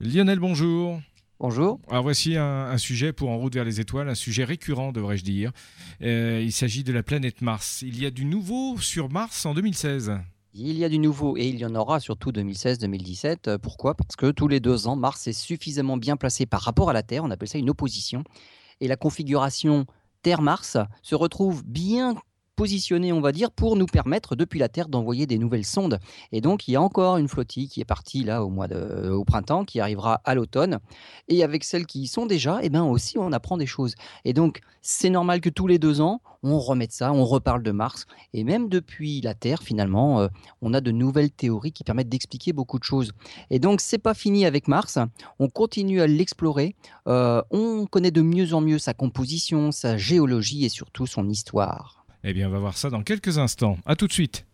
Lionel, 0.00 0.40
bonjour. 0.40 1.00
Bonjour. 1.38 1.78
Alors 1.88 2.02
voici 2.02 2.36
un, 2.36 2.76
sujet 2.78 3.12
pour 3.12 3.30
En 3.30 3.38
route 3.38 3.54
vers 3.54 3.64
les 3.64 3.80
étoiles, 3.80 4.08
un 4.08 4.14
sujet 4.14 4.44
récurrent 4.44 4.90
devrais-je 4.92 5.22
dire. 5.22 5.52
Euh, 6.02 6.40
il 6.42 6.52
s'agit 6.52 6.82
de 6.82 6.92
la 6.92 7.04
planète 7.04 7.42
Mars. 7.42 7.82
Il 7.82 8.02
y 8.02 8.06
a 8.06 8.10
du 8.10 8.24
nouveau 8.24 8.76
sur 8.78 9.08
Mars 9.08 9.46
en 9.46 9.54
2016. 9.54 10.18
Il 10.52 10.76
y 10.76 10.84
a 10.84 10.88
du 10.88 10.98
nouveau 10.98 11.36
et 11.36 11.46
il 11.46 11.58
y 11.58 11.64
en 11.64 11.74
aura 11.76 12.00
surtout 12.00 12.32
2016-2017. 12.32 13.36
Euh, 13.46 13.58
pourquoi? 13.58 13.94
Parce 13.94 14.16
que 14.16 14.32
tous 14.32 14.48
les 14.48 14.58
deux 14.58 14.88
ans, 14.88 14.96
Mars 14.96 15.26
est 15.28 15.32
suffisamment 15.32 15.96
bien 15.96 16.16
placé 16.16 16.44
par 16.44 16.62
rapport 16.62 16.90
à 16.90 16.92
la 16.92 17.04
Terre. 17.04 17.22
On 17.22 17.30
appelle 17.30 17.48
ça 17.48 17.58
une 17.58 17.70
opposition. 17.70 18.24
Et 18.80 18.88
la 18.88 18.96
configuration 18.96 19.86
Terre-Mars 20.22 20.76
se 21.02 21.14
retrouve 21.14 21.64
bien 21.64 22.16
positionné, 22.56 23.12
on 23.12 23.20
va 23.20 23.32
dire, 23.32 23.50
pour 23.50 23.76
nous 23.76 23.86
permettre 23.86 24.36
depuis 24.36 24.58
la 24.58 24.68
Terre 24.68 24.88
d'envoyer 24.88 25.26
des 25.26 25.38
nouvelles 25.38 25.64
sondes. 25.64 25.98
Et 26.32 26.40
donc, 26.40 26.68
il 26.68 26.72
y 26.72 26.76
a 26.76 26.82
encore 26.82 27.16
une 27.16 27.28
flottille 27.28 27.68
qui 27.68 27.80
est 27.80 27.84
partie 27.84 28.24
là 28.24 28.44
au 28.44 28.50
mois 28.50 28.68
de, 28.68 29.10
au 29.10 29.24
printemps, 29.24 29.64
qui 29.64 29.80
arrivera 29.80 30.20
à 30.24 30.34
l'automne. 30.34 30.78
Et 31.28 31.42
avec 31.42 31.64
celles 31.64 31.86
qui 31.86 32.02
y 32.02 32.06
sont 32.06 32.26
déjà, 32.26 32.60
eh 32.62 32.70
ben 32.70 32.82
aussi, 32.82 33.18
on 33.18 33.32
apprend 33.32 33.56
des 33.56 33.66
choses. 33.66 33.94
Et 34.24 34.32
donc, 34.32 34.60
c'est 34.82 35.10
normal 35.10 35.40
que 35.40 35.50
tous 35.50 35.66
les 35.66 35.78
deux 35.78 36.00
ans, 36.00 36.20
on 36.42 36.58
remette 36.58 36.92
ça, 36.92 37.12
on 37.12 37.24
reparle 37.24 37.62
de 37.62 37.70
Mars. 37.70 38.06
Et 38.34 38.44
même 38.44 38.68
depuis 38.68 39.20
la 39.22 39.34
Terre, 39.34 39.62
finalement, 39.62 40.20
euh, 40.20 40.28
on 40.60 40.74
a 40.74 40.80
de 40.80 40.90
nouvelles 40.90 41.30
théories 41.30 41.72
qui 41.72 41.84
permettent 41.84 42.10
d'expliquer 42.10 42.52
beaucoup 42.52 42.78
de 42.78 42.84
choses. 42.84 43.12
Et 43.50 43.58
donc, 43.58 43.80
c'est 43.80 43.98
pas 43.98 44.14
fini 44.14 44.44
avec 44.44 44.68
Mars. 44.68 44.98
On 45.38 45.48
continue 45.48 46.00
à 46.00 46.06
l'explorer. 46.06 46.76
Euh, 47.08 47.42
on 47.50 47.86
connaît 47.86 48.10
de 48.10 48.22
mieux 48.22 48.52
en 48.52 48.60
mieux 48.60 48.78
sa 48.78 48.94
composition, 48.94 49.72
sa 49.72 49.96
géologie 49.96 50.64
et 50.64 50.68
surtout 50.68 51.06
son 51.06 51.28
histoire. 51.28 52.03
Eh 52.26 52.32
bien, 52.32 52.48
on 52.48 52.50
va 52.50 52.58
voir 52.58 52.78
ça 52.78 52.88
dans 52.88 53.02
quelques 53.02 53.36
instants. 53.36 53.76
À 53.84 53.96
tout 53.96 54.06
de 54.06 54.12
suite. 54.12 54.46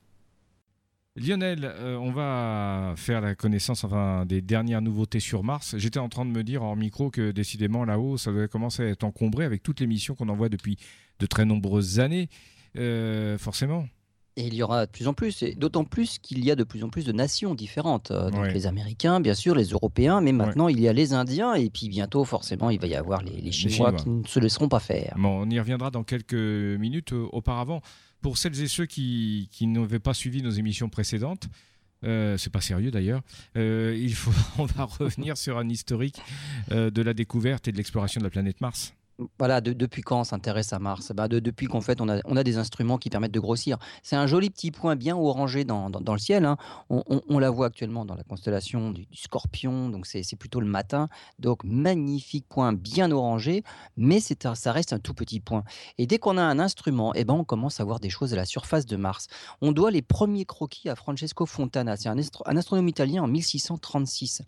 Lionel, 1.14 1.60
euh, 1.64 1.96
on 1.96 2.10
va 2.10 2.94
faire 2.96 3.20
la 3.20 3.36
connaissance 3.36 3.84
enfin, 3.84 4.26
des 4.26 4.42
dernières 4.42 4.82
nouveautés 4.82 5.20
sur 5.20 5.44
Mars. 5.44 5.76
J'étais 5.78 6.00
en 6.00 6.08
train 6.08 6.24
de 6.24 6.30
me 6.30 6.42
dire 6.42 6.64
en 6.64 6.74
micro 6.74 7.10
que 7.10 7.30
décidément 7.30 7.84
là-haut, 7.84 8.16
ça 8.16 8.32
devait 8.32 8.48
commencer 8.48 8.82
à 8.82 8.88
être 8.88 9.04
encombré 9.04 9.44
avec 9.44 9.62
toutes 9.62 9.78
les 9.78 9.86
missions 9.86 10.16
qu'on 10.16 10.28
envoie 10.28 10.48
depuis 10.48 10.78
de 11.20 11.26
très 11.26 11.44
nombreuses 11.44 12.00
années. 12.00 12.28
Euh, 12.76 13.38
forcément. 13.38 13.86
Et 14.40 14.46
il 14.46 14.54
y 14.54 14.62
aura 14.62 14.86
de 14.86 14.90
plus 14.90 15.06
en 15.06 15.12
plus, 15.12 15.42
et 15.42 15.54
d'autant 15.54 15.84
plus 15.84 16.18
qu'il 16.18 16.42
y 16.42 16.50
a 16.50 16.56
de 16.56 16.64
plus 16.64 16.82
en 16.82 16.88
plus 16.88 17.04
de 17.04 17.12
nations 17.12 17.54
différentes. 17.54 18.10
Euh, 18.10 18.30
donc 18.30 18.46
les 18.54 18.66
Américains, 18.66 19.20
bien 19.20 19.34
sûr, 19.34 19.54
les 19.54 19.68
Européens, 19.68 20.22
mais 20.22 20.32
maintenant 20.32 20.68
il 20.68 20.80
y 20.80 20.88
a 20.88 20.94
les 20.94 21.12
Indiens, 21.12 21.54
et 21.54 21.68
puis 21.68 21.88
bientôt, 21.90 22.24
forcément, 22.24 22.70
il 22.70 22.80
va 22.80 22.86
y 22.86 22.94
avoir 22.94 23.22
les, 23.22 23.52
Chinois, 23.52 23.92
qui 23.92 24.08
ne 24.08 24.26
se 24.26 24.40
laisseront 24.40 24.68
pas 24.68 24.80
faire. 24.80 25.14
Bon, 25.18 25.42
on 25.42 25.50
y 25.50 25.58
reviendra 25.58 25.90
dans 25.90 26.04
quelques 26.04 26.32
minutes. 26.32 27.12
Euh, 27.12 27.26
auparavant, 27.32 27.82
pour 28.22 28.38
celles 28.38 28.60
et 28.62 28.68
ceux 28.68 28.86
qui, 28.86 29.48
qui 29.52 29.66
n'avaient 29.66 29.98
pas 29.98 30.14
suivi 30.14 30.42
nos 30.42 30.50
émissions 30.50 30.88
précédentes, 30.88 31.48
euh, 32.04 32.38
c'est 32.38 32.50
pas 32.50 32.60
sérieux 32.60 32.90
d'ailleurs. 32.90 33.20
il 33.56 34.14
faut, 34.14 34.32
on 34.58 34.64
va 34.64 34.84
revenir 34.84 35.36
sur 35.36 35.58
un 35.58 35.68
historique 35.68 36.20
de 36.70 37.02
la 37.02 37.12
découverte 37.12 37.68
et 37.68 37.72
de 37.72 37.76
l'exploration 37.76 38.20
de 38.20 38.24
la 38.24 38.30
planète 38.30 38.60
Mars 38.60 38.94
voilà, 39.38 39.60
depuis 39.60 40.02
quand 40.02 40.20
on 40.20 40.24
s'intéresse 40.24 40.72
à 40.72 40.78
Mars? 40.78 41.12
Bah, 41.14 41.28
Depuis 41.28 41.66
qu'en 41.66 41.80
fait 41.80 42.00
on 42.00 42.08
a, 42.08 42.20
on 42.24 42.36
a, 42.36 42.44
des 42.44 42.58
instruments 42.58 42.98
qui 42.98 43.10
permettent 43.10 43.32
de 43.32 43.40
grossir. 43.40 43.78
C'est 44.02 44.16
un 44.16 44.26
joli 44.26 44.50
petit 44.50 44.70
point 44.70 44.96
bien 44.96 45.16
orangé 45.16 45.64
dans, 45.64 45.90
dans, 45.90 46.12
le 46.12 46.18
ciel. 46.18 46.44
Hein. 46.44 46.56
On, 46.88 47.38
la 47.38 47.50
voit 47.50 47.66
actuellement 47.66 48.04
dans 48.04 48.14
la 48.14 48.22
constellation 48.22 48.90
du, 48.90 49.06
Scorpion, 49.12 49.88
donc 49.88 50.06
c'est 50.06 50.36
plutôt 50.36 50.60
le 50.60 50.66
matin. 50.66 51.08
Donc 51.38 51.64
magnifique 51.64 52.46
point 52.48 52.72
bien 52.72 53.10
orangé, 53.10 53.62
mais 53.96 54.20
ça 54.20 54.72
reste 54.72 54.92
un 54.92 54.98
tout 54.98 55.14
petit 55.14 55.40
point. 55.40 55.64
Et 55.98 56.06
dès 56.06 56.18
qu'on 56.18 56.36
a 56.36 56.42
un 56.42 56.58
instrument, 56.58 57.12
eh 57.14 57.24
ben, 57.24 57.34
on 57.34 57.44
commence 57.44 57.80
à 57.80 57.84
voir 57.84 58.00
des 58.00 58.10
choses 58.10 58.32
à 58.32 58.36
la 58.36 58.44
surface 58.46 58.86
de 58.86 58.96
Mars. 58.96 59.28
On 59.60 59.72
doit 59.72 59.90
les 59.90 60.02
premiers 60.02 60.44
croquis 60.44 60.88
à 60.88 60.96
Francesco 60.96 61.46
Fontana. 61.46 61.96
C'est 61.96 62.08
un, 62.08 62.16
un 62.46 62.56
astronome 62.56 62.88
italien 62.88 63.22
en 63.22 63.28
1636. 63.28 64.42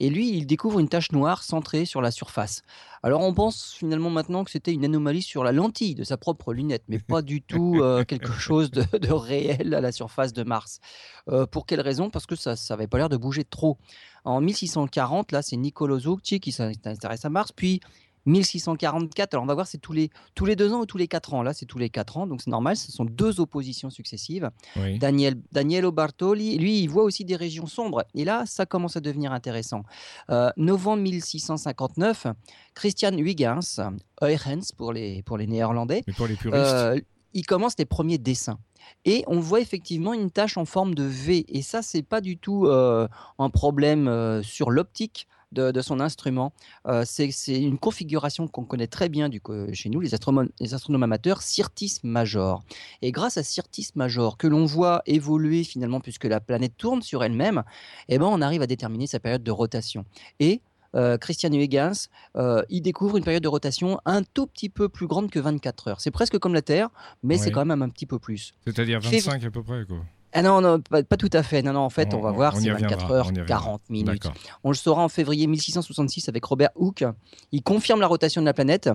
Et 0.00 0.10
lui, 0.10 0.30
il 0.36 0.46
découvre 0.46 0.80
une 0.80 0.88
tache 0.88 1.12
noire 1.12 1.42
centrée 1.42 1.84
sur 1.84 2.00
la 2.00 2.10
surface. 2.10 2.62
Alors 3.02 3.22
on 3.22 3.32
pense 3.32 3.74
finalement 3.74 4.10
maintenant 4.18 4.42
que 4.42 4.50
c'était 4.50 4.72
une 4.72 4.84
anomalie 4.84 5.22
sur 5.22 5.44
la 5.44 5.52
lentille 5.52 5.94
de 5.94 6.02
sa 6.02 6.16
propre 6.16 6.52
lunette, 6.52 6.82
mais 6.88 6.98
pas 6.98 7.22
du 7.22 7.40
tout 7.52 7.78
euh, 7.80 8.04
quelque 8.04 8.32
chose 8.32 8.72
de, 8.72 9.12
réel 9.12 9.74
à 9.74 9.80
la 9.80 9.92
surface 9.92 10.32
de 10.32 10.42
Mars. 10.42 10.80
Euh, 11.28 11.46
pour 11.46 11.66
quelle 11.66 11.80
raison? 11.80 12.10
Parce 12.10 12.26
que 12.26 12.34
ça 12.34 12.56
n'avait 12.70 12.88
pas 12.88 12.98
l'air 12.98 13.08
de 13.08 13.16
bouger 13.16 13.44
trop. 13.44 13.78
En 14.24 14.40
1640, 14.40 15.30
là, 15.30 15.42
c'est 15.42 15.56
Nicolo 15.56 16.00
Zucchi 16.00 16.40
qui 16.40 16.50
s'intéresse 16.50 17.24
à 17.24 17.30
Mars, 17.30 17.52
puis 17.52 17.80
1644, 18.28 19.34
alors 19.34 19.44
on 19.44 19.46
va 19.46 19.54
voir, 19.54 19.66
c'est 19.66 19.78
tous 19.78 19.92
les, 19.92 20.10
tous 20.34 20.44
les 20.44 20.54
deux 20.54 20.72
ans 20.72 20.80
ou 20.80 20.86
tous 20.86 20.98
les 20.98 21.08
quatre 21.08 21.34
ans. 21.34 21.42
Là, 21.42 21.54
c'est 21.54 21.66
tous 21.66 21.78
les 21.78 21.90
quatre 21.90 22.16
ans, 22.16 22.26
donc 22.26 22.42
c'est 22.42 22.50
normal, 22.50 22.76
ce 22.76 22.92
sont 22.92 23.04
deux 23.04 23.40
oppositions 23.40 23.90
successives. 23.90 24.50
Daniel, 24.98 25.40
Danielo 25.52 25.92
Bartoli, 25.92 26.58
lui, 26.58 26.80
il 26.80 26.88
voit 26.88 27.04
aussi 27.04 27.24
des 27.24 27.36
régions 27.36 27.66
sombres. 27.66 28.04
Et 28.14 28.24
là, 28.24 28.44
ça 28.46 28.66
commence 28.66 28.96
à 28.96 29.00
devenir 29.00 29.32
intéressant. 29.32 29.82
Euh, 30.30 30.50
novembre 30.56 31.02
1659, 31.02 32.26
Christian 32.74 33.16
Huygens, 33.16 33.80
Huygens 34.22 34.72
pour 34.76 34.92
les, 34.92 35.22
pour 35.22 35.38
les 35.38 35.46
Néerlandais, 35.46 36.04
pour 36.16 36.26
les 36.26 36.36
puristes. 36.36 36.56
Euh, 36.56 37.00
il 37.34 37.46
commence 37.46 37.74
les 37.78 37.84
premiers 37.84 38.18
dessins. 38.18 38.58
Et 39.04 39.22
on 39.26 39.38
voit 39.38 39.60
effectivement 39.60 40.14
une 40.14 40.30
tache 40.30 40.56
en 40.56 40.64
forme 40.64 40.94
de 40.94 41.04
V. 41.04 41.44
Et 41.48 41.62
ça, 41.62 41.82
c'est 41.82 42.02
pas 42.02 42.20
du 42.20 42.38
tout 42.38 42.66
euh, 42.66 43.06
un 43.38 43.50
problème 43.50 44.42
sur 44.42 44.70
l'optique 44.70 45.28
de, 45.52 45.80
son 45.80 46.00
instrument. 46.00 46.52
Euh, 46.86 47.04
c'est 47.06 47.30
une 47.48 47.78
configuration 47.78 48.48
qu'on 48.48 48.64
connaît 48.64 48.86
très 48.86 49.08
bien 49.08 49.28
du, 49.28 49.40
chez 49.72 49.88
nous, 49.88 50.00
les 50.00 50.14
astronomes, 50.14 50.48
les 50.60 50.74
astronomes 50.74 51.02
amateurs, 51.02 51.42
Syrtis 51.42 51.98
Major. 52.02 52.62
Et 53.02 53.12
grâce 53.12 53.36
à 53.36 53.42
Syrtis 53.42 53.90
Major, 53.94 54.36
que 54.36 54.46
l'on 54.46 54.64
voit 54.64 55.02
évoluer 55.06 55.64
finalement 55.64 56.00
puisque 56.00 56.24
la 56.24 56.40
planète 56.40 56.76
tourne 56.76 57.02
sur 57.02 57.24
elle-même, 57.24 57.62
eh 58.08 58.18
ben, 58.18 58.26
on 58.26 58.42
arrive 58.42 58.62
à 58.62 58.66
déterminer 58.66 59.06
sa 59.06 59.20
période 59.20 59.42
de 59.42 59.50
rotation. 59.50 60.04
Et 60.40 60.60
euh, 60.94 61.18
Christian 61.18 61.52
Huygens, 61.52 62.08
euh, 62.36 62.62
il 62.70 62.80
découvre 62.80 63.16
une 63.16 63.24
période 63.24 63.42
de 63.42 63.48
rotation 63.48 64.00
un 64.04 64.22
tout 64.22 64.46
petit 64.46 64.68
peu 64.68 64.88
plus 64.88 65.06
grande 65.06 65.30
que 65.30 65.38
24 65.38 65.88
heures. 65.88 66.00
C'est 66.00 66.10
presque 66.10 66.38
comme 66.38 66.54
la 66.54 66.62
Terre, 66.62 66.88
mais 67.22 67.36
c'est 67.36 67.50
quand 67.50 67.64
même 67.64 67.82
un 67.82 67.88
petit 67.88 68.06
peu 68.06 68.18
plus. 68.18 68.54
C'est-à-dire 68.64 69.00
25 69.00 69.44
à 69.44 69.50
peu 69.50 69.62
près, 69.62 69.84
quoi. 69.84 69.98
Ah 70.32 70.42
non, 70.42 70.60
non 70.60 70.80
pas, 70.80 71.02
tout 71.02 71.30
à 71.32 71.42
fait. 71.42 71.62
Non, 71.62 71.72
non, 71.72 71.80
en 71.80 71.90
fait, 71.90 72.12
on, 72.14 72.20
va 72.20 72.32
voir, 72.32 72.56
c'est 72.56 72.70
24 72.70 73.10
heures, 73.10 73.32
40 73.46 73.90
minutes. 73.90 74.28
On 74.64 74.70
le 74.70 74.76
saura 74.76 75.02
en 75.02 75.08
février 75.08 75.46
1666 75.46 76.28
avec 76.28 76.44
Robert 76.44 76.70
Hooke. 76.74 77.04
Il 77.52 77.62
confirme 77.62 78.00
la 78.00 78.06
rotation 78.06 78.40
de 78.40 78.46
la 78.46 78.54
planète. 78.54 78.90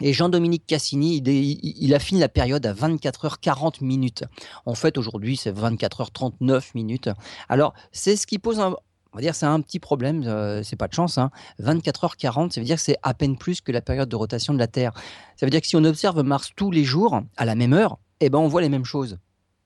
Et 0.00 0.12
Jean-Dominique 0.12 0.66
Cassini, 0.66 1.18
il, 1.18 1.28
il, 1.28 1.94
affine 1.94 2.18
la 2.18 2.28
période 2.28 2.66
à 2.66 2.72
24 2.72 3.24
heures 3.24 3.40
40 3.40 3.82
minutes. 3.82 4.24
En 4.66 4.74
fait, 4.74 4.98
aujourd'hui, 4.98 5.36
c'est 5.36 5.52
24 5.52 6.00
heures 6.00 6.10
39 6.10 6.74
minutes. 6.74 7.08
Alors, 7.48 7.72
c'est 7.92 8.16
ce 8.16 8.26
qui 8.26 8.40
pose 8.40 8.58
un, 8.58 8.74
on 9.12 9.18
va 9.18 9.20
dire 9.20 9.34
c'est 9.34 9.46
un 9.46 9.60
petit 9.60 9.78
problème, 9.78 10.24
euh, 10.26 10.62
c'est 10.62 10.76
pas 10.76 10.88
de 10.88 10.94
chance. 10.94 11.18
24 11.58 12.06
h 12.06 12.16
40, 12.16 12.52
ça 12.52 12.60
veut 12.60 12.64
dire 12.64 12.76
que 12.76 12.82
c'est 12.82 12.96
à 13.02 13.14
peine 13.14 13.36
plus 13.36 13.60
que 13.60 13.70
la 13.70 13.80
période 13.80 14.08
de 14.08 14.16
rotation 14.16 14.54
de 14.54 14.58
la 14.58 14.66
Terre. 14.66 14.92
Ça 15.36 15.46
veut 15.46 15.50
dire 15.50 15.60
que 15.60 15.66
si 15.66 15.76
on 15.76 15.84
observe 15.84 16.20
Mars 16.22 16.50
tous 16.56 16.70
les 16.70 16.84
jours, 16.84 17.20
à 17.36 17.44
la 17.44 17.54
même 17.54 17.72
heure, 17.72 17.98
eh 18.20 18.30
ben 18.30 18.38
on 18.38 18.48
voit 18.48 18.62
les 18.62 18.70
mêmes 18.70 18.84
choses 18.84 19.18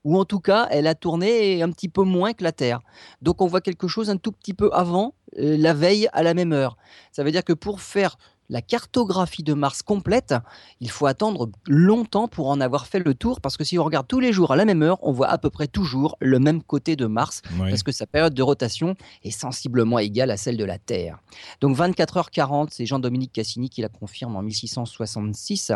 ou 0.03 0.17
en 0.17 0.25
tout 0.25 0.39
cas, 0.39 0.67
elle 0.71 0.87
a 0.87 0.95
tourné 0.95 1.61
un 1.61 1.71
petit 1.71 1.89
peu 1.89 2.03
moins 2.03 2.33
que 2.33 2.43
la 2.43 2.51
Terre. 2.51 2.79
Donc 3.21 3.41
on 3.41 3.47
voit 3.47 3.61
quelque 3.61 3.87
chose 3.87 4.09
un 4.09 4.17
tout 4.17 4.31
petit 4.31 4.53
peu 4.53 4.69
avant 4.73 5.13
euh, 5.37 5.57
la 5.57 5.73
veille 5.73 6.07
à 6.13 6.23
la 6.23 6.33
même 6.33 6.53
heure. 6.53 6.77
Ça 7.11 7.23
veut 7.23 7.31
dire 7.31 7.43
que 7.43 7.53
pour 7.53 7.81
faire 7.81 8.17
la 8.49 8.61
cartographie 8.61 9.43
de 9.43 9.53
Mars 9.53 9.81
complète, 9.81 10.33
il 10.79 10.89
faut 10.89 11.05
attendre 11.05 11.49
longtemps 11.67 12.27
pour 12.27 12.47
en 12.47 12.61
avoir 12.61 12.87
fait 12.87 12.99
le 12.99 13.13
tour, 13.13 13.41
parce 13.41 13.57
que 13.57 13.63
si 13.63 13.77
on 13.77 13.83
regarde 13.83 14.07
tous 14.07 14.19
les 14.19 14.31
jours 14.31 14.51
à 14.51 14.55
la 14.55 14.65
même 14.65 14.81
heure, 14.83 14.99
on 15.01 15.11
voit 15.11 15.27
à 15.27 15.37
peu 15.37 15.49
près 15.49 15.67
toujours 15.67 16.15
le 16.19 16.39
même 16.39 16.63
côté 16.63 16.95
de 16.95 17.05
Mars, 17.05 17.41
parce 17.57 17.83
que 17.83 17.91
sa 17.91 18.05
période 18.05 18.33
de 18.33 18.43
rotation 18.43 18.95
est 19.23 19.31
sensiblement 19.31 19.99
égale 19.99 20.31
à 20.31 20.37
celle 20.37 20.57
de 20.57 20.63
la 20.63 20.77
Terre. 20.77 21.19
Donc 21.61 21.75
24h40, 21.75 22.69
c'est 22.71 22.85
Jean-Dominique 22.85 23.33
Cassini 23.33 23.69
qui 23.69 23.81
la 23.81 23.89
confirme 23.89 24.35
en 24.35 24.41
1666 24.41 25.71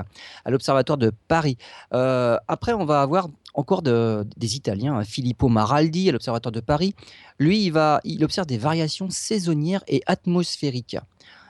à 0.45 0.51
l'Observatoire 0.51 0.97
de 0.97 1.11
Paris. 1.27 1.57
Euh, 1.93 2.37
après, 2.47 2.73
on 2.73 2.85
va 2.85 3.01
avoir 3.01 3.27
encore 3.53 3.81
des 3.81 4.55
Italiens, 4.55 4.95
hein. 4.95 5.03
Filippo 5.03 5.49
Maraldi 5.49 6.09
à 6.09 6.11
l'Observatoire 6.11 6.51
de 6.51 6.59
Paris. 6.59 6.95
Lui, 7.39 7.65
il, 7.65 7.71
va, 7.71 7.99
il 8.03 8.23
observe 8.23 8.47
des 8.47 8.57
variations 8.57 9.09
saisonnières 9.09 9.83
et 9.87 10.01
atmosphériques. 10.05 10.97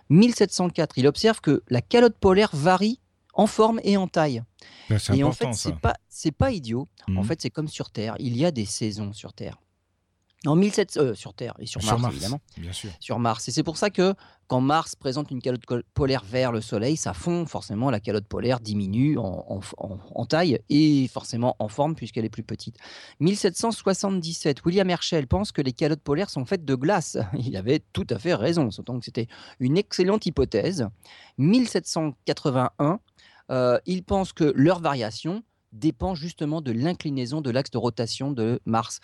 1704, 0.09 0.97
il 0.97 1.07
observe 1.07 1.39
que 1.41 1.63
la 1.69 1.81
calotte 1.81 2.17
polaire 2.17 2.49
varie 2.53 2.99
en 3.33 3.47
forme 3.47 3.79
et 3.83 3.97
en 3.97 4.07
taille. 4.07 4.43
Ben, 4.89 4.99
et 5.13 5.23
en 5.23 5.31
fait, 5.31 5.53
c'est 5.53 5.75
pas, 5.75 5.95
pas 6.37 6.51
idiot. 6.51 6.87
En 7.07 7.21
mmh. 7.21 7.23
fait, 7.23 7.41
c'est 7.41 7.49
comme 7.49 7.69
sur 7.69 7.91
Terre. 7.91 8.15
Il 8.19 8.35
y 8.35 8.45
a 8.45 8.51
des 8.51 8.65
saisons 8.65 9.13
sur 9.13 9.33
Terre. 9.33 9.57
En 10.47 10.55
1700, 10.55 10.99
euh, 10.99 11.13
sur 11.13 11.35
Terre 11.35 11.53
et 11.59 11.67
sur 11.67 11.83
Mars, 11.83 12.03
évidemment. 12.11 12.39
Bien 12.57 12.73
sûr. 12.73 12.89
Sur 12.99 13.19
Mars. 13.19 13.47
Et 13.47 13.51
c'est 13.51 13.61
pour 13.61 13.77
ça 13.77 13.91
que 13.91 14.15
quand 14.47 14.59
Mars 14.59 14.95
présente 14.95 15.29
une 15.29 15.39
calotte 15.39 15.63
polaire 15.93 16.23
vers 16.23 16.51
le 16.51 16.61
Soleil, 16.61 16.97
ça 16.97 17.13
fond 17.13 17.45
forcément, 17.45 17.91
la 17.91 17.99
calotte 17.99 18.25
polaire 18.25 18.59
diminue 18.59 19.17
en, 19.19 20.25
taille 20.27 20.59
et 20.69 21.07
forcément 21.09 21.55
en 21.59 21.67
forme 21.67 21.95
puisqu'elle 21.95 22.25
est 22.25 22.29
plus 22.29 22.43
petite. 22.43 22.75
1777, 23.19 24.65
William 24.65 24.89
Herschel 24.89 25.27
pense 25.27 25.51
que 25.51 25.61
les 25.61 25.73
calottes 25.73 26.01
polaires 26.01 26.31
sont 26.31 26.45
faites 26.45 26.65
de 26.65 26.75
glace. 26.75 27.19
Il 27.39 27.55
avait 27.55 27.83
tout 27.93 28.07
à 28.09 28.17
fait 28.17 28.33
raison, 28.33 28.69
donc 28.85 29.05
c'était 29.05 29.27
une 29.59 29.77
excellente 29.77 30.25
hypothèse. 30.25 30.87
1781, 31.37 32.99
euh, 33.51 33.79
il 33.85 34.03
pense 34.03 34.33
que 34.33 34.53
leur 34.55 34.79
variation 34.79 35.43
dépend 35.71 36.15
justement 36.15 36.61
de 36.61 36.71
l'inclinaison 36.71 37.41
de 37.41 37.49
l'axe 37.49 37.71
de 37.71 37.77
rotation 37.77 38.31
de 38.31 38.59
Mars. 38.65 38.99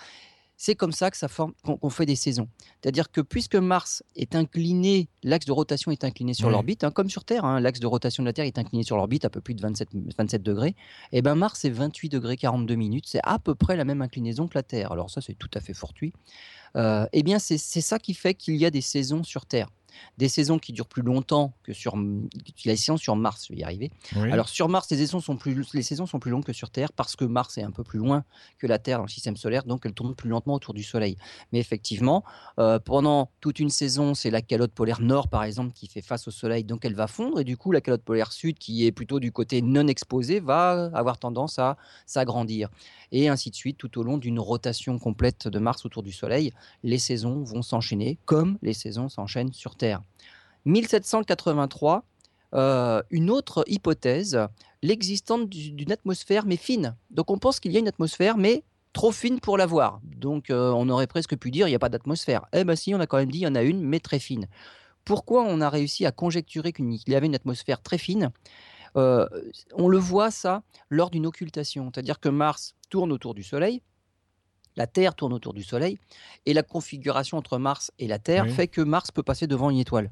C'est 0.58 0.76
comme 0.76 0.92
ça 0.92 1.12
que 1.12 1.18
ça 1.18 1.28
forme 1.28 1.54
qu'on 1.64 1.90
fait 1.90 2.08
des 2.08 2.16
saisons. 2.16 2.50
C'est-à-dire 2.82 3.12
que 3.12 3.22
puisque 3.22 3.56
Mars 3.56 4.04
est 4.16 4.36
incliné, 4.36 5.08
l'axe 5.24 5.46
de 5.46 5.52
rotation 5.52 5.92
est 5.92 6.04
incliné 6.04 6.34
sur 6.34 6.50
l'orbite, 6.50 6.84
hein, 6.84 6.92
comme 6.92 7.10
sur 7.10 7.24
Terre, 7.24 7.46
hein, 7.46 7.60
l'axe 7.60 7.80
de 7.80 7.88
rotation 7.88 8.24
de 8.24 8.28
la 8.28 8.34
Terre 8.34 8.46
est 8.46 8.58
incliné 8.58 8.84
sur 8.84 8.98
l'orbite 8.98 9.24
à 9.24 9.30
peu 9.30 9.40
plus 9.40 9.54
de 9.54 9.62
27, 9.62 9.90
27 10.18 10.42
degrés, 10.42 10.70
et 11.12 11.20
eh 11.20 11.22
ben 11.22 11.36
Mars 11.36 11.64
est 11.64 11.70
28 11.70 12.10
degrés 12.10 12.38
42 12.38 12.76
minutes, 12.76 13.06
c'est 13.08 13.22
à 13.24 13.38
peu 13.38 13.54
près 13.54 13.78
la 13.78 13.86
même 13.86 14.02
inclinaison 14.02 14.48
que 14.48 14.56
la 14.56 14.64
Terre. 14.64 14.92
Alors 14.92 15.12
ça 15.12 15.22
c'est 15.22 15.36
tout 15.36 15.52
à 15.54 15.62
fait 15.62 15.74
fortuit. 15.74 16.12
Euh, 16.76 17.06
eh 17.14 17.24
bien 17.24 17.40
c'est 17.40 17.58
ça 17.58 18.00
qui 18.00 18.14
fait 18.14 18.34
qu'il 18.34 18.56
y 18.56 18.66
a 18.66 18.72
des 18.72 18.82
saisons 18.82 19.24
sur 19.24 19.46
Terre 19.46 19.70
des 20.18 20.30
saisons 20.30 20.60
qui 20.60 20.74
durent 20.74 20.88
plus 20.88 21.02
longtemps 21.02 21.54
que 21.64 21.74
sur 21.74 21.96
les 22.66 22.76
saisons 22.76 22.98
sur 22.98 23.16
Mars, 23.16 23.46
je 23.48 23.54
vais 23.54 23.60
y 23.60 23.64
arriver. 23.64 23.92
Alors 24.32 24.50
sur 24.50 24.70
Mars, 24.70 24.90
les 24.92 24.98
saisons, 24.98 25.20
sont 25.20 25.38
plus, 25.38 25.74
les 25.74 25.84
saisons 25.84 26.06
sont 26.06 26.20
plus 26.20 26.32
longues 26.32 26.46
que 26.46 26.54
sur 26.54 26.70
Terre 26.70 26.92
parce 26.92 27.16
que 27.16 27.26
Mars 27.26 27.58
est 27.58 27.64
un 27.64 27.72
peu 27.72 27.84
plus 27.84 28.00
loin 28.00 28.24
que 28.58 28.68
la 28.68 28.80
Terre 28.80 28.98
dans 28.98 29.06
le 29.06 29.10
système 29.10 29.38
solaire, 29.38 29.64
donc 29.64 29.86
elle 29.86 29.94
tourne 29.94 30.16
plus 30.16 30.30
lentement 30.30 30.56
autour 30.56 30.74
du 30.74 30.84
Soleil. 30.84 31.18
Mais 31.52 31.60
effectivement, 31.60 32.24
euh, 32.60 32.80
pendant 32.80 33.32
toute 33.42 33.60
une 33.60 33.70
saison, 33.70 34.14
c'est 34.14 34.30
la 34.30 34.42
calotte 34.42 34.72
polaire 34.72 35.02
nord, 35.02 35.28
par 35.28 35.44
exemple, 35.44 35.74
qui 35.74 35.88
fait 35.88 36.02
face 36.02 36.28
au 36.28 36.32
Soleil, 36.32 36.64
donc 36.64 36.86
elle 36.86 36.96
va 36.96 37.08
fondre, 37.08 37.40
et 37.40 37.44
du 37.44 37.58
coup, 37.58 37.72
la 37.72 37.82
calotte 37.82 38.04
polaire 38.04 38.32
sud, 38.32 38.58
qui 38.58 38.86
est 38.86 38.92
plutôt 38.92 39.20
du 39.20 39.32
côté 39.32 39.62
non 39.62 39.88
exposé, 39.88 40.40
va 40.40 40.90
avoir 40.94 41.18
tendance 41.18 41.60
à 41.60 41.78
s'agrandir. 42.06 42.70
Et 43.12 43.30
ainsi 43.30 43.50
de 43.52 43.56
suite, 43.56 43.78
tout 43.78 43.98
au 44.00 44.04
long 44.04 44.18
d'une 44.18 44.40
rotation 44.40 45.00
complète 45.00 45.48
de 45.48 45.60
Mars 45.60 45.86
autour 45.86 46.04
du 46.04 46.12
Soleil, 46.12 46.54
les 46.84 46.98
saisons 46.98 47.44
vont 47.44 47.62
s'enchaîner 47.62 48.18
comme 48.26 48.58
les 48.62 48.74
saisons 48.74 49.08
s'enchaînent 49.10 49.54
sur 49.54 49.76
Terre. 49.78 50.02
1783, 50.66 52.04
euh, 52.54 53.02
une 53.10 53.30
autre 53.30 53.64
hypothèse, 53.68 54.40
l'existence 54.82 55.48
d'une 55.48 55.92
atmosphère 55.92 56.46
mais 56.46 56.58
fine. 56.58 56.96
Donc 57.10 57.32
on 57.32 57.38
pense 57.38 57.60
qu'il 57.60 57.72
y 57.72 57.78
a 57.78 57.80
une 57.80 57.88
atmosphère 57.88 58.38
mais 58.38 58.64
trop 58.94 59.12
fine 59.12 59.40
pour 59.40 59.58
la 59.58 59.66
voir. 59.66 60.00
Donc 60.04 60.50
euh, 60.50 60.72
on 60.72 60.90
aurait 60.90 61.08
presque 61.08 61.36
pu 61.38 61.52
dire 61.52 61.68
il 61.68 61.72
n'y 61.72 61.76
a 61.76 61.80
pas 61.80 61.90
d'atmosphère. 61.90 62.46
Eh 62.54 62.64
bien 62.64 62.76
si, 62.76 62.94
on 62.94 63.00
a 63.00 63.08
quand 63.08 63.18
même 63.18 63.32
dit 63.32 63.40
il 63.40 63.44
y 63.44 63.48
en 63.48 63.56
a 63.56 63.64
une 63.64 63.82
mais 63.82 64.00
très 64.00 64.20
fine. 64.20 64.48
Pourquoi 65.06 65.44
on 65.44 65.62
a 65.62 65.70
réussi 65.70 66.06
à 66.06 66.12
conjecturer 66.12 66.74
qu'il 66.74 67.00
y 67.08 67.16
avait 67.16 67.28
une 67.28 67.36
atmosphère 67.36 67.82
très 67.82 67.98
fine? 67.98 68.32
Euh, 68.98 69.28
On 69.74 69.88
le 69.88 69.98
voit 69.98 70.32
ça 70.32 70.64
lors 70.90 71.10
d'une 71.10 71.26
occultation, 71.26 71.92
c'est-à-dire 71.94 72.20
que 72.20 72.30
Mars 72.30 72.76
tourne 72.90 73.12
autour 73.12 73.34
du 73.34 73.44
Soleil, 73.44 73.82
la 74.78 74.88
Terre 74.88 75.16
tourne 75.16 75.34
autour 75.34 75.54
du 75.54 75.64
Soleil, 75.64 75.98
et 76.46 76.54
la 76.54 76.64
configuration 76.64 77.38
entre 77.38 77.58
Mars 77.58 77.92
et 78.00 78.08
la 78.08 78.20
Terre 78.20 78.50
fait 78.50 78.68
que 78.68 78.82
Mars 78.82 79.12
peut 79.12 79.24
passer 79.24 79.48
devant 79.48 79.70
une 79.70 79.80
étoile. 79.80 80.12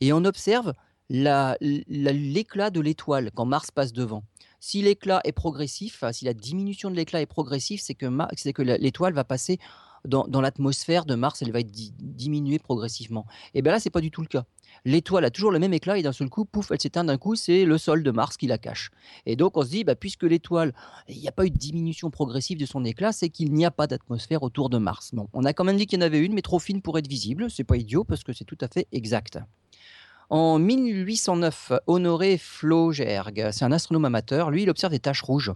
Et 0.00 0.12
on 0.12 0.24
observe 0.24 0.72
l'éclat 1.10 2.70
de 2.70 2.80
l'étoile 2.80 3.30
quand 3.34 3.44
Mars 3.44 3.70
passe 3.70 3.92
devant. 3.92 4.22
Si 4.60 4.80
l'éclat 4.80 5.20
est 5.24 5.32
progressif, 5.32 6.02
si 6.12 6.24
la 6.24 6.34
diminution 6.34 6.90
de 6.90 6.96
l'éclat 6.96 7.20
est 7.20 7.26
progressive, 7.26 7.80
c'est 7.82 7.94
que, 7.94 8.06
que 8.52 8.62
l'étoile 8.62 9.12
va 9.12 9.24
passer 9.24 9.58
dans, 10.06 10.40
l'atmosphère 10.40 11.04
de 11.04 11.14
Mars, 11.14 11.42
elle 11.42 11.52
va 11.52 11.60
être 11.60 11.72
diminuée 11.72 12.58
progressivement. 12.58 13.26
Et 13.54 13.62
bien 13.62 13.72
là, 13.72 13.80
c'est 13.80 13.90
pas 13.90 14.00
du 14.00 14.10
tout 14.10 14.22
le 14.22 14.28
cas. 14.28 14.44
L'étoile 14.86 15.24
a 15.24 15.32
toujours 15.32 15.50
le 15.50 15.58
même 15.58 15.74
éclat 15.74 15.98
et 15.98 16.02
d'un 16.04 16.12
seul 16.12 16.30
coup, 16.30 16.44
pouf, 16.44 16.70
elle 16.70 16.80
s'éteint 16.80 17.02
d'un 17.02 17.18
coup, 17.18 17.34
c'est 17.34 17.64
le 17.64 17.76
sol 17.76 18.04
de 18.04 18.10
Mars 18.12 18.36
qui 18.36 18.46
la 18.46 18.56
cache. 18.56 18.92
Et 19.26 19.34
donc 19.34 19.56
on 19.56 19.62
se 19.62 19.70
dit, 19.70 19.82
bah, 19.82 19.96
puisque 19.96 20.22
l'étoile, 20.22 20.72
il 21.08 21.18
n'y 21.18 21.26
a 21.26 21.32
pas 21.32 21.44
eu 21.44 21.50
de 21.50 21.58
diminution 21.58 22.08
progressive 22.08 22.56
de 22.56 22.66
son 22.66 22.84
éclat, 22.84 23.10
c'est 23.10 23.28
qu'il 23.28 23.52
n'y 23.52 23.66
a 23.66 23.72
pas 23.72 23.88
d'atmosphère 23.88 24.44
autour 24.44 24.70
de 24.70 24.78
Mars. 24.78 25.12
On 25.32 25.44
a 25.44 25.52
quand 25.52 25.64
même 25.64 25.76
dit 25.76 25.86
qu'il 25.86 25.98
y 25.98 26.02
en 26.04 26.06
avait 26.06 26.24
une, 26.24 26.34
mais 26.34 26.40
trop 26.40 26.60
fine 26.60 26.82
pour 26.82 26.98
être 26.98 27.08
visible. 27.08 27.50
C'est 27.50 27.64
pas 27.64 27.76
idiot 27.76 28.04
parce 28.04 28.22
que 28.22 28.32
c'est 28.32 28.44
tout 28.44 28.58
à 28.60 28.68
fait 28.68 28.86
exact. 28.92 29.40
En 30.30 30.60
1809, 30.60 31.72
Honoré 31.88 32.38
Flaugergue, 32.38 33.48
c'est 33.50 33.64
un 33.64 33.72
astronome 33.72 34.04
amateur, 34.04 34.52
lui, 34.52 34.62
il 34.62 34.70
observe 34.70 34.92
des 34.92 35.00
taches 35.00 35.22
rouges. 35.22 35.52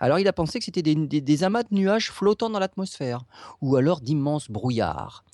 Alors, 0.00 0.18
il 0.18 0.26
a 0.26 0.32
pensé 0.32 0.58
que 0.58 0.64
c'était 0.64 0.82
des, 0.82 0.94
des 0.96 1.44
amas 1.44 1.62
de 1.62 1.72
nuages 1.72 2.10
flottant 2.10 2.50
dans 2.50 2.58
l'atmosphère, 2.58 3.22
ou 3.60 3.76
alors 3.76 4.00
d'immenses 4.00 4.50
brouillards 4.50 5.24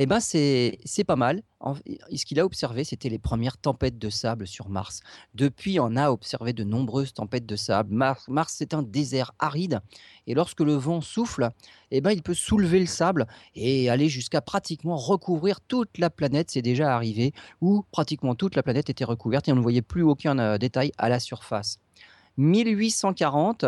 eh 0.00 0.06
ben 0.06 0.20
c'est 0.20 0.78
pas 1.04 1.16
mal. 1.16 1.42
ce 2.14 2.24
qu'il 2.24 2.38
a 2.38 2.44
observé, 2.44 2.84
c'était 2.84 3.08
les 3.08 3.18
premières 3.18 3.58
tempêtes 3.58 3.98
de 3.98 4.10
sable 4.10 4.46
sur 4.46 4.68
Mars. 4.68 5.00
Depuis, 5.34 5.80
on 5.80 5.96
a 5.96 6.12
observé 6.12 6.52
de 6.52 6.62
nombreuses 6.62 7.12
tempêtes 7.12 7.46
de 7.46 7.56
sable. 7.56 7.92
Mars, 7.92 8.28
Mars 8.28 8.54
c'est 8.56 8.74
un 8.74 8.82
désert 8.82 9.32
aride, 9.40 9.80
et 10.28 10.34
lorsque 10.34 10.60
le 10.60 10.74
vent 10.74 11.00
souffle, 11.00 11.50
eh 11.90 12.00
ben, 12.00 12.12
il 12.12 12.22
peut 12.22 12.34
soulever 12.34 12.78
le 12.78 12.86
sable 12.86 13.26
et 13.56 13.90
aller 13.90 14.08
jusqu'à 14.08 14.40
pratiquement 14.40 14.96
recouvrir 14.96 15.60
toute 15.60 15.98
la 15.98 16.10
planète. 16.10 16.52
C'est 16.52 16.62
déjà 16.62 16.94
arrivé, 16.94 17.32
où 17.60 17.84
pratiquement 17.90 18.36
toute 18.36 18.54
la 18.54 18.62
planète 18.62 18.90
était 18.90 19.04
recouverte 19.04 19.48
et 19.48 19.52
on 19.52 19.56
ne 19.56 19.60
voyait 19.60 19.82
plus 19.82 20.02
aucun 20.02 20.38
euh, 20.38 20.58
détail 20.58 20.92
à 20.96 21.08
la 21.08 21.18
surface. 21.18 21.80
1840, 22.38 23.66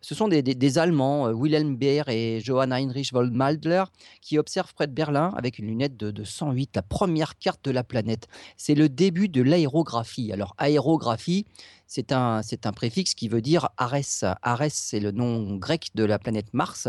ce 0.00 0.14
sont 0.14 0.28
des, 0.28 0.78
Allemands, 0.78 1.26
euh, 1.26 1.32
Wilhelm 1.32 1.76
Beer 1.76 2.04
et 2.08 2.40
Johann 2.40 2.72
Heinrich 2.72 3.12
von 3.12 3.28
Maldler, 3.30 3.84
qui 4.20 4.38
observent 4.38 4.72
près 4.74 4.86
de 4.86 4.92
Berlin, 4.92 5.32
avec 5.36 5.58
une 5.58 5.66
lunette 5.66 5.96
de, 5.96 6.10
de 6.10 6.24
108, 6.24 6.70
la 6.76 6.82
première 6.82 7.36
carte 7.38 7.64
de 7.64 7.70
la 7.70 7.84
planète. 7.84 8.28
C'est 8.56 8.74
le 8.74 8.88
début 8.88 9.28
de 9.28 9.42
l'aérographie. 9.42 10.32
Alors, 10.32 10.54
aérographie, 10.56 11.46
c'est 11.94 12.10
un, 12.12 12.40
un 12.64 12.72
préfixe 12.72 13.12
qui 13.12 13.28
veut 13.28 13.42
dire 13.42 13.68
Arès. 13.76 14.24
Arès, 14.40 14.72
c'est 14.72 14.98
le 14.98 15.10
nom 15.10 15.56
grec 15.56 15.90
de 15.94 16.04
la 16.04 16.18
planète 16.18 16.54
Mars. 16.54 16.88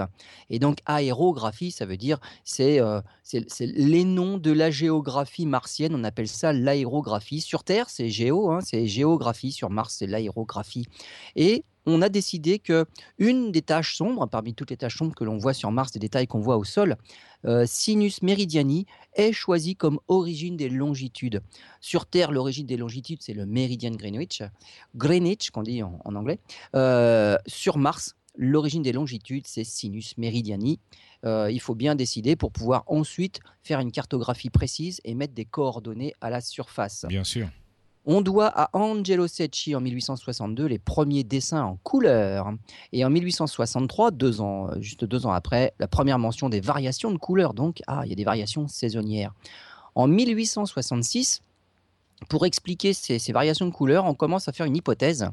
Et 0.50 0.60
donc, 0.60 0.78
aérographie, 0.86 1.72
ça 1.72 1.86
veut 1.86 1.98
dire 1.98 2.20
c'est, 2.46 2.80
euh, 2.80 3.02
les 3.60 4.06
noms 4.06 4.38
de 4.38 4.54
la 4.54 4.72
géographie 4.72 5.46
martienne. 5.46 5.94
On 5.94 6.06
appelle 6.06 6.30
ça 6.30 6.54
l'aérographie. 6.54 7.42
Sur 7.42 7.66
Terre, 7.66 7.90
c'est 7.90 8.10
géo, 8.10 8.50
hein, 8.50 8.60
c'est 8.64 8.88
géographie. 8.88 9.52
Sur 9.52 9.70
Mars, 9.70 9.96
c'est 10.00 10.08
l'aérographie. 10.08 10.88
Et 11.36 11.64
on 11.86 12.02
a 12.02 12.10
décidé 12.10 12.60
que 12.60 12.86
une 13.18 13.52
des 13.52 13.62
taches 13.62 13.96
sombres, 13.96 14.28
parmi 14.28 14.54
toutes 14.54 14.72
les 14.72 14.78
taches 14.78 14.98
sombres 14.98 15.16
que 15.16 15.24
l'on 15.24 15.38
voit 15.38 15.54
sur 15.54 15.72
Mars, 15.72 15.92
des 15.92 16.00
détails 16.00 16.28
qu'on 16.28 16.40
voit 16.40 16.58
au 16.58 16.64
sol, 16.64 16.96
euh, 17.46 17.66
Sinus 17.68 18.22
Meridiani, 18.22 18.86
est 19.16 19.34
choisi 19.34 19.75
comme 19.75 20.00
origine 20.08 20.56
des 20.56 20.70
longitudes. 20.70 21.42
Sur 21.81 22.06
Terre, 22.06 22.31
l'origine 22.31 22.66
des 22.66 22.78
longitudes, 22.78 23.22
c'est 23.22 23.34
le 23.34 23.46
méridien 23.46 23.92
Greenwich, 23.92 24.44
Greenwich, 24.96 25.52
qu'on 25.52 25.64
dit 25.64 25.84
en, 25.84 26.00
anglais. 26.06 26.40
Euh, 26.75 27.38
sur 27.48 27.78
Mars, 27.78 28.16
l'origine 28.36 28.81
des 28.81 28.94
longitudes, 28.94 29.46
c'est 29.48 29.64
Sinus 29.64 30.18
Meridiani. 30.18 30.80
Euh, 31.25 31.52
il 31.52 31.60
faut 31.60 31.75
bien 31.75 31.96
décider 31.96 32.36
pour 32.36 32.52
pouvoir 32.52 32.84
ensuite 32.88 33.40
faire 33.62 33.80
une 33.80 33.92
cartographie 33.92 34.50
précise 34.50 35.00
et 35.04 35.14
mettre 35.16 35.34
des 35.34 35.46
coordonnées 35.46 36.14
à 36.22 36.30
la 36.30 36.42
surface. 36.42 37.06
Bien 37.08 37.24
sûr. 37.24 37.50
On 38.06 38.22
doit 38.22 38.48
à 38.48 38.70
Angelo 38.74 39.28
Secchi 39.28 39.76
en 39.76 39.82
1862 39.82 40.66
les 40.66 40.80
premiers 40.80 41.24
dessins 41.24 41.64
en 41.64 41.78
couleur. 41.84 42.52
Et 42.92 43.06
en 43.06 43.10
1863, 43.10 44.12
deux 44.12 44.42
ans, 44.42 44.70
euh, 44.70 44.82
juste 44.82 45.06
deux 45.06 45.26
ans 45.26 45.32
après, 45.32 45.74
la 45.80 45.88
première 45.88 46.20
mention 46.20 46.50
des 46.50 46.60
variations 46.60 47.12
de 47.12 47.18
couleur. 47.18 47.54
Donc, 47.54 47.82
ah, 47.88 48.02
il 48.06 48.10
y 48.10 48.14
a 48.14 48.16
des 48.16 48.26
variations 48.26 48.68
saisonnières. 48.68 49.34
En 49.96 50.08
1866, 50.08 51.42
pour 52.27 52.46
expliquer 52.46 52.94
ces, 52.94 53.20
ces 53.20 53.32
variations 53.32 53.66
de 53.66 53.72
couleur, 53.72 54.06
on 54.06 54.16
commence 54.16 54.50
à 54.50 54.51
faire 54.51 54.66
une 54.66 54.75
hypothèse. 54.75 55.30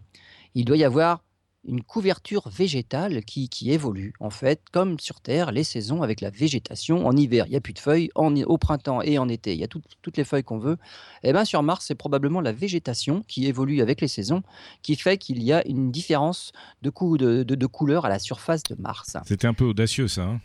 Il 0.54 0.64
doit 0.64 0.76
y 0.76 0.84
avoir 0.84 1.22
une 1.64 1.82
couverture 1.82 2.48
végétale 2.48 3.24
qui, 3.24 3.48
évolue. 3.70 4.14
En 4.20 4.30
fait, 4.30 4.62
comme 4.72 4.98
sur 4.98 5.20
Terre, 5.20 5.52
les 5.52 5.64
saisons 5.64 6.02
avec 6.02 6.20
la 6.20 6.30
végétation. 6.30 7.06
En 7.06 7.16
hiver, 7.16 7.46
il 7.46 7.50
n'y 7.50 7.56
a 7.56 7.60
plus 7.60 7.72
de 7.72 7.78
feuilles. 7.78 8.10
Au 8.14 8.58
printemps 8.58 9.02
et 9.02 9.18
en 9.18 9.28
été, 9.28 9.52
il 9.52 9.60
y 9.60 9.64
a 9.64 9.68
toutes 9.68 10.16
les 10.16 10.24
feuilles 10.24 10.42
qu'on 10.42 10.58
veut. 10.58 10.78
Et 11.22 11.28
eh 11.28 11.32
bien 11.32 11.44
sur 11.44 11.62
Mars, 11.62 11.84
c'est 11.86 11.94
probablement 11.94 12.40
la 12.40 12.52
végétation 12.52 13.24
qui 13.28 13.46
évolue 13.46 13.80
avec 13.82 14.00
les 14.00 14.08
saisons 14.08 14.42
qui 14.82 14.96
fait 14.96 15.18
qu'il 15.18 15.42
y 15.42 15.52
a 15.52 15.66
une 15.66 15.90
différence 15.90 16.52
de, 16.82 16.90
de, 17.16 17.42
de, 17.42 17.66
couleur 17.66 18.06
à 18.06 18.08
la 18.08 18.18
surface 18.18 18.62
de 18.64 18.76
Mars. 18.78 19.16
C'était 19.26 19.46
un 19.46 19.54
peu 19.54 19.64
audacieux 19.64 20.08
ça. 20.08 20.22
Hein? 20.22 20.40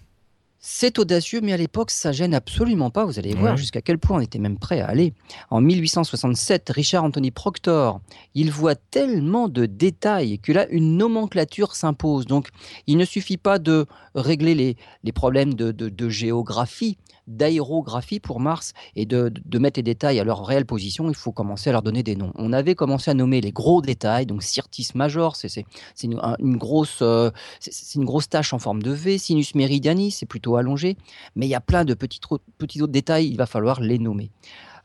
C'est 0.67 0.97
audacieux, 0.97 1.41
mais 1.43 1.53
à 1.53 1.57
l'époque, 1.57 1.91
ça 1.91 2.11
gêne 2.11 2.33
absolument 2.33 2.89
pas. 2.89 3.05
Vous 3.05 3.19
allez 3.19 3.35
voir 3.35 3.55
jusqu'à 3.55 3.83
quel 3.83 3.99
point 3.99 4.17
on 4.17 4.19
était 4.19 4.39
même 4.39 4.57
prêt 4.57 4.81
à 4.81 4.87
aller. 4.87 5.13
En 5.51 5.61
1867, 5.61 6.71
Richard 6.71 7.03
Anthony 7.03 7.29
Proctor, 7.29 8.01
il 8.33 8.49
voit 8.49 8.73
tellement 8.73 9.47
de 9.47 9.67
détails 9.67 10.39
que 10.39 10.51
là, 10.51 10.67
une 10.71 10.97
nomenclature 10.97 11.75
s'impose. 11.75 12.25
Donc, 12.25 12.49
il 12.87 12.97
ne 12.97 13.05
suffit 13.05 13.37
pas 13.37 13.59
de 13.59 13.85
régler 14.15 14.75
les, 15.03 15.11
problèmes 15.11 15.53
de 15.53 16.09
géographie, 16.09 16.97
d'aérographie 17.27 18.19
pour 18.19 18.39
Mars 18.39 18.73
et 18.95 19.05
de, 19.05 19.31
mettre 19.57 19.79
les 19.79 19.83
détails 19.83 20.19
à 20.19 20.23
leur 20.23 20.45
réelle 20.45 20.65
position, 20.65 21.09
il 21.09 21.15
faut 21.15 21.31
commencer 21.31 21.69
à 21.69 21.73
leur 21.73 21.81
donner 21.81 22.03
des 22.03 22.15
noms. 22.15 22.31
On 22.35 22.53
avait 22.53 22.75
commencé 22.75 23.11
à 23.11 23.13
nommer 23.13 23.41
les 23.41 23.51
gros 23.51 23.81
détails, 23.81 24.25
donc 24.25 24.43
Syrtis 24.43 24.89
Major, 24.95 25.35
c'est 25.35 25.65
une, 26.03 26.19
une, 26.39 26.57
grosse, 26.57 26.99
euh, 27.01 27.31
c'est 27.59 27.95
une 27.95 28.05
grosse 28.05 28.29
tâche 28.29 28.53
en 28.53 28.59
forme 28.59 28.81
de 28.81 28.91
V, 28.91 29.17
Sinus 29.17 29.55
Meridiani, 29.55 30.11
c'est 30.11 30.25
plutôt 30.25 30.55
allongé, 30.55 30.97
mais 31.35 31.45
il 31.47 31.49
y 31.49 31.55
a 31.55 31.61
plein 31.61 31.85
de 31.85 31.93
petits, 31.93 32.19
autres 32.29 32.87
détails, 32.87 33.27
il 33.27 33.37
va 33.37 33.45
falloir 33.45 33.81
les 33.81 33.99
nommer. 33.99 34.31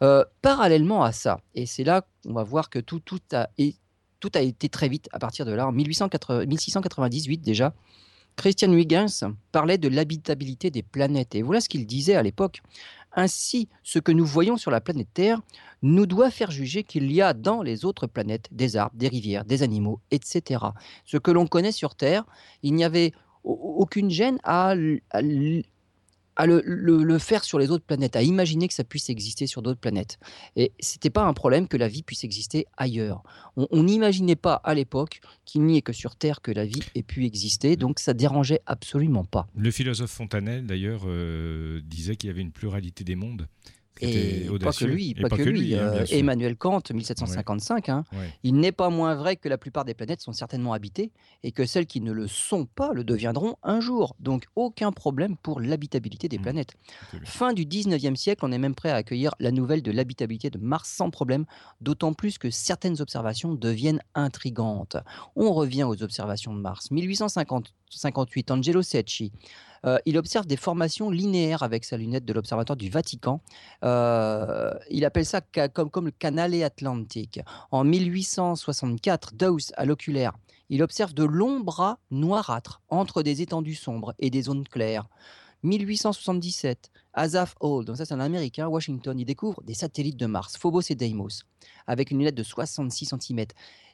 Euh, 0.03 0.25
parallèlement 0.41 1.05
à 1.05 1.13
ça, 1.13 1.41
et 1.55 1.67
c'est 1.67 1.85
là 1.85 2.07
qu'on 2.25 2.33
va 2.33 2.43
voir 2.43 2.71
que 2.71 2.79
tout, 2.79 3.01
tout, 3.01 3.21
a, 3.33 3.51
et, 3.59 3.75
tout 4.19 4.31
a 4.35 4.41
été 4.41 4.69
très 4.71 4.89
vite 4.89 5.09
à 5.13 5.19
partir 5.19 5.45
de 5.45 5.53
là, 5.53 5.67
en 5.67 5.73
1698 5.73 7.39
déjà, 7.43 7.75
Christian 8.41 8.73
Huygens 8.73 9.27
parlait 9.53 9.77
de 9.77 9.89
l'habitabilité 9.89 10.71
des 10.71 10.83
planètes. 10.83 11.35
Et 11.35 11.43
voilà 11.43 11.61
ce 11.61 11.69
qu'il 11.69 11.85
disait 11.85 12.15
à 12.15 12.23
l'époque. 12.23 12.63
Ainsi, 13.13 13.69
ce 13.83 13.99
que 13.99 14.13
nous 14.13 14.25
voyons 14.25 14.57
sur 14.57 14.71
la 14.71 14.81
planète 14.81 15.09
Terre 15.13 15.43
nous 15.83 16.07
doit 16.07 16.31
faire 16.31 16.51
juger 16.51 16.83
qu'il 16.83 17.13
y 17.13 17.21
a 17.21 17.35
dans 17.35 17.61
les 17.61 17.85
autres 17.85 18.07
planètes 18.07 18.49
des 18.51 18.79
arbres, 18.79 18.97
des 18.97 19.09
rivières, 19.09 19.45
des 19.45 19.63
animaux, 19.63 20.01
etc. 20.11 20.65
Ce 21.05 21.19
que 21.19 21.31
l'on 21.31 21.47
connaît 21.47 21.71
sur 21.71 21.95
Terre, 21.95 22.25
il 22.63 22.73
n'y 22.73 22.83
avait 22.83 23.13
aucune 23.45 24.09
gêne 24.09 24.39
à, 24.43 24.75
à 26.41 26.47
le, 26.47 27.19
faire 27.19 27.45
sur 27.45 27.59
les 27.59 27.71
autres 27.71 27.85
planètes, 27.85 28.17
à 28.17 28.23
imaginer 28.23 28.67
que 28.67 28.73
ça 28.73 28.83
puisse 28.83 29.11
exister 29.11 29.47
sur 29.47 29.61
d'autres 29.61 29.79
planètes. 29.79 30.19
Et 30.57 30.73
c'était 30.81 31.11
pas 31.11 31.23
un 31.23 31.35
problème 31.35 31.69
que 31.69 31.77
la 31.77 31.87
vie 31.87 32.03
puisse 32.03 32.25
exister 32.25 32.67
ailleurs. 32.79 33.23
On 33.57 33.83
n'imaginait 33.83 34.37
pas 34.37 34.55
à 34.55 34.75
l'époque 34.75 35.21
qu'il 35.45 35.63
n'y 35.65 35.77
ait 35.77 35.83
que 35.83 35.93
sur 35.93 36.17
Terre 36.17 36.41
que 36.41 36.51
la 36.51 36.65
vie 36.65 36.83
ait 36.95 37.03
pu 37.03 37.27
exister, 37.27 37.77
donc 37.77 37.99
ça 37.99 38.15
dérangeait 38.15 38.61
absolument 38.65 39.25
pas. 39.25 39.49
Le 39.55 39.71
philosophe 39.71 40.11
Fontanelle, 40.11 40.67
d'ailleurs, 40.67 41.03
euh, 41.07 41.81
disait 41.85 42.17
qu'il 42.17 42.29
y 42.29 42.31
avait 42.31 42.41
une 42.41 42.53
pluralité 42.53 43.05
des 43.05 43.17
mondes. 43.17 43.47
Et 44.01 44.47
pas 44.61 44.73
que 44.73 44.85
lui, 44.85 45.15
pas, 45.15 45.29
que, 45.29 45.43
lui. 45.43 45.75
Hein, 45.75 45.93
euh, 45.95 46.07
Emmanuel 46.11 46.57
Kant, 46.57 46.83
1755, 46.93 47.89
hein, 47.89 48.05
il 48.43 48.57
n'est 48.57 48.73
pas 48.73 48.91
moins 48.91 49.15
vrai 49.15 49.37
que 49.37 49.49
la 49.49 49.59
plupart 49.59 49.85
des 49.85 49.95
planètes 49.95 50.21
sont 50.21 50.33
certainement 50.33 50.73
habitées 50.73 51.13
et 51.43 51.53
que 51.53 51.67
celles 51.67 51.87
qui 51.87 52.01
ne 52.01 52.13
le 52.13 52.27
sont 52.27 52.67
pas 52.67 52.93
le 52.93 53.05
deviendront 53.05 53.57
un 53.63 53.81
jour. 53.81 54.17
Donc 54.21 54.47
aucun 54.57 54.93
problème 54.93 55.37
pour 55.37 55.61
l'habitabilité 55.61 56.29
des 56.29 56.39
mmh. 56.39 56.43
planètes. 56.43 56.75
Fin 57.25 57.53
du 57.53 57.65
19e 57.65 58.17
siècle, 58.17 58.45
on 58.45 58.53
est 58.53 58.59
même 58.59 58.75
prêt 58.75 58.91
à 58.91 58.97
accueillir 58.97 59.35
la 59.39 59.51
nouvelle 59.51 59.83
de 59.83 59.91
l'habitabilité 59.91 60.51
de 60.51 60.59
Mars 60.59 60.91
sans 60.91 61.11
problème, 61.11 61.45
d'autant 61.81 62.13
plus 62.13 62.39
que 62.39 62.51
certaines 62.51 63.01
observations 63.01 63.55
deviennent 63.55 64.03
intrigantes. 64.15 64.97
On 65.37 65.53
revient 65.53 65.85
aux 65.85 66.03
observations 66.03 66.55
de 66.55 66.61
Mars. 66.61 66.89
1858, 67.91 68.51
Angelo 68.53 68.83
Secchi 68.83 69.33
euh, 69.87 69.99
il 70.05 70.19
observe 70.19 70.47
des 70.47 70.57
formations 70.57 71.11
linéaires 71.11 71.63
avec 71.63 71.85
sa 71.85 71.97
lunette 71.97 72.27
de 72.27 72.33
l'Observatoire 72.35 72.77
du 72.77 72.91
Vatican. 72.91 73.41
Euh, 73.83 74.75
il 74.91 75.07
appelle 75.07 75.25
ça 75.25 75.41
comme, 75.41 76.05
le 76.05 76.11
canal 76.11 76.55
atlantique. 76.63 77.41
En 77.71 77.85
1864, 77.85 79.35
Dawes, 79.35 79.73
à 79.77 79.87
l'oculaire, 79.87 80.35
il 80.69 80.83
observe 80.83 81.15
de 81.15 81.25
longs 81.25 81.61
bras 81.61 81.99
noirâtres 82.11 82.83
entre 82.91 83.23
des 83.23 83.41
étendues 83.41 83.75
sombres 83.75 84.15
et 84.19 84.29
des 84.29 84.43
zones 84.43 84.69
claires. 84.69 85.09
1877, 85.63 86.91
Asaph 87.13 87.55
Hall, 87.61 87.85
donc 87.85 87.97
ça 87.97 88.05
c'est 88.05 88.15
un 88.15 88.21
Américain, 88.21 88.67
Washington, 88.67 89.19
il 89.19 89.27
découvre 89.27 89.63
des 89.63 89.75
satellites 89.75 90.17
de 90.17 90.27
Mars, 90.27 90.57
Phobos 90.57 90.81
et 90.89 90.95
Deimos, 90.95 91.43
avec 91.87 92.11
une 92.11 92.19
lunette 92.19 92.35
de 92.35 92.43
66 92.43 93.15
cm. 93.21 93.47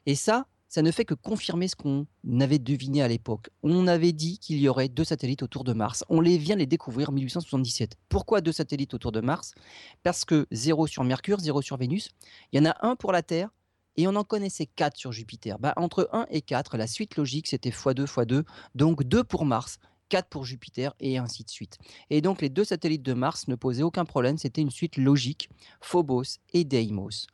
Et 0.06 0.14
ça, 0.14 0.46
ça 0.68 0.82
ne 0.82 0.90
fait 0.90 1.04
que 1.04 1.14
confirmer 1.14 1.68
ce 1.68 1.76
qu'on 1.76 2.06
avait 2.40 2.58
deviné 2.58 3.02
à 3.02 3.08
l'époque. 3.08 3.50
On 3.62 3.86
avait 3.86 4.12
dit 4.12 4.38
qu'il 4.38 4.58
y 4.58 4.68
aurait 4.68 4.88
deux 4.88 5.04
satellites 5.04 5.42
autour 5.42 5.64
de 5.64 5.72
Mars. 5.72 6.04
On 6.08 6.20
les 6.20 6.38
vient 6.38 6.56
les 6.56 6.66
découvrir 6.66 7.10
en 7.10 7.12
1877. 7.12 7.96
Pourquoi 8.08 8.40
deux 8.40 8.52
satellites 8.52 8.94
autour 8.94 9.12
de 9.12 9.20
Mars? 9.20 9.54
Parce 10.02 10.24
que 10.24 10.46
zéro 10.50 10.86
sur 10.86 11.04
Mercure, 11.04 11.40
zéro 11.40 11.62
sur 11.62 11.76
Vénus. 11.76 12.10
Il 12.52 12.58
y 12.58 12.60
en 12.60 12.70
a 12.70 12.76
un 12.86 12.96
pour 12.96 13.12
la 13.12 13.22
Terre 13.22 13.50
et 13.96 14.06
on 14.06 14.14
en 14.14 14.24
connaissait 14.24 14.66
quatre 14.66 14.96
sur 14.96 15.12
Jupiter. 15.12 15.58
Bah, 15.58 15.72
entre 15.76 16.08
1 16.12 16.26
et 16.30 16.42
4, 16.42 16.76
la 16.76 16.86
suite 16.86 17.16
logique, 17.16 17.46
c'était 17.46 17.70
x2, 17.70 18.06
x2. 18.06 18.44
Donc 18.74 19.02
2 19.04 19.24
pour 19.24 19.44
Mars, 19.44 19.78
4 20.08 20.28
pour 20.28 20.44
Jupiter 20.44 20.94
et 21.00 21.18
ainsi 21.18 21.44
de 21.44 21.50
suite. 21.50 21.78
Et 22.10 22.20
donc 22.20 22.42
les 22.42 22.48
deux 22.48 22.64
satellites 22.64 23.02
de 23.02 23.14
Mars 23.14 23.48
ne 23.48 23.54
posaient 23.54 23.82
aucun 23.82 24.04
problème, 24.04 24.38
c'était 24.38 24.60
une 24.60 24.70
suite 24.70 24.96
logique, 24.96 25.48
Phobos 25.80 26.38
et 26.52 26.64
Deimos. 26.64 27.26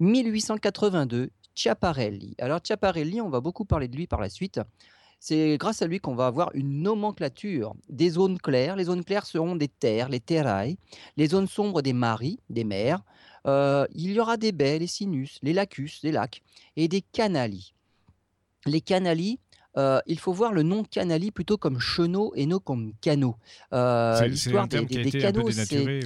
1882, 0.00 1.30
Chiaparelli. 1.54 2.34
Alors 2.38 2.60
Chiaparelli, 2.62 3.20
on 3.20 3.28
va 3.28 3.40
beaucoup 3.40 3.64
parler 3.64 3.88
de 3.88 3.96
lui 3.96 4.06
par 4.06 4.20
la 4.20 4.28
suite. 4.28 4.60
C'est 5.22 5.58
grâce 5.58 5.82
à 5.82 5.86
lui 5.86 6.00
qu'on 6.00 6.14
va 6.14 6.26
avoir 6.26 6.50
une 6.54 6.82
nomenclature 6.82 7.74
des 7.90 8.10
zones 8.10 8.38
claires. 8.38 8.74
Les 8.74 8.84
zones 8.84 9.04
claires 9.04 9.26
seront 9.26 9.54
des 9.54 9.68
terres, 9.68 10.08
les 10.08 10.20
terrae. 10.20 10.76
Les 11.18 11.26
zones 11.26 11.46
sombres, 11.46 11.82
des 11.82 11.92
maris, 11.92 12.40
des 12.48 12.64
mers. 12.64 13.02
Euh, 13.46 13.86
il 13.94 14.12
y 14.12 14.20
aura 14.20 14.38
des 14.38 14.52
baies, 14.52 14.78
les 14.78 14.86
sinus, 14.86 15.38
les 15.42 15.52
lacus, 15.52 16.00
les 16.02 16.12
lacs, 16.12 16.42
et 16.76 16.88
des 16.88 17.02
canali. 17.02 17.74
Les 18.64 18.80
canali, 18.80 19.38
euh, 19.76 20.00
il 20.06 20.18
faut 20.18 20.32
voir 20.32 20.52
le 20.52 20.62
nom 20.62 20.84
canali 20.84 21.30
plutôt 21.30 21.56
comme 21.56 21.78
chenot 21.78 22.32
et 22.34 22.46
non 22.46 22.58
comme 22.58 22.92
canot. 23.00 23.36
Euh, 23.72 24.26
L'histoire 24.26 24.68
des, 24.68 24.84
des, 24.84 25.10
canaux, 25.10 25.50
c'est 25.50 26.00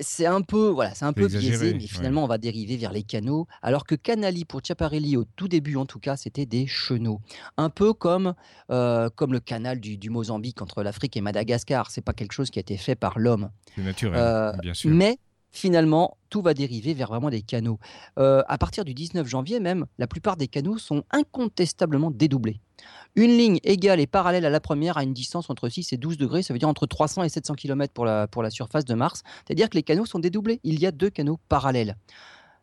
c'est 0.00 0.26
un 0.26 0.42
peu, 0.42 0.68
voilà, 0.68 0.94
c'est 0.94 1.04
un 1.04 1.12
peu 1.12 1.28
biaisé, 1.28 1.74
mais 1.74 1.86
finalement, 1.86 2.24
on 2.24 2.26
va 2.26 2.38
dériver 2.38 2.76
vers 2.76 2.92
les 2.92 3.02
canaux. 3.02 3.46
Alors 3.62 3.84
que 3.84 3.94
Canali, 3.94 4.44
pour 4.44 4.60
Chiaparelli, 4.64 5.16
au 5.16 5.24
tout 5.24 5.48
début 5.48 5.76
en 5.76 5.86
tout 5.86 6.00
cas, 6.00 6.16
c'était 6.16 6.46
des 6.46 6.66
chenaux. 6.66 7.20
Un 7.56 7.70
peu 7.70 7.92
comme, 7.92 8.34
euh, 8.70 9.08
comme 9.14 9.32
le 9.32 9.40
canal 9.40 9.80
du, 9.80 10.10
Mozambique 10.10 10.62
entre 10.62 10.82
l'Afrique 10.82 11.16
et 11.16 11.20
Madagascar. 11.20 11.90
C'est 11.90 12.00
pas 12.00 12.12
quelque 12.12 12.32
chose 12.32 12.50
qui 12.50 12.58
a 12.58 12.60
été 12.60 12.76
fait 12.76 12.94
par 12.94 13.18
l'homme. 13.18 13.50
C'est 13.74 13.82
naturel, 13.82 14.20
euh, 14.20 14.52
bien 14.62 14.74
sûr. 14.74 14.90
Mais 14.90 15.18
finalement, 15.56 16.16
tout 16.28 16.42
va 16.42 16.54
dériver 16.54 16.94
vers 16.94 17.08
vraiment 17.08 17.30
des 17.30 17.42
canaux. 17.42 17.78
Euh, 18.18 18.42
à 18.46 18.58
partir 18.58 18.84
du 18.84 18.94
19 18.94 19.26
janvier 19.26 19.58
même, 19.58 19.86
la 19.98 20.06
plupart 20.06 20.36
des 20.36 20.48
canaux 20.48 20.78
sont 20.78 21.04
incontestablement 21.10 22.10
dédoublés. 22.10 22.60
Une 23.14 23.30
ligne 23.30 23.58
égale 23.64 24.00
et 24.00 24.06
parallèle 24.06 24.44
à 24.44 24.50
la 24.50 24.60
première 24.60 24.98
à 24.98 25.02
une 25.02 25.14
distance 25.14 25.48
entre 25.48 25.68
6 25.68 25.94
et 25.94 25.96
12 25.96 26.18
degrés, 26.18 26.42
ça 26.42 26.52
veut 26.52 26.58
dire 26.58 26.68
entre 26.68 26.86
300 26.86 27.22
et 27.22 27.28
700 27.30 27.54
km 27.54 27.92
pour 27.94 28.06
pour 28.30 28.42
la 28.42 28.50
surface 28.50 28.84
de 28.84 28.94
Mars. 28.94 29.22
C'est-à-dire 29.46 29.70
que 29.70 29.76
les 29.76 29.82
canaux 29.82 30.04
sont 30.04 30.18
dédoublés. 30.18 30.60
Il 30.62 30.78
y 30.78 30.86
a 30.86 30.92
deux 30.92 31.08
canaux 31.08 31.38
parallèles. 31.48 31.96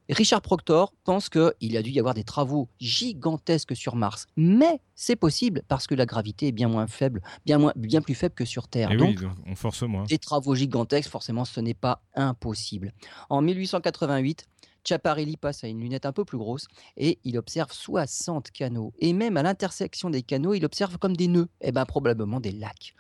Richard 0.10 0.42
Proctor 0.42 0.94
pense 1.06 1.30
qu'il 1.30 1.78
a 1.78 1.82
dû 1.82 1.92
y 1.92 2.00
avoir 2.00 2.14
des 2.14 2.24
travaux 2.24 2.68
gigantesques 2.80 3.76
sur 3.76 3.96
Mars, 3.96 4.28
mais 4.36 4.82
c'est 4.96 5.16
possible 5.16 5.64
parce 5.68 5.88
que 5.88 5.96
la 5.96 6.06
gravité 6.06 6.48
est 6.48 6.52
bien 6.52 6.68
moins 6.68 6.88
faible, 6.88 7.22
bien, 7.46 7.58
moins, 7.58 7.74
bien 7.76 8.02
plus 8.02 8.16
faible 8.16 8.36
que 8.36 8.46
sur 8.46 8.68
Terre. 8.68 8.92
Et 8.92 8.98
donc, 8.98 9.24
on 9.46 9.56
force 9.56 9.82
moins. 9.84 10.04
Des 10.04 10.18
travaux 10.18 10.56
gigantesques, 10.56 11.10
forcément, 11.10 11.46
ce 11.46 11.62
n'est 11.62 11.74
pas 11.74 12.02
impossible. 12.16 12.92
En 13.30 13.42
1888, 13.42 14.46
Chaparelli 14.84 15.38
passe 15.38 15.64
à 15.64 15.68
une 15.70 15.80
lunette 15.80 16.06
un 16.06 16.12
peu 16.12 16.26
plus 16.26 16.38
grosse 16.38 16.68
et 16.98 17.20
il 17.24 17.38
observe 17.38 17.72
60 17.72 18.52
canaux. 18.52 18.94
Et 19.00 19.14
même 19.14 19.38
à 19.38 19.44
l'intersection 19.44 20.10
des 20.10 20.22
canaux, 20.22 20.54
il 20.54 20.66
observe 20.66 20.98
comme 20.98 21.16
des 21.16 21.30
nœuds, 21.30 21.48
et 21.62 21.70
eh 21.70 21.72
bien 21.72 21.86
probablement 21.86 22.42
des 22.42 22.52
lacs. 22.52 22.94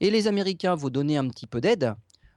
Et 0.00 0.10
les 0.10 0.28
Américains 0.28 0.74
vont 0.74 0.90
donner 0.90 1.16
un 1.16 1.26
petit 1.28 1.46
peu 1.46 1.60
d'aide 1.60 1.94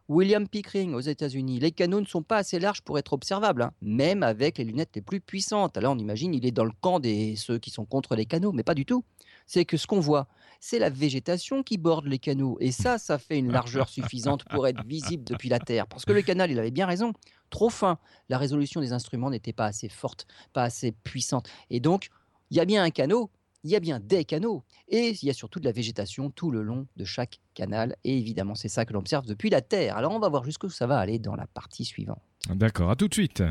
William 0.10 0.48
Pickering 0.48 0.96
aux 0.96 1.02
États-Unis, 1.02 1.60
les 1.60 1.72
canaux 1.72 2.02
ne 2.02 2.06
sont 2.08 2.24
pas 2.24 2.38
assez 2.38 2.58
larges 2.58 2.82
pour 2.82 2.98
être 2.98 3.14
observables, 3.14 3.62
hein, 3.62 3.74
même 3.84 4.24
avec 4.24 4.58
les 4.58 4.64
lunettes 4.64 4.96
les 4.96 5.04
plus 5.04 5.22
puissantes. 5.22 5.78
Là, 5.78 5.92
on 5.92 6.00
imagine 6.00 6.34
il 6.34 6.48
est 6.48 6.52
dans 6.52 6.66
le 6.66 6.72
camp 6.82 7.00
des 7.00 7.36
ceux 7.36 7.60
qui 7.60 7.70
sont 7.70 7.86
contre 7.86 8.16
les 8.16 8.26
canaux, 8.26 8.52
mais 8.52 8.64
pas 8.64 8.74
du 8.74 8.88
tout. 8.88 9.06
C'est 9.46 9.66
que 9.66 9.78
ce 9.78 9.86
qu'on 9.86 10.00
voit, 10.00 10.28
c'est 10.60 10.80
la 10.80 10.90
végétation 10.90 11.62
qui 11.62 11.78
borde 11.78 12.08
les 12.08 12.18
canaux, 12.18 12.58
et 12.60 12.72
ça, 12.72 12.98
ça 12.98 13.20
fait 13.20 13.38
une 13.38 13.52
largeur 13.52 13.88
suffisante 13.90 14.46
pour 14.46 14.68
être 14.68 14.84
visible 14.84 15.24
depuis 15.24 15.48
la 15.48 15.60
Terre. 15.60 15.86
Parce 15.86 16.06
que 16.06 16.12
le 16.12 16.24
canal, 16.24 16.50
il 16.50 16.58
avait 16.58 16.72
bien 16.72 16.88
raison, 16.88 17.14
trop 17.52 17.70
fin. 17.70 18.00
La 18.30 18.40
résolution 18.40 18.82
des 18.82 18.94
instruments 18.94 19.30
n'était 19.30 19.54
pas 19.54 19.66
assez 19.66 19.90
forte, 19.90 20.26
pas 20.54 20.64
assez 20.64 20.92
puissante, 20.92 21.48
et 21.70 21.80
donc 21.80 22.10
il 22.50 22.58
y 22.58 22.60
a 22.60 22.66
bien 22.66 22.84
un 22.84 22.90
canot, 22.90 23.30
il 23.64 23.72
y 23.72 23.76
a 23.76 23.80
bien 23.80 24.00
des 24.00 24.26
canaux 24.26 24.64
et 24.88 25.10
il 25.22 25.26
y 25.26 25.30
a 25.30 25.34
surtout 25.34 25.60
de 25.60 25.66
la 25.66 25.72
végétation 25.72 26.30
tout 26.30 26.52
le 26.52 26.62
long 26.62 26.88
de 26.96 27.06
chaque 27.06 27.40
canal. 27.54 27.96
Et 28.04 28.18
évidemment, 28.18 28.56
c'est 28.56 28.70
ça 28.70 28.86
que 28.86 28.94
l'on 28.94 29.00
observe 29.00 29.26
depuis 29.26 29.50
la 29.50 29.62
Terre. 29.62 29.98
Alors, 29.98 30.14
on 30.14 30.20
va 30.20 30.30
voir 30.30 30.44
jusqu'où 30.44 30.70
ça 30.70 30.88
va 30.88 30.98
aller 30.98 31.20
dans 31.20 31.36
la 31.36 31.48
partie 31.48 31.86
suivante. 31.86 32.22
D'accord, 32.50 32.90
à 32.90 32.96
tout 32.96 33.08
de 33.08 33.14
suite. 33.14 33.44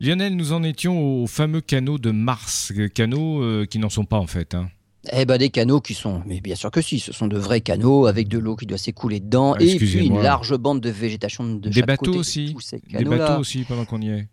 Lionel, 0.00 0.36
nous 0.36 0.52
en 0.52 0.62
étions 0.62 1.22
aux 1.22 1.26
fameux 1.26 1.60
canaux 1.60 1.98
de 1.98 2.10
Mars, 2.10 2.72
euh, 2.76 2.88
canaux 2.88 3.42
euh, 3.42 3.64
qui 3.64 3.78
n'en 3.78 3.88
sont 3.88 4.04
pas 4.04 4.18
en 4.18 4.26
fait. 4.26 4.54
Hein. 4.54 4.68
Eh 5.12 5.26
ben 5.26 5.36
des 5.36 5.50
canaux 5.50 5.80
qui 5.80 5.92
sont, 5.92 6.22
mais 6.26 6.40
bien 6.40 6.54
sûr 6.54 6.70
que 6.70 6.80
si, 6.80 6.98
ce 6.98 7.12
sont 7.12 7.26
de 7.26 7.36
vrais 7.36 7.60
canaux 7.60 8.06
avec 8.06 8.26
de 8.26 8.38
l'eau 8.38 8.56
qui 8.56 8.64
doit 8.64 8.78
s'écouler 8.78 9.20
dedans 9.20 9.54
et 9.56 9.76
puis 9.76 10.06
une 10.06 10.22
large 10.22 10.56
bande 10.56 10.80
de 10.80 10.88
végétation 10.88 11.44
de 11.44 11.68
des 11.68 11.82
bateaux 11.82 12.14
aussi, 12.14 12.56
des 12.90 13.04
bateaux 13.04 13.38
aussi 13.38 13.64
pendant 13.64 13.84
qu'on 13.84 14.00
y 14.00 14.08
est. 14.08 14.28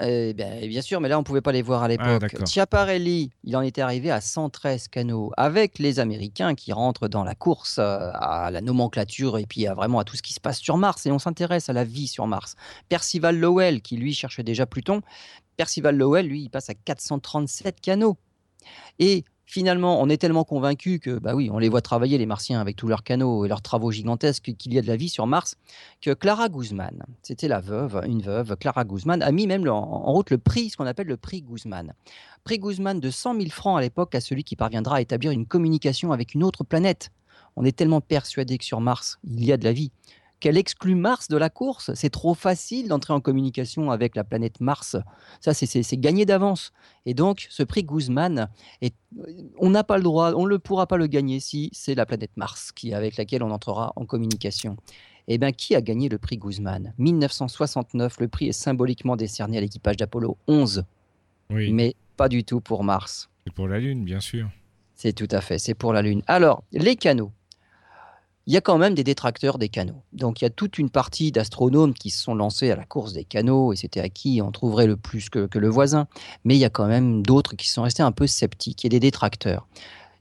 Eh 0.00 0.34
bien, 0.34 0.66
bien, 0.66 0.82
sûr, 0.82 1.00
mais 1.00 1.08
là, 1.08 1.16
on 1.16 1.22
ne 1.22 1.24
pouvait 1.24 1.40
pas 1.40 1.52
les 1.52 1.62
voir 1.62 1.82
à 1.82 1.86
ah, 1.86 1.88
l'époque. 1.88 2.46
Chiaparelli, 2.46 3.30
il 3.44 3.56
en 3.56 3.62
était 3.62 3.80
arrivé 3.80 4.10
à 4.10 4.20
113 4.20 4.88
canaux, 4.88 5.32
avec 5.36 5.78
les 5.78 5.98
Américains 5.98 6.54
qui 6.54 6.72
rentrent 6.72 7.08
dans 7.08 7.24
la 7.24 7.34
course 7.34 7.78
euh, 7.78 8.10
à 8.14 8.50
la 8.50 8.60
nomenclature 8.60 9.38
et 9.38 9.46
puis 9.46 9.66
à 9.66 9.74
vraiment 9.74 9.98
à 9.98 10.04
tout 10.04 10.16
ce 10.16 10.22
qui 10.22 10.34
se 10.34 10.40
passe 10.40 10.58
sur 10.58 10.76
Mars. 10.76 11.06
Et 11.06 11.10
on 11.10 11.18
s'intéresse 11.18 11.68
à 11.68 11.72
la 11.72 11.84
vie 11.84 12.06
sur 12.06 12.26
Mars. 12.26 12.54
Percival 12.88 13.38
Lowell, 13.38 13.80
qui 13.80 13.96
lui 13.96 14.14
cherchait 14.14 14.42
déjà 14.42 14.66
Pluton, 14.66 15.00
Percival 15.56 15.96
Lowell, 15.96 16.28
lui, 16.28 16.42
il 16.42 16.50
passe 16.50 16.70
à 16.70 16.74
437 16.74 17.80
canaux. 17.80 18.16
Et 18.98 19.24
finalement, 19.46 20.02
on 20.02 20.08
est 20.08 20.16
tellement 20.18 20.44
convaincu 20.44 20.98
que, 20.98 21.18
bah 21.18 21.34
oui, 21.34 21.48
on 21.50 21.58
les 21.58 21.68
voit 21.68 21.80
travailler, 21.80 22.18
les 22.18 22.26
Martiens, 22.26 22.60
avec 22.60 22.76
tous 22.76 22.88
leurs 22.88 23.04
canaux 23.04 23.44
et 23.44 23.48
leurs 23.48 23.62
travaux 23.62 23.90
gigantesques, 23.90 24.52
qu'il 24.58 24.74
y 24.74 24.78
a 24.78 24.82
de 24.82 24.86
la 24.86 24.96
vie 24.96 25.08
sur 25.08 25.26
Mars, 25.26 25.56
que 26.02 26.10
Clara 26.12 26.48
Guzman, 26.48 27.04
c'était 27.22 27.48
la 27.48 27.60
veuve, 27.60 28.02
une 28.06 28.20
veuve, 28.20 28.56
Clara 28.56 28.84
Guzman, 28.84 29.22
a 29.22 29.32
mis 29.32 29.46
même 29.46 29.66
en, 29.68 30.12
route 30.12 30.30
le 30.30 30.38
prix, 30.38 30.70
ce 30.70 30.76
qu'on 30.76 30.86
appelle 30.86 31.06
le 31.06 31.16
prix 31.16 31.42
Guzman. 31.42 31.94
Prix 32.44 32.58
Guzman 32.58 33.00
de 33.00 33.10
100 33.10 33.36
000 33.36 33.50
francs 33.50 33.78
à 33.78 33.80
l'époque 33.80 34.14
à 34.14 34.20
celui 34.20 34.44
qui 34.44 34.56
parviendra 34.56 34.96
à 34.96 35.00
établir 35.00 35.30
une 35.30 35.46
communication 35.46 36.12
avec 36.12 36.34
une 36.34 36.42
autre 36.42 36.64
planète. 36.64 37.10
On 37.54 37.64
est 37.64 37.76
tellement 37.76 38.00
persuadé 38.02 38.58
que 38.58 38.64
sur 38.64 38.80
Mars, 38.80 39.18
il 39.24 39.44
y 39.44 39.52
a 39.52 39.56
de 39.56 39.64
la 39.64 39.72
vie 39.72 39.90
qu'elle 40.40 40.56
exclut 40.56 40.94
Mars 40.94 41.28
de 41.28 41.36
la 41.36 41.50
course. 41.50 41.92
C'est 41.94 42.10
trop 42.10 42.34
facile 42.34 42.88
d'entrer 42.88 43.14
en 43.14 43.20
communication 43.20 43.90
avec 43.90 44.16
la 44.16 44.24
planète 44.24 44.60
Mars. 44.60 44.96
Ça, 45.40 45.54
c'est 45.54 45.96
gagné 45.96 46.26
d'avance. 46.26 46.72
Et 47.06 47.14
donc, 47.14 47.46
ce 47.50 47.62
prix 47.62 47.84
Guzman, 47.84 48.48
on 49.58 49.70
n'a 49.70 49.84
pas 49.84 49.96
le 49.96 50.02
droit, 50.02 50.32
on 50.34 50.46
ne 50.46 50.56
pourra 50.56 50.86
pas 50.86 50.96
le 50.96 51.06
gagner 51.06 51.40
si 51.40 51.70
c'est 51.72 51.94
la 51.94 52.06
planète 52.06 52.36
Mars 52.36 52.72
qui, 52.72 52.92
avec 52.92 53.16
laquelle 53.16 53.42
on 53.42 53.50
entrera 53.50 53.92
en 53.96 54.04
communication. 54.04 54.76
Eh 55.28 55.38
bien, 55.38 55.52
qui 55.52 55.74
a 55.74 55.80
gagné 55.80 56.08
le 56.08 56.18
prix 56.18 56.36
Guzman? 56.36 56.92
1969, 56.98 58.20
le 58.20 58.28
prix 58.28 58.48
est 58.48 58.52
symboliquement 58.52 59.16
décerné 59.16 59.58
à 59.58 59.60
l'équipage 59.60 59.96
d'Apollo 59.96 60.36
11. 60.46 60.84
Oui. 61.50 61.72
Mais 61.72 61.96
pas 62.16 62.28
du 62.28 62.44
tout 62.44 62.60
pour 62.60 62.84
Mars. 62.84 63.28
C'est 63.44 63.52
pour 63.52 63.68
la 63.68 63.78
Lune, 63.78 64.04
bien 64.04 64.20
sûr. 64.20 64.48
C'est 64.94 65.12
tout 65.12 65.28
à 65.30 65.40
fait, 65.40 65.58
c'est 65.58 65.74
pour 65.74 65.92
la 65.92 66.02
Lune. 66.02 66.22
Alors, 66.26 66.62
les 66.72 66.96
canaux. 66.96 67.32
Il 68.46 68.54
y 68.54 68.56
a 68.56 68.60
quand 68.60 68.78
même 68.78 68.94
des 68.94 69.02
détracteurs 69.02 69.58
des 69.58 69.68
canaux. 69.68 70.02
Donc 70.12 70.40
il 70.40 70.44
y 70.44 70.46
a 70.46 70.50
toute 70.50 70.78
une 70.78 70.88
partie 70.88 71.32
d'astronomes 71.32 71.94
qui 71.94 72.10
se 72.10 72.22
sont 72.22 72.34
lancés 72.34 72.70
à 72.70 72.76
la 72.76 72.84
course 72.84 73.12
des 73.12 73.24
canaux 73.24 73.72
et 73.72 73.76
c'était 73.76 74.00
à 74.00 74.08
qui 74.08 74.40
on 74.42 74.52
trouverait 74.52 74.86
le 74.86 74.96
plus 74.96 75.28
que, 75.28 75.46
que 75.46 75.58
le 75.58 75.68
voisin. 75.68 76.06
Mais 76.44 76.54
il 76.54 76.60
y 76.60 76.64
a 76.64 76.70
quand 76.70 76.86
même 76.86 77.22
d'autres 77.22 77.56
qui 77.56 77.68
sont 77.68 77.82
restés 77.82 78.04
un 78.04 78.12
peu 78.12 78.26
sceptiques 78.26 78.84
et 78.84 78.88
des 78.88 79.00
détracteurs. 79.00 79.66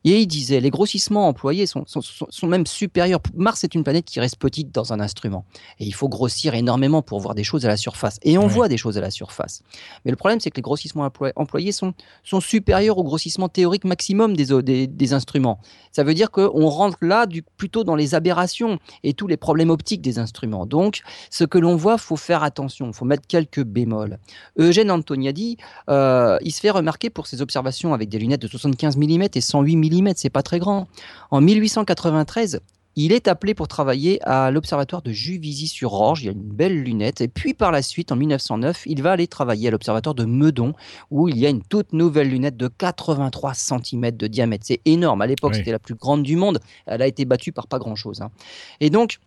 Et 0.06 0.22
il 0.22 0.28
disait, 0.28 0.60
les 0.60 0.70
grossissements 0.70 1.28
employés 1.28 1.66
sont, 1.66 1.84
sont, 1.88 2.48
même 2.48 2.68
supérieurs. 2.68 3.20
Mars 3.34 3.64
est 3.64 3.74
une 3.74 3.84
planète 3.84 4.06
qui 4.06 4.20
reste 4.20 4.38
petite 4.38 4.72
dans 4.72 4.94
un 4.94 5.00
instrument. 5.00 5.46
Et 5.80 5.86
il 5.86 5.96
faut 5.96 6.08
grossir 6.08 6.54
énormément 6.54 7.02
pour 7.02 7.20
voir 7.20 7.34
des 7.34 7.44
choses 7.44 7.66
à 7.66 7.70
la 7.70 7.76
surface. 7.76 8.20
Et 8.22 8.38
on 8.38 8.46
voit 8.46 8.68
des 8.68 8.78
choses 8.78 9.00
à 9.00 9.02
la 9.02 9.10
surface. 9.10 9.64
Mais 10.06 10.12
le 10.12 10.18
problème, 10.18 10.40
c'est 10.40 10.52
que 10.52 10.58
les 10.58 10.62
grossissements 10.62 11.10
employés 11.36 11.72
sont, 11.72 11.96
sont 12.24 12.40
supérieurs 12.40 13.00
au 13.00 13.04
grossissement 13.04 13.50
théorique 13.50 13.84
maximum 13.84 14.36
des, 14.36 14.86
des, 14.86 15.14
instruments. 15.14 15.60
Ça 15.92 16.04
veut 16.04 16.14
dire 16.14 16.30
qu'on 16.30 16.68
rentre 16.68 16.98
là 17.02 17.26
du, 17.26 17.42
plutôt 17.42 17.84
dans 17.84 17.96
les 17.96 18.14
aberrations 18.14 18.78
et 19.04 19.14
tous 19.14 19.26
les 19.26 19.38
problèmes 19.38 19.72
optiques 19.72 20.02
des 20.04 20.20
instruments. 20.20 20.68
Donc, 20.68 21.02
ce 21.32 21.46
que 21.46 21.58
l'on 21.58 21.76
voit, 21.76 21.98
faut 21.98 22.16
faire 22.16 22.44
attention. 22.44 22.88
Il 22.90 22.94
faut 22.94 23.06
mettre 23.06 23.26
quelques 23.28 23.64
bémols. 23.64 24.20
Eugène 24.60 24.92
Antoniadi, 24.92 25.58
euh, 25.90 26.38
il 26.44 26.52
se 26.52 26.60
fait 26.60 26.70
remarquer 26.70 27.10
pour 27.10 27.26
ses 27.26 27.42
observations 27.42 27.96
avec 27.96 28.10
des 28.10 28.20
lunettes 28.20 28.44
de 28.44 28.48
75 28.48 28.98
mm 28.98 29.24
et 29.34 29.42
108 29.42 29.76
mm 29.78 29.95
c'est 30.16 30.30
pas 30.30 30.44
très 30.44 30.60
grand. 30.60 30.88
En 31.32 31.42
1893, 31.42 32.62
il 32.98 33.12
est 33.12 33.28
appelé 33.28 33.54
pour 33.54 33.68
travailler 33.68 34.22
à 34.24 34.52
l'observatoire 34.52 35.02
de 35.02 35.12
Juvisy-sur-Orge. 35.12 36.24
Il 36.24 36.30
a 36.30 36.32
une 36.32 36.44
belle 36.44 36.82
lunette. 36.82 37.20
Et 37.20 37.28
puis 37.28 37.54
par 37.54 37.72
la 37.72 37.82
suite, 37.82 38.12
en 38.12 38.16
1909, 38.16 38.84
il 38.86 39.02
va 39.02 39.12
aller 39.12 39.28
travailler 39.28 39.68
à 39.68 39.72
l'observatoire 39.72 40.16
de 40.16 40.24
Meudon, 40.24 40.74
où 41.12 41.28
il 41.28 41.38
y 41.38 41.46
a 41.46 41.50
une 41.50 41.62
toute 41.62 41.92
nouvelle 41.92 42.30
lunette 42.30 42.56
de 42.56 42.68
83 42.70 43.54
cm 43.54 44.12
de 44.12 44.28
diamètre. 44.28 44.66
C'est 44.66 44.82
énorme. 44.86 45.22
À 45.22 45.28
l'époque, 45.28 45.56
c'était 45.56 45.72
la 45.72 45.80
plus 45.80 45.96
grande 45.96 46.24
du 46.24 46.38
monde. 46.38 46.60
Elle 46.86 47.02
a 47.02 47.08
été 47.08 47.26
battue 47.26 47.52
par 47.52 47.68
pas 47.68 47.80
grand-chose. 47.80 48.22
Hein. 48.22 48.32
Et 48.80 48.90
donc, 48.90 49.20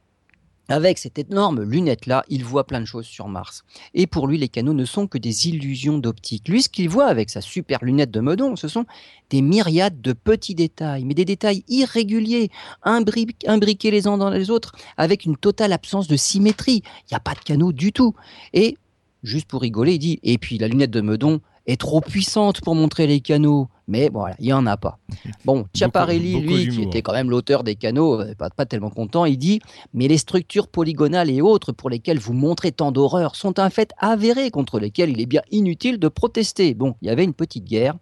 avec 0.68 0.98
cette 0.98 1.18
énorme 1.18 1.62
lunette-là, 1.62 2.24
il 2.28 2.44
voit 2.44 2.66
plein 2.66 2.80
de 2.80 2.86
choses 2.86 3.06
sur 3.06 3.28
Mars. 3.28 3.64
Et 3.94 4.06
pour 4.06 4.26
lui, 4.26 4.38
les 4.38 4.48
canaux 4.48 4.74
ne 4.74 4.84
sont 4.84 5.06
que 5.06 5.18
des 5.18 5.48
illusions 5.48 5.98
d'optique. 5.98 6.48
Lui, 6.48 6.62
ce 6.62 6.68
qu'il 6.68 6.88
voit 6.88 7.06
avec 7.06 7.30
sa 7.30 7.40
super 7.40 7.82
lunette 7.82 8.10
de 8.10 8.20
Meudon, 8.20 8.56
ce 8.56 8.68
sont 8.68 8.84
des 9.30 9.42
myriades 9.42 10.00
de 10.00 10.12
petits 10.12 10.54
détails, 10.54 11.04
mais 11.04 11.14
des 11.14 11.24
détails 11.24 11.64
irréguliers, 11.68 12.50
imbriqués 12.82 13.90
les 13.90 14.06
uns 14.06 14.18
dans 14.18 14.30
les 14.30 14.50
autres, 14.50 14.76
avec 14.96 15.24
une 15.24 15.36
totale 15.36 15.72
absence 15.72 16.08
de 16.08 16.16
symétrie. 16.16 16.82
Il 16.84 17.12
n'y 17.12 17.16
a 17.16 17.20
pas 17.20 17.34
de 17.34 17.40
canaux 17.40 17.72
du 17.72 17.92
tout. 17.92 18.14
Et, 18.52 18.76
juste 19.22 19.48
pour 19.48 19.62
rigoler, 19.62 19.94
il 19.94 19.98
dit, 19.98 20.20
et 20.22 20.38
puis 20.38 20.58
la 20.58 20.68
lunette 20.68 20.90
de 20.90 21.00
Meudon, 21.00 21.40
est 21.68 21.80
trop 21.80 22.00
puissante 22.00 22.62
pour 22.62 22.74
montrer 22.74 23.06
les 23.06 23.20
canaux. 23.20 23.68
Mais 23.86 24.08
voilà, 24.08 24.34
il 24.40 24.46
n'y 24.46 24.52
en 24.52 24.66
a 24.66 24.76
pas. 24.76 24.98
Bon, 25.44 25.66
Chiaparelli, 25.74 26.40
lui, 26.40 26.68
qui 26.68 26.82
était 26.82 27.02
quand 27.02 27.12
même 27.12 27.30
l'auteur 27.30 27.62
des 27.62 27.76
canaux, 27.76 28.20
euh, 28.20 28.34
pas, 28.34 28.50
pas 28.50 28.66
tellement 28.66 28.90
content, 28.90 29.24
il 29.24 29.38
dit 29.38 29.60
Mais 29.94 30.08
les 30.08 30.18
structures 30.18 30.68
polygonales 30.68 31.30
et 31.30 31.40
autres 31.40 31.72
pour 31.72 31.90
lesquelles 31.90 32.18
vous 32.18 32.32
montrez 32.32 32.72
tant 32.72 32.90
d'horreurs 32.90 33.36
sont 33.36 33.58
un 33.58 33.70
fait 33.70 33.92
avéré 33.98 34.50
contre 34.50 34.80
lesquels 34.80 35.10
il 35.10 35.20
est 35.20 35.26
bien 35.26 35.42
inutile 35.50 35.98
de 35.98 36.08
protester. 36.08 36.74
Bon, 36.74 36.96
il 37.02 37.08
y 37.08 37.10
avait 37.10 37.24
une 37.24 37.34
petite 37.34 37.64
guerre. 37.64 37.94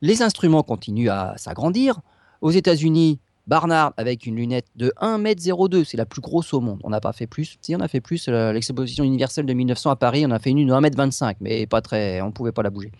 Les 0.00 0.22
instruments 0.22 0.62
continuent 0.62 1.10
à 1.10 1.34
s'agrandir. 1.36 2.00
Aux 2.40 2.50
États-Unis, 2.50 3.20
Barnard 3.46 3.92
avec 3.96 4.26
une 4.26 4.36
lunette 4.36 4.66
de 4.76 4.92
1m02, 5.00 5.84
c'est 5.84 5.96
la 5.96 6.06
plus 6.06 6.20
grosse 6.20 6.54
au 6.54 6.60
monde. 6.60 6.80
On 6.84 6.90
n'a 6.90 7.00
pas 7.00 7.12
fait 7.12 7.26
plus. 7.26 7.58
Si 7.60 7.74
on 7.74 7.80
a 7.80 7.88
fait 7.88 8.00
plus, 8.00 8.28
euh, 8.28 8.52
l'exposition 8.52 9.04
universelle 9.04 9.46
de 9.46 9.52
1900 9.52 9.90
à 9.90 9.96
Paris, 9.96 10.24
on 10.26 10.30
a 10.30 10.38
fait 10.38 10.50
une 10.50 10.66
de 10.66 10.72
1m25, 10.72 11.36
mais 11.40 11.66
pas 11.66 11.80
très, 11.80 12.20
on 12.20 12.30
pouvait 12.30 12.52
pas 12.52 12.62
la 12.62 12.70
bouger. 12.70 12.92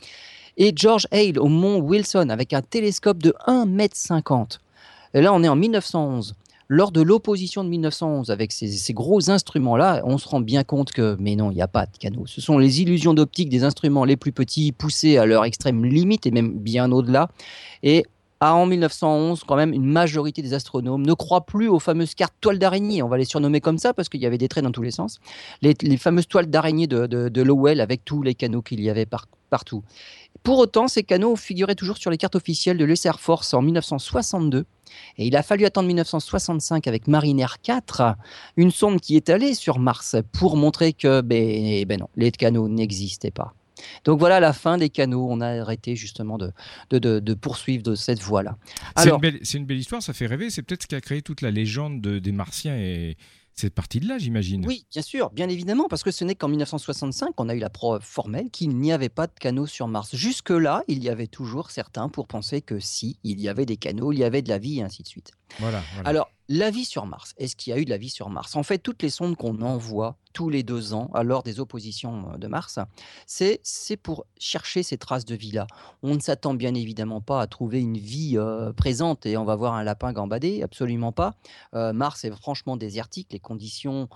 Et 0.56 0.72
George 0.74 1.06
Hale 1.10 1.38
au 1.38 1.48
mont 1.48 1.78
Wilson 1.78 2.28
avec 2.28 2.52
un 2.52 2.62
télescope 2.62 3.22
de 3.22 3.34
1m50. 3.46 4.58
Et 5.14 5.20
là, 5.20 5.32
on 5.32 5.42
est 5.42 5.48
en 5.48 5.56
1911. 5.56 6.34
Lors 6.68 6.90
de 6.90 7.02
l'opposition 7.02 7.64
de 7.64 7.68
1911 7.68 8.30
avec 8.30 8.50
ces, 8.50 8.92
gros 8.94 9.28
instruments-là, 9.28 10.00
on 10.04 10.16
se 10.16 10.26
rend 10.26 10.40
bien 10.40 10.64
compte 10.64 10.92
que, 10.92 11.16
mais 11.20 11.36
non, 11.36 11.50
il 11.50 11.54
n'y 11.54 11.62
a 11.62 11.68
pas 11.68 11.84
de 11.84 11.98
canaux. 11.98 12.26
Ce 12.26 12.40
sont 12.40 12.56
les 12.56 12.80
illusions 12.80 13.12
d'optique 13.12 13.50
des 13.50 13.62
instruments 13.62 14.06
les 14.06 14.16
plus 14.16 14.32
petits, 14.32 14.72
poussés 14.72 15.18
à 15.18 15.26
leur 15.26 15.44
extrême 15.44 15.84
limite 15.84 16.26
et 16.26 16.30
même 16.30 16.58
bien 16.58 16.90
au-delà. 16.90 17.28
Et 17.82 18.06
ah, 18.44 18.56
en 18.56 18.66
1911, 18.66 19.44
quand 19.46 19.54
même, 19.54 19.72
une 19.72 19.84
majorité 19.84 20.42
des 20.42 20.52
astronomes 20.52 21.06
ne 21.06 21.14
croient 21.14 21.46
plus 21.46 21.68
aux 21.68 21.78
fameuses 21.78 22.16
cartes 22.16 22.34
toiles 22.40 22.58
d'araignée. 22.58 23.00
On 23.00 23.08
va 23.08 23.16
les 23.16 23.24
surnommer 23.24 23.60
comme 23.60 23.78
ça 23.78 23.94
parce 23.94 24.08
qu'il 24.08 24.20
y 24.20 24.26
avait 24.26 24.36
des 24.36 24.48
traits 24.48 24.64
dans 24.64 24.72
tous 24.72 24.82
les 24.82 24.90
sens. 24.90 25.20
Les, 25.60 25.76
fameuses 25.96 26.26
toiles 26.26 26.50
d'araignée 26.50 26.88
de, 26.88 27.40
Lowell 27.40 27.80
avec 27.80 28.04
tous 28.04 28.20
les 28.20 28.34
canaux 28.34 28.60
qu'il 28.60 28.80
y 28.80 28.90
avait 28.90 29.06
partout. 29.48 29.84
Pour 30.42 30.58
autant, 30.58 30.88
ces 30.88 31.04
canaux 31.04 31.36
figuraient 31.36 31.76
toujours 31.76 31.98
sur 31.98 32.10
les 32.10 32.18
cartes 32.18 32.34
officielles 32.34 32.78
de 32.78 32.84
l'US 32.84 33.06
Air 33.06 33.20
Force 33.20 33.54
en 33.54 33.62
1962. 33.62 34.64
Et 35.18 35.26
il 35.28 35.36
a 35.36 35.44
fallu 35.44 35.64
attendre 35.64 35.86
1965 35.86 36.88
avec 36.88 37.06
Mariner 37.06 37.46
4, 37.62 38.16
une 38.56 38.72
sonde 38.72 39.00
qui 39.00 39.14
est 39.14 39.30
allée 39.30 39.54
sur 39.54 39.78
Mars 39.78 40.16
pour 40.32 40.56
montrer 40.56 40.94
que 40.94 41.20
ben, 41.20 41.84
ben 41.84 42.00
non, 42.00 42.08
les 42.16 42.32
canaux 42.32 42.68
n'existaient 42.68 43.30
pas. 43.30 43.54
Donc 44.04 44.18
voilà 44.18 44.40
la 44.40 44.52
fin 44.52 44.78
des 44.78 44.90
canaux. 44.90 45.26
On 45.30 45.40
a 45.40 45.60
arrêté 45.60 45.96
justement 45.96 46.38
de, 46.38 46.52
de, 46.90 47.34
poursuivre 47.34 47.82
de 47.82 47.94
cette 47.94 48.20
voie-là. 48.20 48.56
C'est 48.96 49.10
une, 49.10 49.40
une, 49.54 49.66
belle 49.66 49.78
histoire, 49.78 50.02
ça 50.02 50.12
fait 50.12 50.26
rêver. 50.26 50.50
C'est 50.50 50.62
peut-être 50.62 50.82
ce 50.82 50.86
qui 50.86 50.94
a 50.94 51.00
créé 51.00 51.22
toute 51.22 51.40
la 51.40 51.50
légende 51.50 52.00
des 52.00 52.32
Martiens 52.32 52.76
et 52.76 53.16
cette 53.54 53.74
partie 53.74 54.00
de 54.00 54.08
là, 54.08 54.18
j'imagine. 54.18 54.66
Oui, 54.66 54.86
bien 54.90 55.02
sûr, 55.02 55.30
bien 55.30 55.48
évidemment, 55.48 55.86
parce 55.88 56.02
que 56.02 56.10
ce 56.10 56.24
n'est 56.24 56.34
qu'en 56.34 56.48
1965 56.48 57.34
qu'on 57.34 57.48
a 57.48 57.54
eu 57.54 57.58
la 57.58 57.70
preuve 57.70 58.02
formelle 58.02 58.50
qu'il 58.50 58.76
n'y 58.76 58.92
avait 58.92 59.08
pas 59.08 59.26
de 59.26 59.32
canaux 59.38 59.66
sur 59.66 59.88
Mars. 59.88 60.14
Jusque-là, 60.14 60.84
il 60.88 61.02
y 61.02 61.08
avait 61.08 61.26
toujours 61.26 61.70
certains 61.70 62.08
pour 62.08 62.26
penser 62.26 62.62
que 62.62 62.78
si, 62.80 63.18
il 63.24 63.40
y 63.40 63.48
avait 63.48 63.66
des 63.66 63.76
canaux, 63.76 64.12
il 64.12 64.18
y 64.18 64.24
avait 64.24 64.42
de 64.42 64.48
la 64.48 64.58
vie, 64.58 64.78
et 64.78 64.82
ainsi 64.82 65.02
de 65.02 65.08
suite. 65.08 65.32
Voilà. 65.58 65.82
Alors, 66.04 66.30
la 66.48 66.70
vie 66.70 66.84
sur 66.84 67.06
Mars, 67.06 67.34
est-ce 67.36 67.56
qu'il 67.56 67.72
y 67.72 67.74
a 67.74 67.78
eu 67.78 67.84
de 67.84 67.90
la 67.90 67.98
vie 67.98 68.10
sur 68.10 68.30
Mars? 68.30 68.56
En 68.56 68.62
fait, 68.62 68.78
toutes 68.78 69.02
les 69.02 69.10
sondes 69.10 69.36
qu'on 69.36 69.60
envoie 69.60 70.16
tous 70.32 70.48
les 70.48 70.62
deux 70.62 70.94
ans, 70.94 71.10
lors 71.22 71.42
des 71.42 71.60
oppositions 71.60 72.32
euh, 72.32 72.38
de 72.38 72.46
Mars, 72.46 72.78
c'est 73.26 73.96
pour 74.02 74.26
chercher 74.38 74.82
ces 74.82 74.98
traces 74.98 75.24
de 75.24 75.34
vie-là. 75.34 75.66
On 76.02 76.14
ne 76.14 76.20
s'attend 76.20 76.54
bien 76.54 76.74
évidemment 76.74 77.20
pas 77.20 77.40
à 77.40 77.46
trouver 77.46 77.80
une 77.80 77.98
vie 77.98 78.34
euh, 78.36 78.72
présente 78.72 79.26
et 79.26 79.36
on 79.36 79.44
va 79.44 79.56
voir 79.56 79.74
un 79.74 79.84
lapin 79.84 80.12
gambader, 80.12 80.62
absolument 80.62 81.12
pas. 81.12 81.34
Euh, 81.74 81.92
Mars 81.92 82.24
est 82.24 82.30
franchement 82.30 82.76
désertique, 82.76 83.28
les 83.32 83.38
conditions 83.38 84.08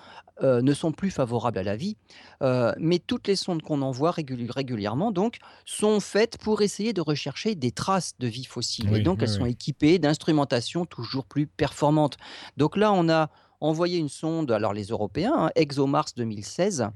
ne 0.43 0.75
sont 0.75 0.93
plus 0.93 1.11
favorables 1.11 1.57
à 1.57 1.63
la 1.63 1.77
vie, 1.77 1.97
mais 2.43 2.99
toutes 2.99 3.27
les 3.27 3.37
sondes 3.37 3.63
qu'on 3.63 3.81
envoie 3.81 4.11
régulièrement 4.11 5.11
donc 5.11 5.39
sont 5.65 5.99
faites 5.99 6.37
pour 6.37 6.61
essayer 6.61 6.93
de 6.93 7.01
rechercher 7.01 7.55
des 7.55 7.71
traces 7.71 8.13
de 8.19 8.27
vie 8.27 8.45
fossile. 8.45 8.95
et 8.95 9.01
donc 9.01 9.23
elles 9.23 9.31
sont 9.31 9.47
équipées 9.47 9.99
d'instrumentation 9.99 10.85
toujours 10.85 11.25
plus 11.25 11.47
performantes. 11.47 12.19
Donc 12.59 12.77
là, 12.77 12.93
on 12.93 13.09
a 13.09 13.31
envoyé 13.61 13.99
une 13.99 14.09
sonde, 14.09 14.51
alors 14.51 14.73
les 14.73 14.85
Européens, 14.87 15.35
hein, 15.37 15.51
ExoMars 15.55 16.07
2016, 16.17 16.89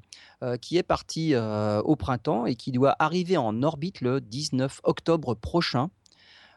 euh, 0.42 0.57
qui 0.57 0.77
est 0.77 0.83
partie 0.83 1.35
euh, 1.35 1.81
au 1.83 1.96
printemps 1.96 2.46
et 2.46 2.55
qui 2.55 2.73
doit 2.73 2.96
arriver 2.99 3.37
en 3.37 3.62
orbite 3.62 4.01
le 4.01 4.20
19 4.20 4.81
octobre 4.85 5.35
prochain. 5.35 5.90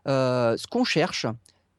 Euh, 0.07 0.57
ce 0.57 0.67
qu'on 0.67 0.83
cherche, 0.83 1.25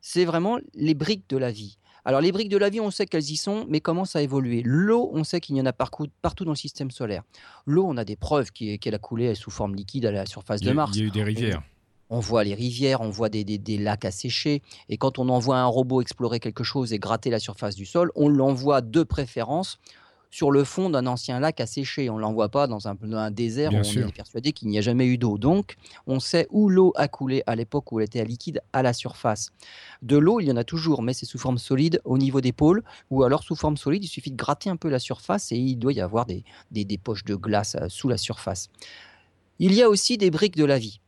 c'est 0.01 0.25
vraiment 0.25 0.59
les 0.75 0.95
briques 0.95 1.29
de 1.29 1.37
la 1.37 1.51
vie. 1.51 1.79
Alors 2.07 2.21
les 2.21 2.33
briques 2.33 2.51
de 2.51 2.59
la 2.59 2.69
vie, 2.69 2.81
on 2.81 2.91
sait 2.91 3.07
qu'elles 3.07 3.31
y 3.31 3.37
sont, 3.37 3.65
mais 3.69 3.81
comment 3.81 4.05
ça 4.05 4.19
a 4.19 4.23
évolué? 4.23 4.63
L'eau, 4.65 5.11
on 5.15 5.25
sait 5.25 5.41
qu'il 5.41 5.57
y 5.57 5.61
en 5.61 5.67
a 5.67 5.73
partout, 5.73 6.07
partout 6.21 6.45
dans 6.45 6.53
le 6.53 6.57
système 6.57 6.91
solaire. 6.91 7.23
L'eau, 7.65 7.87
on 7.87 7.97
a 7.97 8.05
des 8.05 8.17
preuves 8.17 8.51
qu'elle 8.53 8.95
a 8.95 8.99
coulé 8.99 9.35
sous 9.35 9.51
forme 9.51 9.75
liquide 9.75 10.05
à 10.05 10.13
la 10.13 10.27
surface 10.27 10.61
de 10.61 10.73
Mars. 10.73 10.93
Il 10.95 11.01
y 11.01 11.05
a 11.05 11.07
eu 11.07 11.11
des 11.11 11.23
rivières 11.23 11.63
on 12.11 12.21
voit 12.21 12.45
les 12.45 12.55
rivières, 12.55 13.01
on 13.01 13.11
voit 13.11 13.29
des, 13.29 13.45
lacs 13.79 14.05
asséchés. 14.05 14.63
Et 14.89 14.97
quand 14.97 15.19
on 15.19 15.29
envoie 15.29 15.59
un 15.59 15.67
robot 15.67 16.01
explorer 16.01 16.41
quelque 16.41 16.65
chose 16.65 16.93
et 16.93 16.99
gratter 16.99 17.31
la 17.31 17.39
surface 17.39 17.75
du 17.75 17.87
sol, 17.87 18.11
on 18.15 18.29
l'envoie 18.29 18.81
de 18.81 19.03
préférence 19.03 19.79
sur 20.31 20.51
le 20.51 20.65
fond 20.65 20.91
d'un 20.91 21.07
ancien 21.07 21.39
lac 21.39 21.61
asséché. 21.61 22.11
On 22.11 22.17
ne 22.17 22.21
l'envoie 22.21 22.49
pas 22.49 22.67
dans 22.67 22.89
un, 22.89 23.31
désert 23.31 23.73
où 23.73 23.77
on 23.77 24.09
est 24.09 24.13
persuadé 24.13 24.53
qu'il 24.53 24.67
n'y 24.67 24.79
a 24.79 24.81
jamais 24.81 25.07
eu 25.07 25.17
d'eau. 25.17 25.39
Donc, 25.39 25.77
on 26.09 26.19
sait 26.19 26.49
où 26.51 26.69
l'eau 26.69 26.93
a 26.97 27.07
coulé 27.07 27.45
à 27.47 27.55
l'époque 27.55 27.93
où 27.93 28.01
elle 28.01 28.07
était 28.07 28.19
à 28.19 28.25
liquide 28.25 28.61
à 28.73 28.83
la 28.83 28.93
surface. 28.93 29.53
De 30.03 30.17
l'eau, 30.17 30.41
il 30.41 30.49
y 30.49 30.53
en 30.53 30.57
a 30.57 30.65
toujours, 30.65 31.03
mais 31.03 31.13
c'est 31.13 31.25
sous 31.25 31.39
forme 31.39 31.59
solide 31.59 32.01
au 32.05 32.19
niveau 32.19 32.41
des 32.41 32.53
pôles, 32.53 32.83
ou 33.11 33.23
alors 33.23 33.45
sous 33.45 33.55
forme 33.55 33.77
solide, 33.77 34.03
il 34.03 34.09
suffit 34.09 34.33
de 34.33 34.37
gratter 34.37 34.71
un 34.71 34.77
peu 34.77 34.89
la 34.89 34.99
surface 34.99 35.53
et 35.53 35.57
il 35.57 35.77
doit 35.77 35.93
y 35.93 36.01
avoir 36.01 36.27
des, 36.27 36.45
des 36.73 36.99
poches 36.99 37.25
de 37.25 37.37
glace 37.37 37.77
euh, 37.81 37.87
sous 37.89 38.09
la 38.09 38.17
surface. 38.17 38.71
Il 39.61 39.73
y 39.73 39.83
a 39.83 39.89
aussi 39.89 40.19
des 40.19 40.33
briques 40.33 40.57
de 40.57 40.65
la 40.65 40.79
vie. 40.79 41.01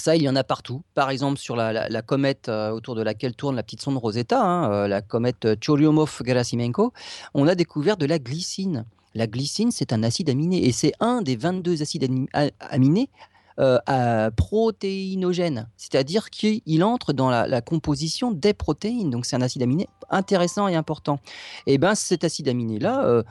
Ça, 0.00 0.16
il 0.16 0.22
y 0.22 0.30
en 0.30 0.34
a 0.34 0.42
partout. 0.42 0.80
Par 0.94 1.10
exemple, 1.10 1.38
sur 1.38 1.56
la, 1.56 2.00
comète 2.00 2.48
euh, 2.48 2.70
autour 2.70 2.94
de 2.94 3.02
laquelle 3.02 3.34
tourne 3.34 3.54
la 3.54 3.62
petite 3.62 3.82
sonde 3.82 3.98
Rosetta, 3.98 4.42
hein, 4.42 4.72
euh, 4.72 4.88
la 4.88 5.02
comète 5.02 5.46
Churyumov-Gerasimenko, 5.60 6.94
on 7.34 7.46
a 7.46 7.54
découvert 7.54 7.98
de 7.98 8.06
la 8.06 8.18
glycine. 8.18 8.86
La 9.14 9.26
glycine, 9.26 9.70
c'est 9.70 9.92
un 9.92 10.02
acide 10.02 10.30
aminé 10.30 10.64
et 10.64 10.72
c'est 10.72 10.94
un 11.00 11.20
des 11.20 11.36
22 11.36 11.82
acides 11.82 12.08
aminés 12.60 13.10
euh, 13.58 14.30
protéinogènes, 14.30 15.68
c'est-à-dire 15.76 16.30
qu'il 16.30 16.82
entre 16.82 17.12
dans 17.12 17.28
la, 17.28 17.60
composition 17.60 18.30
des 18.30 18.54
protéines. 18.54 19.10
Donc 19.10 19.26
c'est 19.26 19.36
un 19.36 19.42
acide 19.42 19.62
aminé 19.62 19.86
intéressant 20.08 20.66
et 20.66 20.76
important. 20.76 21.20
Et 21.66 21.76
bien 21.76 21.94
cet 21.94 22.24
acide 22.24 22.48
aminé-là, 22.48 23.22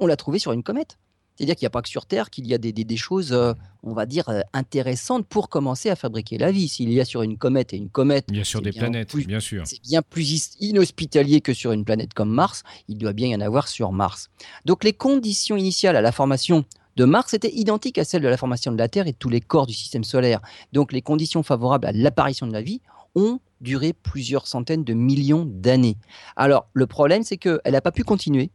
on 0.00 0.06
l'a 0.08 0.16
trouvé 0.16 0.40
sur 0.40 0.50
une 0.50 0.64
comète. 0.64 0.98
C'est-à-dire 1.40 1.56
qu'il 1.56 1.64
n'y 1.64 1.68
a 1.68 1.70
pas 1.70 1.80
que 1.80 1.88
sur 1.88 2.04
Terre 2.04 2.28
qu'il 2.28 2.46
y 2.46 2.52
a 2.52 2.58
des, 2.58 2.96
choses, 2.98 3.32
euh, 3.32 3.54
on 3.82 3.94
va 3.94 4.04
dire, 4.04 4.28
euh, 4.28 4.42
intéressantes 4.52 5.26
pour 5.26 5.48
commencer 5.48 5.88
à 5.88 5.96
fabriquer 5.96 6.36
la 6.36 6.52
vie. 6.52 6.68
S'il 6.68 6.92
y 6.92 7.00
a 7.00 7.06
sur 7.06 7.22
une 7.22 7.38
comète, 7.38 7.72
et 7.72 7.78
une 7.78 7.88
comète... 7.88 8.26
Il 8.28 8.36
y 8.36 8.40
a 8.42 8.44
sur 8.44 8.60
des 8.60 8.72
planètes, 8.72 9.16
bien 9.16 9.40
sûr. 9.40 9.62
C'est 9.64 9.80
bien 9.80 10.02
plus 10.02 10.50
inhospitalier 10.60 11.40
que 11.40 11.54
sur 11.54 11.72
une 11.72 11.86
planète 11.86 12.12
comme 12.12 12.28
Mars. 12.28 12.62
Il 12.88 12.98
doit 12.98 13.14
bien 13.14 13.28
y 13.28 13.34
en 13.34 13.40
avoir 13.40 13.68
sur 13.68 13.90
Mars. 13.90 14.28
Donc 14.66 14.84
les 14.84 14.92
conditions 14.92 15.56
initiales 15.56 15.96
à 15.96 16.02
la 16.02 16.12
formation 16.12 16.66
de 16.96 17.06
Mars 17.06 17.32
étaient 17.32 17.54
identiques 17.54 17.96
à 17.96 18.04
celles 18.04 18.20
de 18.20 18.28
la 18.28 18.36
formation 18.36 18.70
de 18.70 18.76
la 18.76 18.88
Terre 18.88 19.06
et 19.06 19.12
de 19.12 19.16
tous 19.16 19.30
les 19.30 19.40
corps 19.40 19.66
du 19.66 19.72
système 19.72 20.04
solaire. 20.04 20.42
Donc 20.74 20.92
les 20.92 21.00
conditions 21.00 21.42
favorables 21.42 21.86
à 21.86 21.92
l'apparition 21.92 22.48
de 22.48 22.52
la 22.52 22.60
vie 22.60 22.82
ont 23.14 23.40
duré 23.62 23.94
plusieurs 23.94 24.46
centaines 24.46 24.84
de 24.84 24.92
millions 24.92 25.46
d'années. 25.46 25.96
Alors 26.36 26.68
le 26.74 26.86
problème, 26.86 27.22
c'est 27.22 27.38
qu'elle 27.38 27.60
n'a 27.64 27.80
pas 27.80 27.92
pu 27.92 28.04
continuer 28.04 28.50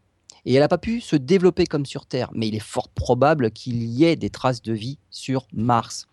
et 0.45 0.53
elle 0.53 0.61
n'a 0.61 0.67
pas 0.67 0.77
pu 0.77 1.01
se 1.01 1.15
développer 1.15 1.65
comme 1.65 1.85
sur 1.85 2.05
Terre, 2.05 2.29
mais 2.33 2.47
il 2.47 2.55
est 2.55 2.59
fort 2.59 2.89
probable 2.89 3.51
qu'il 3.51 3.83
y 3.83 4.03
ait 4.05 4.15
des 4.15 4.29
traces 4.29 4.61
de 4.61 4.73
vie 4.73 4.99
sur 5.09 5.47
Mars. 5.53 6.07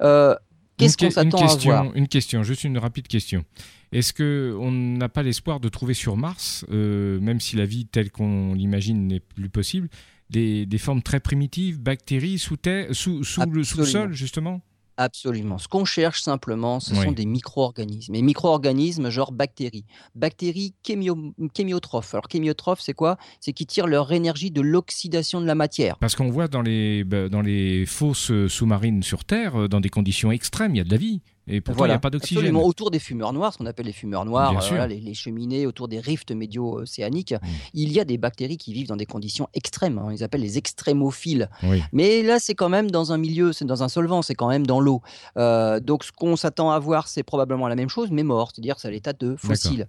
Euh, 0.00 0.34
qu'est-ce 0.76 0.96
qu'on 0.96 1.10
s'attend 1.10 1.46
à 1.46 1.56
voir? 1.56 1.94
Une 1.94 2.08
question, 2.08 2.42
juste 2.42 2.64
une 2.64 2.78
rapide 2.78 3.08
question. 3.08 3.44
Est-ce 3.92 4.12
qu'on 4.12 4.72
n'a 4.72 5.08
pas 5.08 5.22
l'espoir 5.22 5.60
de 5.60 5.68
trouver 5.68 5.94
sur 5.94 6.16
Mars, 6.16 6.64
euh, 6.70 7.20
même 7.20 7.40
si 7.40 7.56
la 7.56 7.66
vie 7.66 7.86
telle 7.86 8.10
qu'on 8.10 8.54
l'imagine 8.54 9.06
n'est 9.06 9.20
plus 9.20 9.48
possible, 9.48 9.88
des, 10.30 10.66
formes 10.78 11.02
très 11.02 11.20
primitives, 11.20 11.78
bactéries 11.78 12.38
sous, 12.38 12.56
terre, 12.56 12.88
sous, 12.92 13.22
sous 13.22 13.42
le 13.42 13.62
sous-sol 13.62 14.12
justement? 14.12 14.62
Absolument. 14.96 15.58
Ce 15.58 15.66
qu'on 15.66 15.84
cherche 15.84 16.22
simplement, 16.22 16.78
ce 16.80 16.94
sont 16.94 17.12
des 17.12 17.26
micro-organismes. 17.26 18.14
Et 18.14 18.22
micro-organismes, 18.22 19.10
genre 19.10 19.32
bactéries. 19.32 19.84
Bactéries 20.14 20.74
chémiotrophes. 20.86 22.14
Alors, 22.14 22.26
chémiotrophes, 22.30 22.80
c'est 22.80 22.94
quoi? 22.94 23.16
C'est 23.40 23.52
qui 23.52 23.66
tirent 23.66 23.88
leur 23.88 24.12
énergie 24.12 24.50
de 24.50 24.60
l'oxydation 24.60 25.40
de 25.40 25.46
la 25.46 25.54
matière. 25.54 25.96
Parce 25.98 26.14
qu'on 26.14 26.30
voit 26.30 26.48
dans 26.48 26.62
les, 26.62 27.02
bah, 27.04 27.28
dans 27.28 27.42
les 27.42 27.86
fosses 27.86 28.32
sous-marines 28.48 29.02
sur 29.02 29.24
Terre, 29.24 29.62
euh, 29.62 29.68
dans 29.68 29.80
des 29.80 29.88
conditions 29.88 30.30
extrêmes, 30.30 30.74
il 30.74 30.78
y 30.78 30.80
a 30.80 30.84
de 30.84 30.90
la 30.90 30.96
vie. 30.96 31.22
Et 31.46 31.60
pourtant, 31.60 31.84
il 31.84 31.88
n'y 31.88 31.94
a 31.94 31.98
pas 31.98 32.10
d'oxygène. 32.10 32.56
Autour 32.56 32.90
des 32.90 32.98
fumeurs 32.98 33.32
noirs, 33.32 33.52
ce 33.52 33.58
qu'on 33.58 33.66
appelle 33.66 33.86
les 33.86 33.92
fumeurs 33.92 34.24
noirs, 34.24 34.58
euh, 34.72 34.86
les, 34.86 35.14
cheminées 35.14 35.66
autour 35.66 35.88
des 35.88 36.00
rifts 36.00 36.32
médio-océaniques, 36.32 37.34
il 37.74 37.92
y 37.92 38.00
a 38.00 38.04
des 38.04 38.18
bactéries 38.18 38.56
qui 38.56 38.72
vivent 38.72 38.88
dans 38.88 38.96
des 38.96 39.06
conditions 39.06 39.48
extrêmes. 39.54 39.98
Hein. 39.98 40.04
on 40.06 40.08
les 40.08 40.22
appelle 40.22 40.40
les 40.40 40.58
extrémophiles. 40.58 41.50
Mais 41.92 42.22
là, 42.22 42.38
c'est 42.38 42.54
quand 42.54 42.68
même 42.68 42.90
dans 42.90 43.12
un 43.12 43.18
milieu, 43.18 43.52
c'est 43.52 43.64
dans 43.64 43.82
un 43.82 43.88
solvant, 43.88 44.22
c'est 44.22 44.34
quand 44.34 44.48
même 44.48 44.66
dans 44.66 44.80
l'eau. 44.80 45.02
Euh, 45.36 45.80
donc, 45.80 46.04
ce 46.04 46.12
qu'on 46.12 46.36
s'attend 46.36 46.70
à 46.70 46.78
voir, 46.78 47.08
c'est 47.08 47.22
probablement 47.22 47.68
la 47.68 47.76
même 47.76 47.88
chose, 47.88 48.10
mais 48.10 48.22
mort, 48.22 48.50
c'est-à-dire 48.54 48.78
c'est 48.78 48.88
à 48.88 48.90
l'état 48.90 49.12
de 49.12 49.36
fossile. 49.36 49.86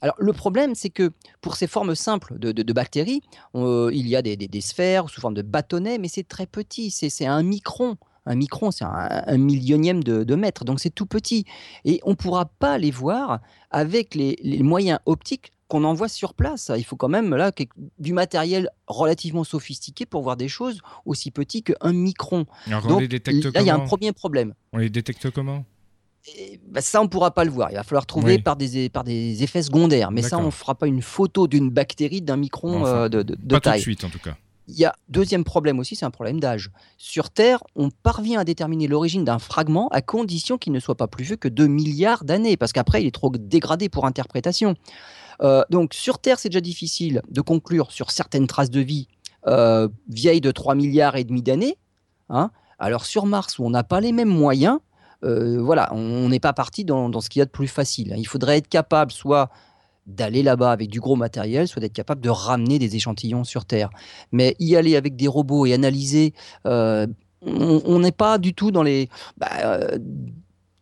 Alors, 0.00 0.16
le 0.18 0.32
problème, 0.32 0.74
c'est 0.74 0.90
que 0.90 1.12
pour 1.40 1.56
ces 1.56 1.66
formes 1.66 1.94
simples 1.94 2.38
de, 2.38 2.72
bactéries, 2.72 3.22
il 3.54 4.08
y 4.08 4.16
a 4.16 4.22
des, 4.22 4.36
des, 4.36 4.60
sphères 4.60 5.08
sous 5.08 5.20
forme 5.20 5.34
de 5.34 5.42
bâtonnets, 5.42 5.98
mais 5.98 6.08
c'est 6.08 6.26
très 6.26 6.46
petit, 6.46 6.90
c'est 6.90 7.26
un 7.26 7.42
micron 7.42 7.96
un 8.26 8.34
micron, 8.34 8.70
c'est 8.70 8.84
un, 8.84 9.38
millionième 9.38 10.02
de, 10.02 10.34
mètre, 10.34 10.64
donc 10.64 10.80
c'est 10.80 10.90
tout 10.90 11.06
petit. 11.06 11.44
Et 11.84 12.00
on 12.04 12.10
ne 12.10 12.14
pourra 12.14 12.46
pas 12.46 12.76
les 12.78 12.90
voir 12.90 13.40
avec 13.70 14.14
les, 14.14 14.36
moyens 14.62 14.98
optiques 15.06 15.52
qu'on 15.68 15.84
envoie 15.84 16.08
sur 16.08 16.34
place. 16.34 16.70
Il 16.76 16.84
faut 16.84 16.96
quand 16.96 17.08
même 17.08 17.34
là 17.34 17.50
du 17.98 18.12
matériel 18.12 18.70
relativement 18.86 19.44
sophistiqué 19.44 20.06
pour 20.06 20.22
voir 20.22 20.36
des 20.36 20.48
choses 20.48 20.80
aussi 21.04 21.30
petites 21.30 21.66
qu'un 21.66 21.92
micron. 21.92 22.46
donc, 22.88 23.00
les 23.00 23.08
détecte 23.08 23.44
là, 23.54 23.60
il 23.62 23.66
y 23.66 23.70
a 23.70 23.74
un 23.74 23.86
premier 23.86 24.12
problème. 24.12 24.54
On 24.72 24.78
les 24.78 24.90
détecte 24.90 25.30
comment? 25.30 25.64
Bah, 26.68 26.80
ça, 26.80 27.00
on 27.00 27.04
ne 27.04 27.08
pourra 27.08 27.30
pas 27.30 27.44
le 27.44 27.50
voir. 27.50 27.70
Il 27.70 27.76
va 27.76 27.84
falloir 27.84 28.06
trouver 28.06 28.38
par, 28.38 28.56
des, 28.56 28.88
par 28.88 29.04
des 29.04 29.44
effets 29.44 29.62
secondaires. 29.62 30.10
Mais 30.10 30.22
ça, 30.22 30.38
on 30.38 30.46
ne 30.46 30.50
fera 30.50 30.74
pas 30.74 30.88
une 30.88 31.02
photo 31.02 31.46
d'une 31.46 31.70
bactérie 31.70 32.20
d'un 32.20 32.36
micron 32.36 32.84
euh, 32.84 33.08
de, 33.08 33.22
de, 33.22 33.36
pas 33.48 33.60
taille. 33.60 33.74
Tout 33.74 33.78
de 33.78 33.82
suite, 33.82 34.04
en 34.04 34.10
tout 34.10 34.18
cas. 34.18 34.36
Il 34.68 34.76
y 34.76 34.84
a 34.84 34.94
deuxième 35.08 35.44
problème 35.44 35.78
aussi, 35.78 35.94
c'est 35.94 36.04
un 36.04 36.10
problème 36.10 36.40
d'âge. 36.40 36.70
Sur 36.98 37.30
Terre, 37.30 37.62
on 37.76 37.90
parvient 37.90 38.40
à 38.40 38.44
déterminer 38.44 38.88
l'origine 38.88 39.24
d'un 39.24 39.38
fragment 39.38 39.88
à 39.88 40.02
condition 40.02 40.58
qu'il 40.58 40.72
ne 40.72 40.80
soit 40.80 40.96
pas 40.96 41.06
plus 41.06 41.24
vieux 41.24 41.36
que 41.36 41.48
2 41.48 41.66
milliards 41.66 42.24
d'années, 42.24 42.56
parce 42.56 42.72
qu'après, 42.72 43.02
il 43.02 43.06
est 43.06 43.14
trop 43.14 43.30
dégradé 43.30 43.88
pour 43.88 44.06
interprétation. 44.06 44.74
Euh, 45.42 45.62
donc 45.70 45.94
sur 45.94 46.18
Terre, 46.18 46.38
c'est 46.38 46.48
déjà 46.48 46.60
difficile 46.60 47.22
de 47.28 47.40
conclure 47.40 47.92
sur 47.92 48.10
certaines 48.10 48.46
traces 48.46 48.70
de 48.70 48.80
vie 48.80 49.08
euh, 49.46 49.88
vieilles 50.08 50.40
de 50.40 50.50
3 50.50 50.74
milliards 50.74 51.16
et 51.16 51.24
demi 51.24 51.42
d'années. 51.42 51.78
Hein. 52.28 52.50
Alors 52.78 53.04
sur 53.06 53.26
Mars, 53.26 53.58
où 53.58 53.64
on 53.64 53.70
n'a 53.70 53.84
pas 53.84 54.00
les 54.00 54.12
mêmes 54.12 54.28
moyens, 54.28 54.78
euh, 55.24 55.62
voilà, 55.62 55.92
on 55.94 56.28
n'est 56.28 56.40
pas 56.40 56.52
parti 56.52 56.84
dans, 56.84 57.08
dans, 57.08 57.20
ce 57.20 57.28
qu'il 57.28 57.40
y 57.40 57.42
a 57.42 57.46
de 57.46 57.50
plus 57.50 57.68
facile. 57.68 58.14
Il 58.16 58.26
faudrait 58.26 58.58
être 58.58 58.68
capable 58.68 59.12
soit 59.12 59.50
d'aller 60.06 60.42
là-bas 60.42 60.72
avec 60.72 60.88
du 60.88 61.00
gros 61.00 61.16
matériel, 61.16 61.68
soit 61.68 61.80
d'être 61.80 61.92
capable 61.92 62.20
de 62.20 62.30
ramener 62.30 62.78
des 62.78 62.96
échantillons 62.96 63.44
sur 63.44 63.64
Terre. 63.64 63.90
Mais 64.32 64.56
y 64.58 64.76
aller 64.76 64.96
avec 64.96 65.16
des 65.16 65.28
robots 65.28 65.66
et 65.66 65.74
analyser, 65.74 66.32
euh, 66.66 67.06
on 67.42 67.98
n'est 67.98 68.12
pas 68.12 68.38
du 68.38 68.54
tout 68.54 68.70
dans 68.70 68.82
les... 68.82 69.08
Bah, 69.36 69.48
euh, 69.64 69.98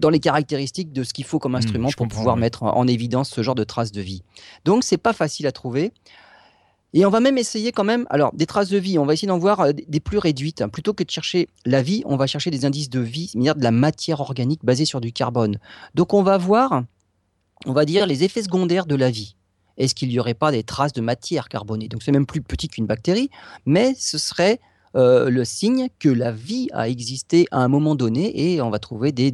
dans 0.01 0.11
les 0.11 0.19
caractéristiques 0.19 0.93
de 0.93 1.05
ce 1.05 1.15
qu'il 1.15 1.25
faut 1.25 1.39
comme 1.39 1.53
mmh, 1.53 1.57
instrument 1.57 1.89
pour 1.97 2.09
pouvoir 2.09 2.37
mettre 2.37 2.65
en 2.65 2.87
évidence 2.87 3.31
ce 3.31 3.43
genre 3.43 3.55
de 3.55 3.63
traces 3.63 3.93
de 3.93 4.01
vie. 4.01 4.23
Donc 4.65 4.83
c'est 4.83 4.99
pas 4.99 5.13
facile 5.13 5.47
à 5.47 5.53
trouver. 5.53 5.93
Et 6.95 7.05
on 7.05 7.11
va 7.11 7.19
même 7.21 7.39
essayer 7.39 7.73
quand 7.73 7.85
même, 7.85 8.07
alors 8.09 8.33
des 8.35 8.47
traces 8.47 8.69
de 8.69 8.79
vie, 8.79 8.99
on 9.01 9.05
va 9.05 9.15
essayer 9.15 9.27
d'en 9.27 9.39
voir 9.39 9.61
euh, 9.61 9.73
des 9.73 10.01
plus 10.01 10.19
réduites. 10.19 10.65
Plutôt 10.69 10.95
que 10.95 11.03
de 11.03 11.11
chercher 11.11 11.49
la 11.67 11.83
vie, 11.83 12.03
on 12.07 12.17
va 12.17 12.27
chercher 12.29 12.51
des 12.51 12.65
indices 12.65 12.89
de 12.89 13.01
vie, 13.01 13.29
c'est-à-dire 13.29 13.57
de 13.57 13.63
la 13.65 13.73
matière 13.73 14.21
organique 14.21 14.65
basée 14.65 14.85
sur 14.85 15.01
du 15.01 15.13
carbone. 15.13 15.59
Donc 15.95 16.15
on 16.15 16.23
va 16.23 16.39
voir 16.39 16.85
on 17.67 17.73
va 17.73 17.85
dire, 17.85 18.07
les 18.07 18.25
effets 18.25 18.43
secondaires 18.43 18.87
de 18.87 18.95
la 18.95 19.11
vie. 19.11 19.37
Est-ce 19.77 19.95
qu'il 19.95 20.09
n'y 20.09 20.19
aurait 20.19 20.35
pas 20.35 20.53
des 20.53 20.63
traces 20.63 20.93
de 20.93 21.01
matière 21.01 21.49
carbonée? 21.49 21.89
Donc 21.89 22.03
c'est 22.03 22.13
même 22.13 22.27
plus 22.27 22.41
petit 22.41 22.69
qu'une 22.69 22.87
bactérie, 22.87 23.31
mais 23.67 23.95
ce 23.99 24.19
serait 24.19 24.61
euh, 24.97 25.29
le 25.29 25.45
signe 25.45 25.89
que 25.99 26.09
la 26.09 26.31
vie 26.31 26.69
a 26.73 26.89
existé 26.89 27.47
à 27.51 27.59
un 27.59 27.69
moment 27.69 27.97
donné 27.97 28.53
et 28.53 28.63
on 28.63 28.71
va 28.71 28.79
trouver 28.79 29.11
des, 29.11 29.33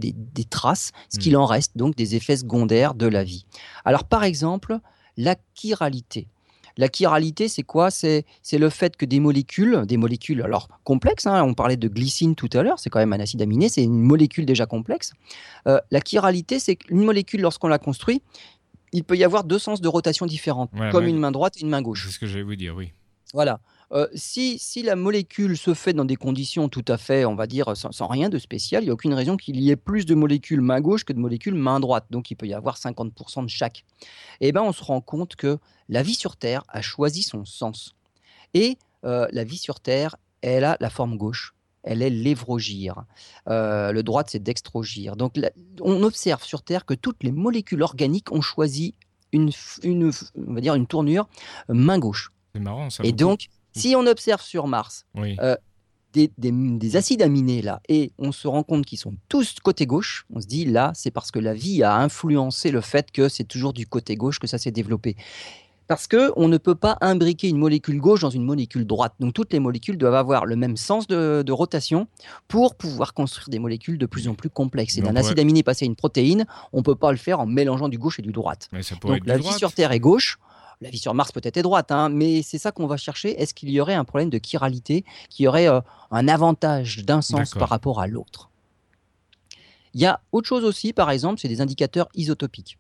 traces, 0.48 0.92
ce 1.12 1.18
qu'il 1.18 1.34
hmm. 1.34 1.40
en 1.40 1.46
reste, 1.46 1.76
donc 1.76 1.94
des 1.96 2.14
effets 2.14 2.38
secondaires 2.38 2.94
de 2.94 3.06
la 3.06 3.24
vie. 3.24 3.44
Alors 3.84 4.04
par 4.04 4.24
exemple, 4.24 4.78
la 5.18 5.36
chiralité. 5.54 6.28
La 6.76 6.88
chiralité, 6.88 7.48
c'est 7.48 7.62
quoi? 7.62 7.90
C'est, 7.90 8.24
le 8.52 8.70
fait 8.70 8.96
que 8.96 9.04
des 9.04 9.20
molécules, 9.20 9.84
des 9.86 9.96
molécules 9.96 10.42
alors 10.42 10.68
complexes, 10.84 11.26
hein, 11.26 11.42
on 11.44 11.54
parlait 11.54 11.76
de 11.76 11.88
glycine 11.88 12.34
tout 12.34 12.50
à 12.52 12.62
l'heure, 12.62 12.78
c'est 12.78 12.90
quand 12.90 12.98
même 12.98 13.12
un 13.12 13.20
acide 13.20 13.42
aminé, 13.42 13.68
c'est 13.68 13.82
une 13.82 14.00
molécule 14.00 14.46
déjà 14.46 14.66
complexe. 14.66 15.12
Euh, 15.66 15.78
la 15.90 16.00
chiralité, 16.00 16.58
c'est 16.58 16.78
une 16.88 17.04
molécule, 17.04 17.40
lorsqu'on 17.40 17.68
la 17.68 17.78
construit, 17.78 18.22
il 18.92 19.04
peut 19.04 19.16
y 19.16 19.24
avoir 19.24 19.44
deux 19.44 19.58
sens 19.58 19.80
de 19.80 19.88
rotation 19.88 20.26
différentes, 20.26 20.70
comme 20.90 21.06
une 21.06 21.18
main 21.18 21.30
droite 21.30 21.56
et 21.56 21.60
une 21.60 21.68
main 21.68 21.82
gauche. 21.82 22.06
C'est 22.06 22.14
ce 22.14 22.18
que 22.18 22.26
j'allais 22.26 22.42
vous 22.42 22.56
dire, 22.56 22.74
oui. 22.76 22.92
Voilà. 23.32 23.60
Euh, 23.92 24.06
si, 24.14 24.58
si, 24.58 24.82
la 24.82 24.94
molécule 24.94 25.56
se 25.56 25.74
fait 25.74 25.92
dans 25.92 26.04
des 26.04 26.16
conditions 26.16 26.68
tout 26.68 26.84
à 26.86 26.96
fait, 26.96 27.24
on 27.24 27.34
va 27.34 27.48
dire, 27.48 27.76
sans, 27.76 28.06
rien 28.06 28.28
de 28.28 28.38
spécial, 28.38 28.82
il 28.82 28.86
n'y 28.86 28.90
a 28.90 28.94
aucune 28.94 29.14
raison 29.14 29.36
qu'il 29.36 29.60
y 29.60 29.70
ait 29.70 29.76
plus 29.76 30.06
de 30.06 30.14
molécules 30.14 30.60
main 30.60 30.80
gauche 30.80 31.04
que 31.04 31.12
de 31.12 31.18
molécules 31.18 31.54
main 31.54 31.80
droite. 31.80 32.06
Donc 32.10 32.30
il 32.30 32.36
peut 32.36 32.46
y 32.46 32.54
avoir 32.54 32.76
50% 32.76 33.44
de 33.44 33.50
chaque. 33.50 33.84
Et 34.40 34.48
eh 34.48 34.52
bien 34.52 34.62
on 34.62 34.72
se 34.72 34.84
rend 34.84 35.00
compte 35.00 35.34
que 35.34 35.58
la 35.88 36.02
vie 36.02 36.14
sur 36.14 36.36
Terre 36.36 36.62
a 36.68 36.82
choisi 36.82 37.22
son 37.22 37.44
sens. 37.44 37.94
Et 38.54 38.78
euh, 39.04 39.26
la 39.32 39.44
vie 39.44 39.58
sur 39.58 39.80
Terre, 39.80 40.16
elle 40.42 40.64
a 40.64 40.76
la 40.80 40.90
forme 40.90 41.16
gauche. 41.16 41.54
Elle 41.82 42.02
est 42.02 42.10
lévrogyre. 42.10 43.04
Euh, 43.48 43.90
le 43.90 44.02
droite, 44.02 44.28
c'est 44.30 44.42
dextrogyre. 44.42 45.16
Donc, 45.16 45.40
on 45.80 46.02
observe 46.02 46.44
sur 46.44 46.62
Terre 46.62 46.84
que 46.84 46.94
toutes 46.94 47.22
les 47.22 47.32
molécules 47.32 47.82
organiques 47.82 48.30
ont 48.32 48.42
choisi 48.42 48.94
une, 49.32 49.50
une, 49.82 50.12
on 50.46 50.52
va 50.52 50.60
dire 50.60 50.74
une 50.74 50.86
tournure 50.86 51.26
main 51.68 51.98
gauche. 51.98 52.32
C'est 52.54 52.60
marrant, 52.60 52.90
ça. 52.90 53.02
Et 53.04 53.12
donc, 53.12 53.48
si 53.72 53.94
on 53.96 54.06
observe 54.06 54.42
sur 54.42 54.66
Mars 54.66 55.06
euh, 55.16 55.56
des, 56.12 56.96
acides 56.96 57.22
aminés 57.22 57.62
là, 57.62 57.80
et 57.88 58.12
on 58.18 58.32
se 58.32 58.48
rend 58.48 58.62
compte 58.62 58.84
qu'ils 58.84 58.98
sont 58.98 59.14
tous 59.28 59.56
côté 59.62 59.86
gauche, 59.86 60.26
on 60.34 60.40
se 60.40 60.46
dit 60.46 60.64
là, 60.64 60.92
c'est 60.94 61.10
parce 61.10 61.30
que 61.30 61.38
la 61.38 61.54
vie 61.54 61.82
a 61.82 61.96
influencé 61.96 62.70
le 62.70 62.80
fait 62.80 63.10
que 63.10 63.28
c'est 63.28 63.44
toujours 63.44 63.72
du 63.72 63.86
côté 63.86 64.16
gauche 64.16 64.38
que 64.38 64.46
ça 64.46 64.58
s'est 64.58 64.72
développé. 64.72 65.16
Parce 65.90 66.06
que 66.06 66.32
on 66.36 66.46
ne 66.46 66.56
peut 66.56 66.76
pas 66.76 66.98
imbriquer 67.00 67.48
une 67.48 67.56
molécule 67.56 68.00
gauche 68.00 68.20
dans 68.20 68.30
une 68.30 68.44
molécule 68.44 68.86
droite. 68.86 69.12
Donc 69.18 69.34
toutes 69.34 69.52
les 69.52 69.58
molécules 69.58 69.98
doivent 69.98 70.14
avoir 70.14 70.46
le 70.46 70.54
même 70.54 70.76
sens 70.76 71.08
de, 71.08 71.50
rotation 71.50 72.06
pour 72.46 72.76
pouvoir 72.76 73.12
construire 73.12 73.48
des 73.48 73.58
molécules 73.58 73.98
de 73.98 74.06
plus 74.06 74.28
en 74.28 74.34
plus 74.34 74.50
complexes. 74.50 74.98
Et 74.98 75.02
d'un 75.02 75.16
acide 75.16 75.40
aminé 75.40 75.64
passé 75.64 75.84
à 75.84 75.86
une 75.86 75.96
protéine, 75.96 76.46
on 76.72 76.78
ne 76.78 76.82
peut 76.84 76.94
pas 76.94 77.10
le 77.10 77.18
faire 77.18 77.40
en 77.40 77.46
mélangeant 77.46 77.88
du 77.88 77.98
gauche 77.98 78.20
et 78.20 78.22
du 78.22 78.30
droite. 78.30 78.68
Donc 79.02 79.26
la 79.26 79.36
vie 79.36 79.52
sur 79.52 79.72
Terre 79.72 79.90
est 79.90 79.98
gauche, 79.98 80.38
la 80.80 80.90
vie 80.90 80.98
sur 80.98 81.14
Mars 81.14 81.32
peut-être 81.32 81.56
est 81.56 81.62
droite, 81.62 81.90
hein, 81.92 82.08
mais 82.08 82.42
c'est 82.42 82.58
ça 82.58 82.72
qu'on 82.72 82.86
va 82.86 82.96
chercher. 82.96 83.40
Est-ce 83.40 83.54
qu'il 83.54 83.70
y 83.70 83.80
aurait 83.80 83.94
un 83.94 84.04
problème 84.04 84.30
de 84.30 84.40
chiralité, 84.42 85.04
qui 85.28 85.46
aurait 85.46 85.68
euh, 85.68 85.80
un 86.10 86.28
avantage 86.28 87.04
d'un 87.04 87.22
sens 87.22 87.52
par 87.52 87.68
rapport 87.68 88.00
à 88.00 88.06
l'autre? 88.06 88.50
Il 89.92 90.00
y 90.00 90.06
a 90.06 90.20
autre 90.32 90.48
chose 90.48 90.64
aussi, 90.64 90.92
par 90.92 91.10
exemple, 91.10 91.40
c'est 91.40 91.48
des 91.48 91.60
indicateurs 91.60 92.08
isotopiques. 92.14 92.78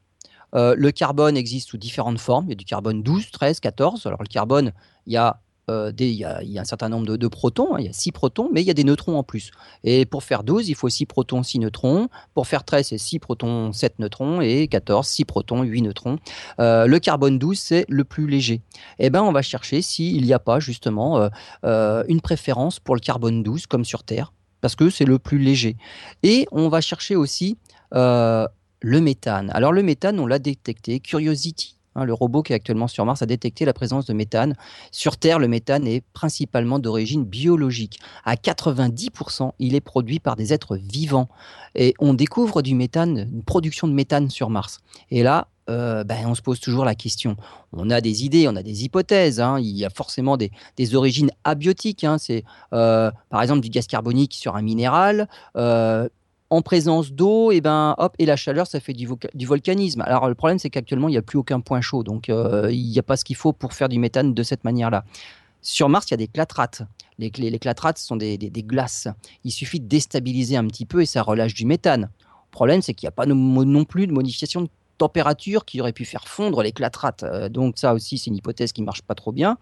Euh, 0.54 0.74
le 0.76 0.90
carbone 0.92 1.36
existe 1.36 1.68
sous 1.68 1.78
différentes 1.78 2.18
formes. 2.18 2.46
Il 2.46 2.50
y 2.50 2.52
a 2.52 2.56
du 2.56 2.64
carbone 2.64 3.02
12, 3.02 3.30
13, 3.30 3.60
14. 3.60 4.06
Alors 4.06 4.22
le 4.22 4.28
carbone, 4.28 4.72
il 5.06 5.12
y 5.12 5.16
a 5.16 5.40
euh, 5.70 5.92
il 5.98 6.06
y, 6.06 6.24
a, 6.24 6.40
un 6.56 6.64
certain 6.64 6.88
nombre 6.88 7.16
de, 7.16 7.28
protons, 7.28 7.74
hein, 7.74 7.78
il 7.78 7.86
y 7.86 7.88
a 7.88 7.92
6 7.92 8.12
protons, 8.12 8.50
mais 8.52 8.60
il 8.62 8.66
y 8.66 8.70
a 8.70 8.74
des 8.74 8.84
neutrons 8.84 9.16
en 9.16 9.22
plus. 9.22 9.50
Et 9.84 10.04
pour 10.04 10.22
faire 10.22 10.42
12, 10.42 10.68
il 10.68 10.74
faut 10.74 10.88
6 10.88 11.06
protons, 11.06 11.42
6 11.42 11.60
neutrons. 11.60 12.08
Pour 12.34 12.46
faire 12.46 12.64
13, 12.64 12.88
c'est 12.88 12.98
6 12.98 13.18
protons, 13.20 13.72
7 13.72 13.98
neutrons. 13.98 14.40
Et 14.40 14.68
14, 14.68 15.06
6 15.06 15.24
protons, 15.24 15.62
8 15.62 15.82
neutrons. 15.82 16.18
Euh, 16.58 16.86
le 16.86 16.98
carbone 16.98 17.38
12, 17.38 17.58
c'est 17.58 17.84
le 17.88 18.04
plus 18.04 18.26
léger. 18.26 18.62
Eh 18.98 19.10
ben, 19.10 19.22
on 19.22 19.32
va 19.32 19.42
chercher 19.42 19.82
s'il 19.82 20.24
n'y 20.24 20.32
a 20.32 20.38
pas 20.38 20.60
justement 20.60 21.30
euh, 21.64 22.04
une 22.08 22.20
préférence 22.20 22.80
pour 22.80 22.94
le 22.94 23.00
carbone 23.00 23.42
12, 23.42 23.66
comme 23.66 23.84
sur 23.84 24.02
Terre, 24.02 24.32
parce 24.60 24.76
que 24.76 24.90
c'est 24.90 25.04
le 25.04 25.18
plus 25.18 25.38
léger. 25.38 25.76
Et 26.22 26.46
on 26.50 26.68
va 26.68 26.80
chercher 26.80 27.16
aussi 27.16 27.58
le 27.92 28.48
méthane. 29.00 29.50
Alors 29.54 29.72
le 29.72 29.82
méthane, 29.82 30.18
on 30.18 30.26
l'a 30.26 30.38
détecté. 30.38 31.00
Curiosity 31.00 31.79
Hein, 31.96 32.04
le 32.04 32.14
robot 32.14 32.42
qui 32.42 32.52
est 32.52 32.56
actuellement 32.56 32.88
sur 32.88 33.04
Mars 33.04 33.22
a 33.22 33.26
détecté 33.26 33.64
la 33.64 33.72
présence 33.72 34.06
de 34.06 34.12
méthane. 34.12 34.56
Sur 34.92 35.16
Terre, 35.16 35.38
le 35.38 35.48
méthane 35.48 35.86
est 35.86 36.02
principalement 36.12 36.78
d'origine 36.78 37.24
biologique. 37.24 37.98
À 38.24 38.34
90%, 38.34 39.52
il 39.58 39.74
est 39.74 39.80
produit 39.80 40.20
par 40.20 40.36
des 40.36 40.52
êtres 40.52 40.76
vivants. 40.76 41.28
Et 41.74 41.94
on 41.98 42.14
découvre 42.14 42.62
du 42.62 42.74
méthane, 42.74 43.28
une 43.32 43.42
production 43.42 43.88
de 43.88 43.92
méthane 43.92 44.30
sur 44.30 44.50
Mars. 44.50 44.80
Et 45.10 45.22
là, 45.22 45.48
euh, 45.70 46.02
ben, 46.04 46.26
on 46.26 46.34
se 46.34 46.42
pose 46.42 46.58
toujours 46.58 46.84
la 46.84 46.94
question. 46.94 47.36
On 47.72 47.90
a 47.90 48.00
des 48.00 48.24
idées, 48.24 48.48
on 48.48 48.56
a 48.56 48.62
des 48.62 48.84
hypothèses. 48.84 49.40
Hein. 49.40 49.60
Il 49.60 49.76
y 49.76 49.84
a 49.84 49.90
forcément 49.90 50.36
des, 50.36 50.50
origines 50.94 51.30
abiotiques. 51.44 52.04
Hein. 52.04 52.18
C'est 52.18 52.44
euh, 52.72 53.10
par 53.28 53.42
exemple 53.42 53.60
du 53.60 53.68
gaz 53.68 53.86
carbonique 53.86 54.34
sur 54.34 54.56
un 54.56 54.62
minéral. 54.62 55.28
Euh, 55.56 56.08
en 56.50 56.62
présence 56.62 57.12
d'eau, 57.12 57.52
et 57.52 57.60
ben 57.60 57.94
hop, 57.98 58.14
et 58.18 58.26
la 58.26 58.36
chaleur, 58.36 58.66
ça 58.66 58.80
fait 58.80 58.92
du, 58.92 59.06
volcanisme. 59.46 60.00
Alors 60.02 60.28
le 60.28 60.34
problème, 60.34 60.58
c'est 60.58 60.70
qu'actuellement, 60.70 61.08
il 61.08 61.12
n'y 61.12 61.18
a 61.18 61.22
plus 61.22 61.38
aucun 61.38 61.60
point 61.60 61.80
chaud, 61.80 62.02
donc 62.02 62.28
euh, 62.28 62.68
il 62.70 62.90
n'y 62.90 62.98
a 62.98 63.04
pas 63.04 63.16
ce 63.16 63.24
qu'il 63.24 63.36
faut 63.36 63.52
pour 63.52 63.72
faire 63.72 63.88
du 63.88 63.98
méthane 63.98 64.34
de 64.34 64.42
cette 64.42 64.64
manière-là. 64.64 65.04
Sur 65.62 65.88
Mars, 65.88 66.06
il 66.08 66.12
y 66.12 66.14
a 66.14 66.16
des 66.16 66.26
clatrates. 66.26 66.82
Les, 67.18 67.30
les, 67.30 67.58
clatrates 67.58 67.98
sont 67.98 68.16
des, 68.16 68.38
glaces. 68.38 69.08
Il 69.44 69.52
suffit 69.52 69.78
de 69.78 69.86
déstabiliser 69.86 70.56
un 70.56 70.66
petit 70.66 70.86
peu 70.86 71.02
et 71.02 71.06
ça 71.06 71.22
relâche 71.22 71.54
du 71.54 71.66
méthane. 71.66 72.08
Problème, 72.50 72.82
c'est 72.82 72.94
qu'il 72.94 73.06
n'y 73.06 73.10
a 73.10 73.12
pas 73.12 73.26
non 73.26 73.84
plus 73.84 74.06
de 74.06 74.12
modification 74.12 74.62
de 74.62 74.68
température 75.00 75.64
qui 75.64 75.80
aurait 75.80 75.94
pu 75.94 76.04
faire 76.04 76.28
fondre 76.28 76.62
les 76.62 76.72
clatrates. 76.72 77.22
Euh, 77.22 77.48
donc 77.48 77.78
ça 77.78 77.94
aussi, 77.94 78.18
c'est 78.18 78.26
une 78.28 78.36
hypothèse 78.36 78.72
qui 78.72 78.82
marche 78.82 79.00
pas 79.00 79.14
trop 79.14 79.32
bien. 79.32 79.56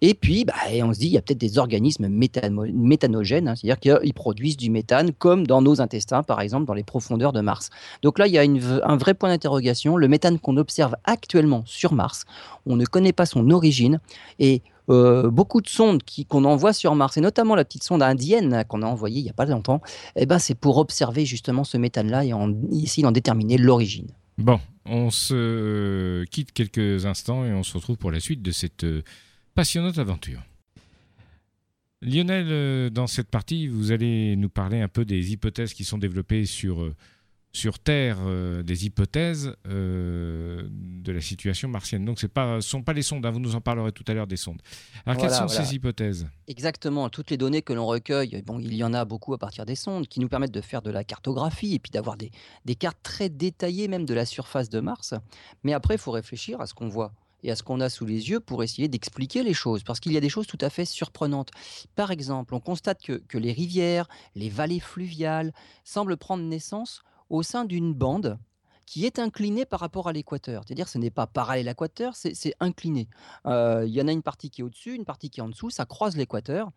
Et 0.00 0.14
puis, 0.14 0.44
bah, 0.44 0.54
on 0.82 0.92
se 0.92 0.98
dit, 0.98 1.06
il 1.06 1.12
y 1.12 1.18
a 1.18 1.22
peut-être 1.22 1.38
des 1.38 1.58
organismes 1.58 2.08
méthanogènes, 2.08 3.48
hein, 3.48 3.54
c'est-à-dire 3.54 3.78
qu'ils 3.78 4.14
produisent 4.14 4.56
du 4.56 4.68
méthane, 4.68 5.12
comme 5.12 5.46
dans 5.46 5.62
nos 5.62 5.80
intestins, 5.80 6.24
par 6.24 6.40
exemple, 6.40 6.66
dans 6.66 6.74
les 6.74 6.82
profondeurs 6.82 7.32
de 7.32 7.40
Mars. 7.40 7.70
Donc 8.02 8.18
là, 8.18 8.26
il 8.26 8.32
y 8.32 8.38
a 8.38 8.42
un 8.42 8.96
vrai 8.96 9.14
point 9.14 9.28
d'interrogation. 9.28 9.96
Le 9.96 10.08
méthane 10.08 10.40
qu'on 10.40 10.56
observe 10.56 10.96
actuellement 11.04 11.62
sur 11.66 11.92
Mars, 11.92 12.24
on 12.66 12.74
ne 12.74 12.84
connaît 12.84 13.12
pas 13.12 13.26
son 13.26 13.48
origine. 13.50 14.00
Et 14.40 14.62
euh, 14.90 15.30
beaucoup 15.30 15.60
de 15.60 15.68
sondes 15.68 16.02
qu'on 16.28 16.44
envoie 16.44 16.72
sur 16.72 16.96
Mars, 16.96 17.16
et 17.16 17.20
notamment 17.20 17.54
la 17.54 17.64
petite 17.64 17.84
sonde 17.84 18.02
indienne 18.02 18.64
qu'on 18.68 18.82
a 18.82 18.86
envoyée 18.86 19.20
il 19.20 19.24
n'y 19.24 19.30
a 19.30 19.34
pas 19.34 19.44
longtemps, 19.44 19.80
eh 20.16 20.26
ben, 20.26 20.40
c'est 20.40 20.56
pour 20.56 20.78
observer 20.78 21.24
justement 21.24 21.62
ce 21.62 21.76
méthane-là 21.76 22.24
et 22.24 22.32
en, 22.32 22.52
essayer 22.72 23.04
d'en 23.04 23.12
déterminer 23.12 23.56
l'origine. 23.56 24.08
Bon, 24.40 24.58
on 24.86 25.10
se 25.10 26.24
quitte 26.30 26.52
quelques 26.52 27.04
instants 27.04 27.44
et 27.44 27.52
on 27.52 27.62
se 27.62 27.76
retrouve 27.76 27.98
pour 27.98 28.10
la 28.10 28.20
suite 28.20 28.40
de 28.40 28.52
cette 28.52 28.84
euh, 28.84 29.02
passionnante 29.54 29.98
aventure. 29.98 30.42
Lionel, 32.00 32.46
euh, 32.48 32.88
dans 32.88 33.06
cette 33.06 33.28
partie, 33.28 33.68
vous 33.68 33.92
allez 33.92 34.36
nous 34.36 34.48
parler 34.48 34.80
un 34.80 34.88
peu 34.88 35.04
des 35.04 35.32
hypothèses 35.32 35.74
qui 35.74 35.84
sont 35.84 35.98
développées 35.98 36.46
sur 36.46 36.80
euh, 36.80 36.96
sur 37.52 37.78
Terre 37.80 38.18
euh, 38.20 38.62
des 38.62 38.86
hypothèses 38.86 39.56
euh, 39.66 40.68
de 40.70 41.12
la 41.12 41.20
situation 41.20 41.68
martienne. 41.68 42.04
Donc 42.04 42.20
ce 42.20 42.26
ne 42.26 42.60
sont 42.60 42.82
pas 42.82 42.92
les 42.92 43.02
sondes, 43.02 43.26
hein, 43.26 43.30
vous 43.30 43.40
nous 43.40 43.56
en 43.56 43.60
parlerez 43.60 43.92
tout 43.92 44.04
à 44.06 44.14
l'heure 44.14 44.28
des 44.28 44.36
sondes. 44.36 44.62
Alors 45.04 45.20
quelles 45.20 45.32
sont 45.32 45.48
ces 45.48 45.74
hypothèses? 45.74 46.28
Exactement, 46.46 47.08
toutes 47.08 47.30
les 47.30 47.36
données 47.36 47.62
que 47.62 47.72
l'on 47.72 47.86
recueille, 47.86 48.42
bon, 48.46 48.60
il 48.60 48.74
y 48.74 48.84
en 48.84 48.94
a 48.94 49.04
beaucoup 49.04 49.34
à 49.34 49.38
partir 49.38 49.66
des 49.66 49.74
sondes 49.74 50.06
qui 50.06 50.20
nous 50.20 50.28
permettent 50.28 50.54
de 50.54 50.60
faire 50.60 50.82
de 50.82 50.90
la 50.90 51.02
cartographie 51.02 51.74
et 51.74 51.78
puis 51.78 51.90
d'avoir 51.90 52.16
des, 52.16 52.30
des 52.64 52.76
cartes 52.76 53.00
très 53.02 53.28
détaillées 53.28 53.88
même 53.88 54.04
de 54.04 54.14
la 54.14 54.26
surface 54.26 54.68
de 54.68 54.80
Mars. 54.80 55.14
Mais 55.64 55.72
après, 55.72 55.94
il 55.94 56.00
faut 56.00 56.12
réfléchir 56.12 56.60
à 56.60 56.66
ce 56.66 56.74
qu'on 56.74 56.88
voit 56.88 57.12
et 57.42 57.50
à 57.50 57.56
ce 57.56 57.62
qu'on 57.62 57.80
a 57.80 57.88
sous 57.88 58.04
les 58.04 58.30
yeux 58.30 58.38
pour 58.38 58.62
essayer 58.62 58.86
d'expliquer 58.86 59.42
les 59.42 59.54
choses, 59.54 59.82
parce 59.82 59.98
qu'il 59.98 60.12
y 60.12 60.16
a 60.16 60.20
des 60.20 60.28
choses 60.28 60.46
tout 60.46 60.58
à 60.60 60.70
fait 60.70 60.84
surprenantes. 60.84 61.50
Par 61.96 62.10
exemple, 62.10 62.54
on 62.54 62.60
constate 62.60 63.02
que, 63.02 63.14
que 63.14 63.38
les 63.38 63.52
rivières, 63.52 64.08
les 64.34 64.50
vallées 64.50 64.78
fluviales 64.78 65.52
semblent 65.82 66.16
prendre 66.16 66.44
naissance 66.44 67.02
au 67.30 67.42
sein 67.42 67.64
d'une 67.64 67.94
bande 67.94 68.38
qui 68.90 69.06
est 69.06 69.20
inclinée 69.20 69.64
par 69.64 69.78
rapport 69.78 70.08
à 70.08 70.12
l'équateur. 70.12 70.64
C'est-à-dire 70.66 70.88
ce 70.88 70.98
n'est 70.98 71.10
pas 71.10 71.28
parallèle 71.28 71.68
à 71.68 71.70
l'équateur, 71.70 72.16
c'est 72.16 72.54
incliné. 72.58 73.08
Euh, 73.46 73.84
il 73.86 73.92
y 73.92 74.02
en 74.02 74.08
a 74.08 74.12
une 74.12 74.22
partie 74.22 74.50
qui 74.50 74.62
est 74.62 74.64
au-dessus, 74.64 74.94
une 74.96 75.04
partie 75.04 75.30
qui 75.30 75.38
est 75.38 75.42
en 75.42 75.48
dessous, 75.48 75.70
ça 75.70 75.86
croise 75.86 76.16
l'équateur. 76.16 76.70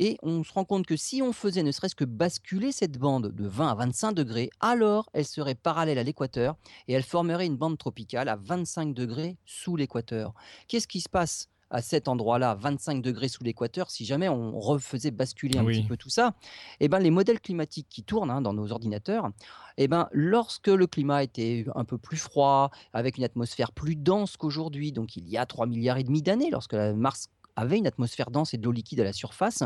Et 0.00 0.16
on 0.22 0.44
se 0.44 0.52
rend 0.52 0.64
compte 0.64 0.86
que 0.86 0.96
si 0.96 1.20
on 1.20 1.32
faisait 1.32 1.64
ne 1.64 1.72
serait-ce 1.72 1.96
que 1.96 2.04
basculer 2.04 2.70
cette 2.70 2.96
bande 2.98 3.32
de 3.32 3.48
20 3.48 3.68
à 3.70 3.74
25 3.74 4.12
degrés, 4.12 4.50
alors 4.60 5.10
elle 5.12 5.26
serait 5.26 5.56
parallèle 5.56 5.98
à 5.98 6.04
l'équateur 6.04 6.54
et 6.86 6.92
elle 6.92 7.02
formerait 7.02 7.46
une 7.46 7.56
bande 7.56 7.76
tropicale 7.76 8.28
à 8.28 8.36
25 8.36 8.94
degrés 8.94 9.36
sous 9.44 9.74
l'équateur. 9.74 10.34
Qu'est-ce 10.68 10.86
qui 10.86 11.00
se 11.00 11.08
passe 11.08 11.48
à 11.70 11.82
cet 11.82 12.08
endroit-là, 12.08 12.54
25 12.54 13.02
degrés 13.02 13.28
sous 13.28 13.44
l'équateur, 13.44 13.90
si 13.90 14.04
jamais 14.04 14.28
on 14.28 14.58
refaisait 14.58 15.10
basculer 15.10 15.58
un 15.58 15.64
petit 15.64 15.82
peu 15.82 15.96
tout 15.96 16.08
ça, 16.08 16.34
eh 16.80 16.88
ben, 16.88 16.98
les 16.98 17.10
modèles 17.10 17.40
climatiques 17.40 17.88
qui 17.88 18.02
tournent 18.02 18.30
hein, 18.30 18.40
dans 18.40 18.52
nos 18.52 18.72
ordinateurs, 18.72 19.30
eh 19.76 19.88
ben, 19.88 20.08
lorsque 20.12 20.68
le 20.68 20.86
climat 20.86 21.22
était 21.22 21.64
un 21.74 21.84
peu 21.84 21.98
plus 21.98 22.16
froid, 22.16 22.70
avec 22.92 23.18
une 23.18 23.24
atmosphère 23.24 23.72
plus 23.72 23.96
dense 23.96 24.36
qu'aujourd'hui, 24.36 24.92
donc 24.92 25.16
il 25.16 25.28
y 25.28 25.36
a 25.36 25.46
3 25.46 25.66
milliards 25.66 25.98
et 25.98 26.04
demi 26.04 26.22
d'années, 26.22 26.50
lorsque 26.50 26.72
la 26.72 26.94
Mars 26.94 27.28
avait 27.58 27.78
une 27.78 27.86
atmosphère 27.86 28.30
dense 28.30 28.54
et 28.54 28.58
de 28.58 28.64
l'eau 28.64 28.72
liquide 28.72 29.00
à 29.00 29.04
la 29.04 29.12
surface, 29.12 29.62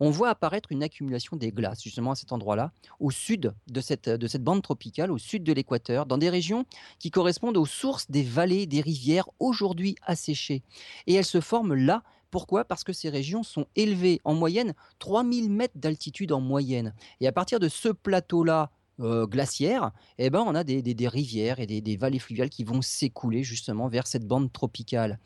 on 0.00 0.10
voit 0.10 0.30
apparaître 0.30 0.72
une 0.72 0.82
accumulation 0.82 1.36
des 1.36 1.52
glaces, 1.52 1.82
justement 1.82 2.12
à 2.12 2.14
cet 2.14 2.32
endroit-là, 2.32 2.72
au 2.98 3.10
sud 3.10 3.54
de 3.68 3.80
cette, 3.80 4.08
de 4.08 4.26
cette 4.26 4.42
bande 4.42 4.62
tropicale, 4.62 5.12
au 5.12 5.18
sud 5.18 5.44
de 5.44 5.52
l'équateur, 5.52 6.06
dans 6.06 6.18
des 6.18 6.30
régions 6.30 6.64
qui 6.98 7.10
correspondent 7.10 7.56
aux 7.56 7.66
sources 7.66 8.10
des 8.10 8.22
vallées, 8.22 8.66
des 8.66 8.80
rivières, 8.80 9.28
aujourd'hui 9.38 9.96
asséchées. 10.02 10.62
Et 11.06 11.14
elles 11.14 11.24
se 11.24 11.40
forment 11.40 11.74
là 11.74 12.02
pourquoi? 12.32 12.64
Parce 12.64 12.82
que 12.82 12.94
ces 12.94 13.10
régions 13.10 13.42
sont 13.42 13.66
élevées 13.76 14.22
en 14.24 14.32
moyenne 14.32 14.72
3000 15.00 15.50
mètres 15.50 15.76
d'altitude 15.76 16.32
en 16.32 16.40
moyenne. 16.40 16.94
Et 17.20 17.28
à 17.28 17.32
partir 17.32 17.60
de 17.60 17.68
ce 17.68 17.90
plateau-là, 17.90 18.70
euh, 19.00 19.26
glaciaire, 19.26 19.90
eh 20.18 20.30
ben, 20.30 20.42
on 20.46 20.54
a 20.54 20.64
des, 20.64 20.82
des, 20.82 21.08
rivières 21.08 21.60
et 21.60 21.66
des, 21.66 21.80
des, 21.80 21.96
vallées 21.96 22.18
fluviales 22.18 22.48
qui 22.48 22.64
vont 22.64 22.82
s'écouler 22.82 23.42
justement 23.42 23.88
vers 23.88 24.06
cette 24.06 24.26
bande 24.26 24.50
tropicale. 24.50 25.18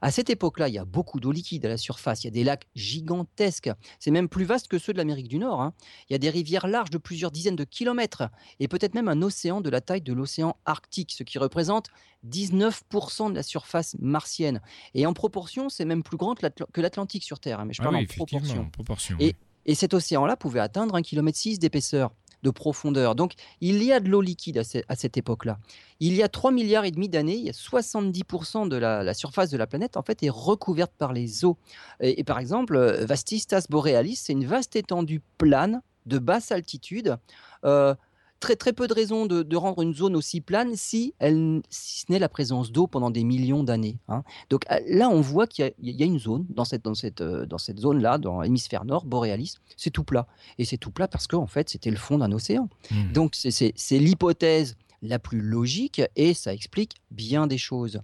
À 0.00 0.10
cette 0.10 0.30
époque-là, 0.30 0.68
il 0.68 0.74
y 0.74 0.78
a 0.78 0.84
beaucoup 0.84 1.20
d'eau 1.20 1.32
liquide 1.32 1.64
à 1.66 1.68
la 1.68 1.76
surface. 1.76 2.24
Il 2.24 2.26
y 2.26 2.28
a 2.28 2.32
des 2.32 2.44
lacs 2.44 2.66
gigantesques. 2.74 3.70
C'est 3.98 4.10
même 4.10 4.28
plus 4.28 4.44
vaste 4.44 4.68
que 4.68 4.78
ceux 4.78 4.92
de 4.92 4.98
l'Amérique 4.98 5.28
du 5.28 5.38
Nord. 5.38 5.60
Hein. 5.60 5.74
Il 6.08 6.12
y 6.12 6.16
a 6.16 6.18
des 6.18 6.30
rivières 6.30 6.66
larges 6.66 6.90
de 6.90 6.98
plusieurs 6.98 7.30
dizaines 7.30 7.56
de 7.56 7.64
kilomètres 7.64 8.24
et 8.60 8.68
peut-être 8.68 8.94
même 8.94 9.08
un 9.08 9.22
océan 9.22 9.60
de 9.60 9.70
la 9.70 9.80
taille 9.80 10.02
de 10.02 10.12
l'océan 10.12 10.56
Arctique, 10.64 11.12
ce 11.12 11.22
qui 11.22 11.38
représente 11.38 11.88
19% 12.28 13.30
de 13.30 13.34
la 13.34 13.42
surface 13.42 13.96
martienne. 13.98 14.60
Et 14.94 15.06
en 15.06 15.12
proportion, 15.12 15.68
c'est 15.68 15.84
même 15.84 16.02
plus 16.02 16.16
grand 16.16 16.34
que 16.34 16.80
l'Atlantique 16.80 17.24
sur 17.24 17.40
Terre. 17.40 17.60
Hein, 17.60 17.64
mais 17.66 17.74
je 17.74 17.82
ah 17.82 17.84
parle 17.84 17.96
en 17.96 18.04
proportion. 18.04 19.16
et, 19.18 19.34
et 19.66 19.74
cet 19.74 19.94
océan-là 19.94 20.36
pouvait 20.36 20.60
atteindre 20.60 20.98
1,6 20.98 21.02
km 21.02 21.58
d'épaisseur 21.58 22.10
de 22.42 22.50
profondeur. 22.50 23.14
Donc 23.14 23.32
il 23.60 23.82
y 23.82 23.92
a 23.92 24.00
de 24.00 24.08
l'eau 24.08 24.20
liquide 24.20 24.58
à, 24.58 24.94
cette 24.94 25.16
époque-là. 25.16 25.58
Il 26.00 26.14
y 26.14 26.22
a 26.22 26.28
3 26.28 26.52
milliards 26.52 26.84
et 26.84 26.90
demi 26.90 27.08
d'années, 27.08 27.36
il 27.36 27.44
y 27.44 27.48
a 27.48 27.52
70% 27.52 28.68
de 28.68 28.76
la, 28.76 29.14
surface 29.14 29.50
de 29.50 29.56
la 29.56 29.66
planète 29.66 29.96
en 29.96 30.02
fait 30.02 30.22
est 30.22 30.30
recouverte 30.30 30.92
par 30.96 31.12
les 31.12 31.44
eaux. 31.44 31.56
Et, 32.00 32.24
par 32.24 32.38
exemple, 32.38 32.76
euh, 32.76 33.04
Vastistas 33.04 33.66
borealis, 33.68 34.16
c'est 34.16 34.32
une 34.32 34.46
vaste 34.46 34.76
étendue 34.76 35.22
plane 35.38 35.82
de 36.06 36.18
basse 36.18 36.52
altitude. 36.52 37.16
Euh, 37.64 37.94
très 38.40 38.56
très 38.56 38.72
peu 38.72 38.86
de 38.86 38.94
raisons 38.94 39.26
de, 39.26 39.56
rendre 39.56 39.82
une 39.82 39.94
zone 39.94 40.14
aussi 40.14 40.40
plane 40.40 40.76
si, 40.76 41.14
elle, 41.18 41.62
si 41.70 42.00
ce 42.00 42.12
n'est 42.12 42.18
la 42.18 42.28
présence 42.28 42.70
d'eau 42.70 42.86
pendant 42.86 43.10
des 43.10 43.24
millions 43.24 43.64
d'années. 43.64 43.98
Hein. 44.08 44.22
Donc 44.50 44.64
euh, 44.70 44.78
là, 44.86 45.08
on 45.08 45.20
voit 45.20 45.46
qu'il 45.46 45.72
y, 45.82 46.02
a 46.02 46.06
une 46.06 46.18
zone 46.18 46.46
dans 46.48 46.64
cette, 46.64 46.84
dans 46.84 46.94
cette, 46.94 47.20
euh, 47.20 47.46
dans 47.46 47.58
cette 47.58 47.78
zone-là, 47.80 48.18
dans 48.18 48.40
l'hémisphère 48.40 48.84
nord, 48.84 49.04
boréalis, 49.04 49.56
c'est 49.76 49.90
tout 49.90 50.04
plat. 50.04 50.26
Et 50.58 50.64
c'est 50.64 50.76
tout 50.76 50.90
plat 50.90 51.08
parce 51.08 51.26
qu'en 51.26 51.46
fait, 51.46 51.68
c'était 51.68 51.90
le 51.90 51.96
fond 51.96 52.18
d'un 52.18 52.30
océan. 52.32 52.68
Mmh. 52.90 53.12
Donc 53.12 53.34
c'est 53.34 53.98
l'hypothèse 53.98 54.76
la 55.02 55.18
plus 55.18 55.40
logique 55.40 56.02
et 56.16 56.34
ça 56.34 56.52
explique 56.52 56.96
bien 57.10 57.46
des 57.46 57.58
choses. 57.58 58.00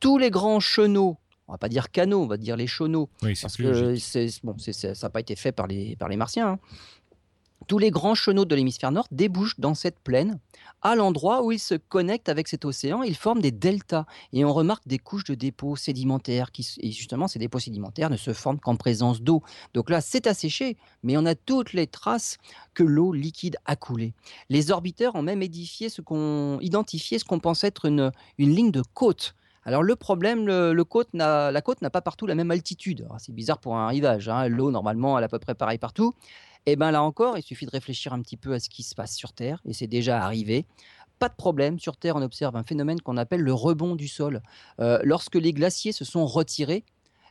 Tous 0.00 0.18
les 0.18 0.30
grands 0.30 0.60
chenaux 0.60 1.16
on 1.46 1.54
va 1.54 1.58
pas 1.58 1.68
dire 1.68 1.90
canaux, 1.90 2.22
on 2.22 2.28
va 2.28 2.36
dire 2.36 2.56
les 2.56 2.68
chenaux, 2.68 3.08
parce 3.20 3.56
que 3.56 4.46
bon, 4.46 4.54
ça 4.56 4.92
n'a 5.02 5.10
pas 5.10 5.18
été 5.18 5.34
fait 5.34 5.50
par 5.50 5.66
les, 5.66 5.96
par 5.96 6.08
les 6.08 6.16
martiens. 6.16 6.50
Hein 6.50 6.58
tous 7.70 7.78
les 7.78 7.92
grands 7.92 8.16
chenaux 8.16 8.44
de 8.44 8.56
l'hémisphère 8.56 8.90
nord 8.90 9.06
débouchent 9.12 9.60
dans 9.60 9.74
cette 9.74 10.00
plaine, 10.00 10.40
à 10.82 10.96
l'endroit 10.96 11.44
où 11.44 11.52
ils 11.52 11.60
se 11.60 11.76
connectent 11.76 12.28
avec 12.28 12.48
cet 12.48 12.64
océan, 12.64 13.04
ils 13.04 13.14
forment 13.14 13.40
des 13.40 13.52
deltas. 13.52 14.06
Et 14.32 14.44
on 14.44 14.52
remarque 14.52 14.88
des 14.88 14.98
couches 14.98 15.22
de 15.22 15.36
dépôts 15.36 15.76
sédimentaires. 15.76 16.50
Qui, 16.50 16.68
et 16.80 16.90
justement, 16.90 17.28
ces 17.28 17.38
dépôts 17.38 17.60
sédimentaires 17.60 18.10
ne 18.10 18.16
se 18.16 18.32
forment 18.32 18.58
qu'en 18.58 18.74
présence 18.74 19.22
d'eau. 19.22 19.44
Donc 19.72 19.88
là, 19.88 20.00
c'est 20.00 20.26
asséché, 20.26 20.78
mais 21.04 21.16
on 21.16 21.24
a 21.26 21.36
toutes 21.36 21.72
les 21.72 21.86
traces 21.86 22.38
que 22.74 22.82
l'eau 22.82 23.12
liquide 23.12 23.56
a 23.66 23.76
coulé. 23.76 24.14
Les 24.48 24.72
orbiteurs 24.72 25.14
ont 25.14 25.22
même 25.22 25.40
édifié 25.40 25.90
ce 25.90 26.02
qu'on, 26.02 26.58
identifié 26.60 27.20
ce 27.20 27.24
qu'on 27.24 27.38
pense 27.38 27.62
être 27.62 27.84
une, 27.84 28.10
ligne 28.36 28.72
de 28.72 28.82
côte 28.94 29.36
Alors 29.64 29.84
le 29.84 29.94
problème, 29.94 30.48
la 30.48 30.84
côte 30.84 31.14
n'a 31.14 31.90
pas 31.92 32.00
partout 32.02 32.26
la 32.26 32.34
même 32.34 32.50
altitude. 32.50 33.06
C'est 33.18 33.32
bizarre 33.32 33.58
pour 33.58 33.76
un 33.76 33.86
rivage. 33.86 34.28
Hein. 34.28 34.48
L'eau, 34.48 34.72
normalement, 34.72 35.16
elle 35.16 35.22
est 35.22 35.26
à 35.26 35.28
peu 35.28 35.38
près 35.38 35.54
pareil 35.54 35.78
partout. 35.78 36.16
Et 36.66 36.72
eh 36.72 36.76
bien 36.76 36.90
là 36.90 37.02
encore, 37.02 37.38
il 37.38 37.42
suffit 37.42 37.64
de 37.64 37.70
réfléchir 37.70 38.12
un 38.12 38.20
petit 38.20 38.36
peu 38.36 38.52
à 38.52 38.60
ce 38.60 38.68
qui 38.68 38.82
se 38.82 38.94
passe 38.94 39.16
sur 39.16 39.32
Terre, 39.32 39.60
et 39.64 39.72
c'est 39.72 39.86
déjà 39.86 40.22
arrivé. 40.22 40.66
Pas 41.18 41.28
de 41.28 41.34
problème, 41.34 41.78
sur 41.78 41.96
Terre, 41.96 42.16
on 42.16 42.22
observe 42.22 42.54
un 42.56 42.62
phénomène 42.62 43.00
qu'on 43.00 43.16
appelle 43.16 43.40
le 43.40 43.52
rebond 43.52 43.96
du 43.96 44.08
sol. 44.08 44.42
Euh, 44.78 44.98
lorsque 45.02 45.36
les 45.36 45.52
glaciers 45.52 45.92
se 45.92 46.04
sont 46.04 46.26
retirés, 46.26 46.84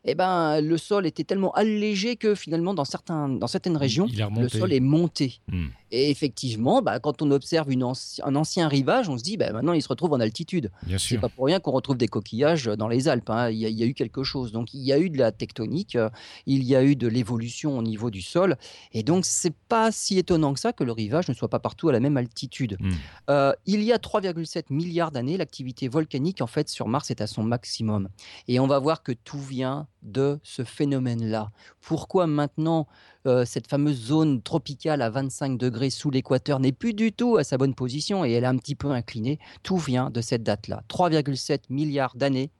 eh 0.06 0.16
ben, 0.16 0.62
le 0.62 0.78
sol 0.78 1.06
était 1.06 1.24
tellement 1.24 1.52
allégé 1.54 2.16
que 2.16 2.36
finalement, 2.36 2.74
dans, 2.74 2.86
certains, 2.86 3.30
dans 3.30 3.48
certaines 3.48 3.78
régions, 3.78 4.08
le 4.38 4.48
sol 4.50 4.74
est 4.74 4.80
monté. 4.80 5.42
Hmm. 5.48 5.68
Et 5.92 6.12
effectivement, 6.12 6.82
bah, 6.82 7.00
quand 7.00 7.22
on 7.22 7.32
observe 7.32 7.72
une 7.72 7.84
un 7.84 8.36
ancien 8.36 8.68
rivage, 8.68 9.10
on 9.10 9.18
se 9.18 9.24
dit, 9.24 9.38
bah, 9.38 9.52
maintenant, 9.52 9.74
il 9.74 9.82
se 9.82 9.88
retrouve 9.88 10.14
en 10.14 10.20
altitude. 10.20 10.72
C'est 10.98 11.18
pas 11.18 11.30
pour 11.30 11.46
rien 11.46 11.60
qu'on 11.60 11.72
retrouve 11.72 11.98
des 11.98 12.08
coquillages 12.08 12.66
dans 12.66 12.88
les 12.88 13.08
Alpes. 13.08 13.30
Hein. 13.30 13.50
Il, 13.50 13.58
y 13.58 13.84
a, 13.84 13.86
eu 13.86 13.94
quelque 13.94 14.24
chose. 14.24 14.52
Donc, 14.52 14.74
il 14.74 14.82
y 14.82 14.94
a 14.94 15.00
eu 15.00 15.10
de 15.10 15.18
la 15.18 15.32
tectonique, 15.32 15.96
euh, 15.96 16.10
il 16.46 16.64
y 16.64 16.76
a 16.76 16.84
eu 16.84 16.96
de 16.96 17.08
l'évolution 17.08 17.78
au 17.78 17.82
niveau 17.82 18.12
du 18.12 18.22
sol. 18.22 18.58
Et 18.94 19.04
donc, 19.04 19.26
c'est 19.26 19.56
pas 19.68 19.92
si 19.92 20.18
étonnant 20.20 20.54
que 20.54 20.60
ça 20.60 20.74
que 20.74 20.84
le 20.84 20.92
rivage 20.92 21.28
ne 21.28 21.34
soit 21.34 21.48
pas 21.48 21.60
partout 21.60 21.90
à 21.90 21.92
la 21.92 22.00
même 22.00 22.18
altitude. 22.18 22.78
Hmm. 22.80 22.92
Euh, 23.30 23.54
il 23.66 23.82
y 23.82 23.92
a 23.92 23.98
3,7 23.98 24.66
milliards 24.70 25.12
d'années, 25.12 25.38
l'activité 25.38 25.88
volcanique, 25.88 26.42
en 26.42 26.48
fait, 26.48 26.70
sur 26.70 26.88
Mars 26.88 27.10
est 27.10 27.22
à 27.22 27.28
son 27.28 27.44
maximum. 27.44 28.10
Et 28.48 28.60
on 28.60 28.68
va 28.68 28.80
voir 28.80 29.02
que 29.02 29.12
tout 29.12 29.42
vient 29.42 29.88
de 30.02 30.40
ce 30.44 30.64
phénomène-là. 30.64 31.52
Pourquoi 31.82 32.28
maintenant 32.28 32.88
euh, 33.26 33.46
cette 33.46 33.68
fameuse 33.68 34.00
zone 34.08 34.42
tropicale 34.42 35.02
à 35.02 35.10
25 35.10 35.58
degrés 35.58 35.90
sous 35.90 36.10
l'équateur 36.10 36.60
n'est 36.60 36.72
plus 36.72 36.94
du 36.94 37.12
tout 37.12 37.38
à 37.38 37.44
sa 37.44 37.58
bonne 37.58 37.76
position 37.76 38.24
et 38.24 38.32
elle 38.32 38.44
est 38.44 38.48
un 38.48 38.58
petit 38.58 38.76
peu 38.76 38.92
inclinée? 38.92 39.40
Tout 39.64 39.78
vient 39.78 40.10
de 40.10 40.22
cette 40.22 40.44
date-là. 40.44 40.84
3,7 40.90 41.64
milliards 41.70 42.16
d'années. 42.16 42.52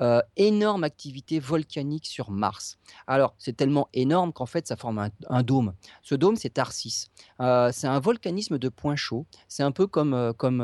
Euh, 0.00 0.22
énorme 0.36 0.84
activité 0.84 1.40
volcanique 1.40 2.06
sur 2.06 2.30
Mars. 2.30 2.78
Alors, 3.06 3.34
c'est 3.38 3.56
tellement 3.56 3.88
énorme 3.92 4.32
qu'en 4.32 4.46
fait, 4.46 4.66
ça 4.66 4.76
forme 4.76 5.10
un, 5.28 5.42
dôme. 5.42 5.74
Ce 6.02 6.14
dôme, 6.14 6.36
c'est 6.36 6.50
Tarsis. 6.50 7.08
Euh, 7.40 7.70
c'est 7.72 7.88
un 7.88 7.98
volcanisme 7.98 8.58
de 8.58 8.68
points 8.68 8.96
chauds. 8.96 9.26
C'est 9.48 9.62
un 9.62 9.72
peu 9.72 9.86
comme, 9.86 10.32
comme 10.36 10.60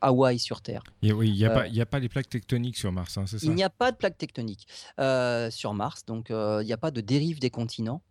Hawaï 0.00 0.38
sur 0.38 0.62
Terre. 0.62 0.82
oui, 1.02 1.28
il 1.28 1.34
n'y 1.34 1.44
a, 1.44 1.82
a, 1.82 1.86
pas 1.86 1.98
les 1.98 2.08
plaques 2.08 2.28
tectoniques 2.28 2.76
sur 2.76 2.92
Mars, 2.92 3.18
hein, 3.18 3.24
c'est 3.26 3.38
ça? 3.38 3.46
Il 3.46 3.54
n'y 3.54 3.62
a 3.64 3.70
pas 3.70 3.92
de 3.92 3.96
plaques 3.96 4.18
tectoniques 4.18 4.66
sur 5.50 5.74
Mars, 5.74 6.04
donc 6.06 6.26
il 6.30 6.64
n'y 6.64 6.72
a 6.72 6.78
pas 6.78 6.90
de 6.90 7.00
dérive 7.00 7.40
des 7.40 7.50
continents. 7.50 8.02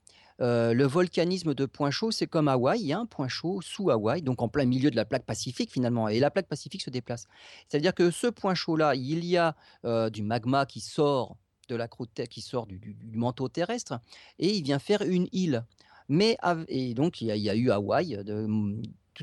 Euh, 0.42 0.74
le 0.74 0.86
volcanisme 0.86 1.54
de 1.54 1.66
point 1.66 1.92
chaud, 1.92 2.10
c'est 2.12 2.26
comme 2.26 2.48
Hawaï, 2.48 2.80
il 2.82 2.88
y 2.88 2.94
a 2.94 3.00
un 3.00 3.06
point 3.06 3.28
chaud 3.28 3.62
sous 3.62 3.92
Hawaï, 3.92 4.24
donc 4.24 4.42
en 4.42 4.50
plein 4.50 4.66
milieu 4.66 4.90
de 4.90 4.96
la 4.96 5.06
plaque 5.06 5.26
pacifique 5.26 5.72
finalement, 5.72 6.08
et 6.08 6.20
la 6.20 6.32
plaque 6.32 6.48
pacifique 6.48 6.82
se 6.82 6.90
déplace. 6.90 7.28
C'est-à-dire 7.68 7.94
que 7.94 8.10
ce 8.10 8.28
point 8.28 8.56
chaud-là, 8.56 8.96
il 8.96 9.24
y 9.24 9.38
a 9.38 9.56
euh, 9.86 10.10
du 10.10 10.24
magma 10.24 10.66
qui 10.66 10.80
sort 10.80 11.38
de 11.70 11.76
la 11.76 11.88
croûte, 11.88 12.10
qui 12.30 12.42
sort 12.42 12.66
du, 12.66 12.98
manteau 13.14 13.50
terrestre, 13.50 14.00
et 14.40 14.56
il 14.56 14.64
vient 14.64 14.80
faire 14.80 15.04
une 15.04 15.28
île. 15.32 15.64
Mais 16.10 16.38
et 16.68 16.94
donc 16.94 17.22
il 17.22 17.28
y, 17.28 17.50
a, 17.50 17.56
eu 17.56 17.70
Hawaï. 17.72 18.20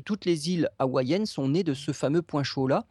toutes 0.05 0.25
les 0.25 0.49
îles 0.49 0.69
hawaïennes 0.79 1.27
sont 1.27 1.49
nées 1.49 1.63
de 1.63 1.73
ce 1.73 1.91
fameux 1.91 2.21
point 2.21 2.43
chaud-là. 2.43 2.85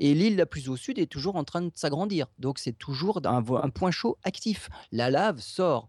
Et 0.00 0.12
l'île 0.14 0.36
la 0.36 0.46
plus 0.46 0.68
au 0.68 0.76
sud 0.76 0.98
est 0.98 1.06
toujours 1.06 1.36
en 1.36 1.44
train 1.44 1.62
de 1.62 1.70
s'agrandir. 1.74 2.26
Donc 2.40 2.58
c'est 2.58 2.72
toujours 2.72 3.20
un, 3.24 3.44
un, 3.48 3.70
point 3.70 3.92
chaud 3.92 4.18
actif. 4.24 4.68
La 4.90 5.10
lave 5.10 5.38
sort. 5.38 5.88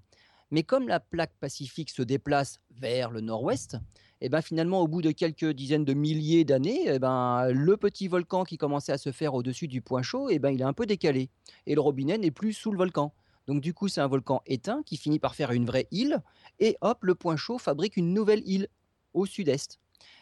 Mais 0.52 0.64
comme 0.64 0.88
la 0.88 1.00
plaque 1.00 1.36
pacifique 1.40 1.90
se 1.90 2.02
déplace 2.02 2.60
vers 2.72 3.12
le 3.12 3.22
nord-ouest, 3.22 3.78
et 4.22 4.28
eh 4.28 4.30
ben 4.30 4.42
finalement, 4.42 4.80
au 4.80 4.88
bout 4.88 5.02
de 5.02 5.12
quelques 5.12 5.52
dizaines 5.52 5.84
de 5.84 5.94
milliers 5.94 6.46
d'années, 6.46 6.84
eh 6.86 7.00
ben, 7.00 7.50
le 7.52 7.76
petit 7.76 8.08
volcan 8.08 8.46
qui 8.46 8.58
commençait 8.58 8.94
à 8.94 8.98
se 8.98 9.12
faire 9.12 9.34
au-dessus 9.34 9.68
du 9.68 9.82
point 9.82 10.04
chaud, 10.04 10.30
eh 10.30 10.40
ben, 10.40 10.52
il 10.52 10.62
est 10.62 10.66
un 10.66 10.74
peu 10.74 10.86
décalé. 10.86 11.30
Et 11.68 11.76
le 11.76 11.82
robinet 11.82 12.18
n'est 12.18 12.32
plus 12.32 12.54
sous 12.54 12.72
le 12.72 12.78
volcan. 12.78 13.14
Donc 13.46 13.62
du 13.62 13.74
coup, 13.74 13.90
c'est 13.90 14.02
un 14.02 14.08
volcan 14.08 14.42
éteint 14.46 14.84
qui 14.86 14.96
finit 14.96 15.20
par 15.20 15.36
faire 15.36 15.52
une 15.52 15.66
vraie 15.66 15.88
île. 15.92 16.22
Et 16.60 16.78
hop, 16.80 17.04
le 17.04 17.16
point 17.16 17.36
chaud 17.36 17.58
fabrique 17.58 17.98
une 17.98 18.14
nouvelle 18.14 18.42
île 18.48 18.70
au 19.14 19.26
sud-est. 19.26 19.80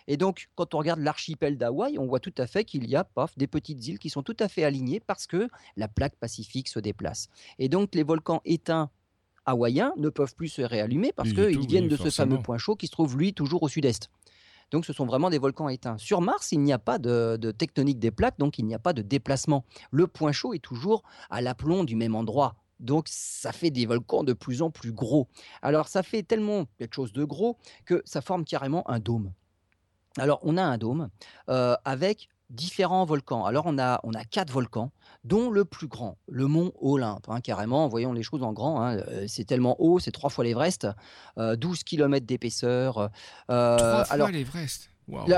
Et 0.08 0.18
donc, 0.18 0.50
quand 0.56 0.74
on 0.74 0.80
regarde 0.80 1.00
l'archipel 1.00 1.58
d'Hawaï, 1.58 1.98
on 1.98 2.06
voit 2.06 2.20
tout 2.20 2.34
à 2.38 2.48
fait 2.48 2.66
qu'il 2.66 2.90
y 2.90 2.96
a 2.96 3.04
paf, 3.04 3.38
des 3.38 3.48
petites 3.48 3.86
îles 3.88 4.00
qui 4.00 4.10
sont 4.10 4.24
tout 4.24 4.36
à 4.40 4.48
fait 4.48 4.64
alignées 4.64 5.00
parce 5.00 5.28
que 5.28 5.50
la 5.78 5.88
plaque 5.88 6.16
pacifique 6.16 6.68
se 6.68 6.80
déplace. 6.80 7.30
Et 7.60 7.70
donc, 7.70 7.96
les 7.96 8.04
volcans 8.04 8.42
éteints 8.44 8.90
hawaïens 9.46 9.94
ne 9.98 10.10
peuvent 10.10 10.36
plus 10.36 10.50
se 10.50 10.62
réallumer 10.62 11.12
parce 11.14 11.34
qu'ils 11.34 11.68
viennent 11.68 11.88
de 11.88 11.98
ce 11.98 12.10
fameux 12.10 12.42
point 12.42 12.58
chaud 12.58 12.76
qui 12.76 12.88
se 12.88 12.92
trouve, 12.92 13.18
lui, 13.18 13.34
toujours 13.34 13.64
au 13.64 13.68
sud-est. 13.68 14.10
Donc 14.72 14.86
ce 14.86 14.94
sont 14.94 15.06
vraiment 15.06 15.30
des 15.30 15.38
volcans 15.38 15.70
éteints. 15.70 15.98
Sur 16.00 16.22
Mars, 16.22 16.52
il 16.52 16.60
n'y 16.62 16.74
a 16.74 16.80
pas 16.80 16.98
de, 16.98 17.38
tectonique 17.52 18.00
des 18.00 18.10
plaques, 18.10 18.40
donc 18.40 18.58
il 18.58 18.66
n'y 18.66 18.74
a 18.74 18.80
pas 18.80 18.94
de 18.94 19.04
déplacement. 19.04 19.66
Le 19.92 20.08
point 20.08 20.32
chaud 20.32 20.54
est 20.54 20.64
toujours 20.64 21.04
à 21.30 21.42
l'aplomb 21.42 21.84
du 21.84 21.96
même 21.96 22.16
endroit. 22.16 22.56
Donc 22.80 23.06
ça 23.08 23.52
fait 23.52 23.70
des 23.70 23.86
volcans 23.86 24.24
de 24.24 24.34
plus 24.34 24.64
en 24.64 24.72
plus 24.72 24.92
gros. 24.92 25.28
Alors 25.62 25.88
ça 25.88 26.02
fait 26.02 26.24
tellement 26.24 26.66
quelque 26.80 26.96
chose 26.96 27.14
de 27.14 27.24
gros 27.24 27.58
que 27.86 28.02
ça 28.04 28.22
forme 28.22 28.46
carrément 28.46 28.90
un 28.90 29.00
dôme. 29.00 29.32
Alors 30.18 30.40
on 30.42 30.58
a 30.58 30.64
un 30.64 30.78
dôme 30.78 31.10
euh, 31.50 31.76
avec 31.86 32.30
différents 32.54 33.06
volcans. 33.06 33.46
Alors 33.46 33.66
on 33.66 33.78
a, 33.78 34.00
on 34.04 34.14
a 34.14 34.24
quatre 34.24 34.52
volcans, 34.52 34.92
dont 35.24 35.50
le 35.50 35.66
plus 35.66 35.88
grand, 35.88 36.18
le 36.28 36.48
mont 36.48 36.72
Olympe, 36.80 37.26
hein, 37.28 37.42
carrément, 37.42 37.88
voyons 37.88 38.14
les 38.14 38.24
choses 38.24 38.44
en 38.44 38.54
grand, 38.54 38.82
hein, 38.82 38.98
euh, 38.98 39.26
c'est 39.28 39.46
tellement 39.46 39.76
haut, 39.80 40.00
c'est 40.00 40.12
trois 40.12 40.30
fois 40.30 40.44
l'Everest, 40.44 40.88
12 41.38 41.84
km 41.84 42.26
d'épaisseur. 42.26 43.10
Euh, 43.50 43.78
trois 43.78 44.06
fois 44.06 44.32
l'Everest 44.32 44.93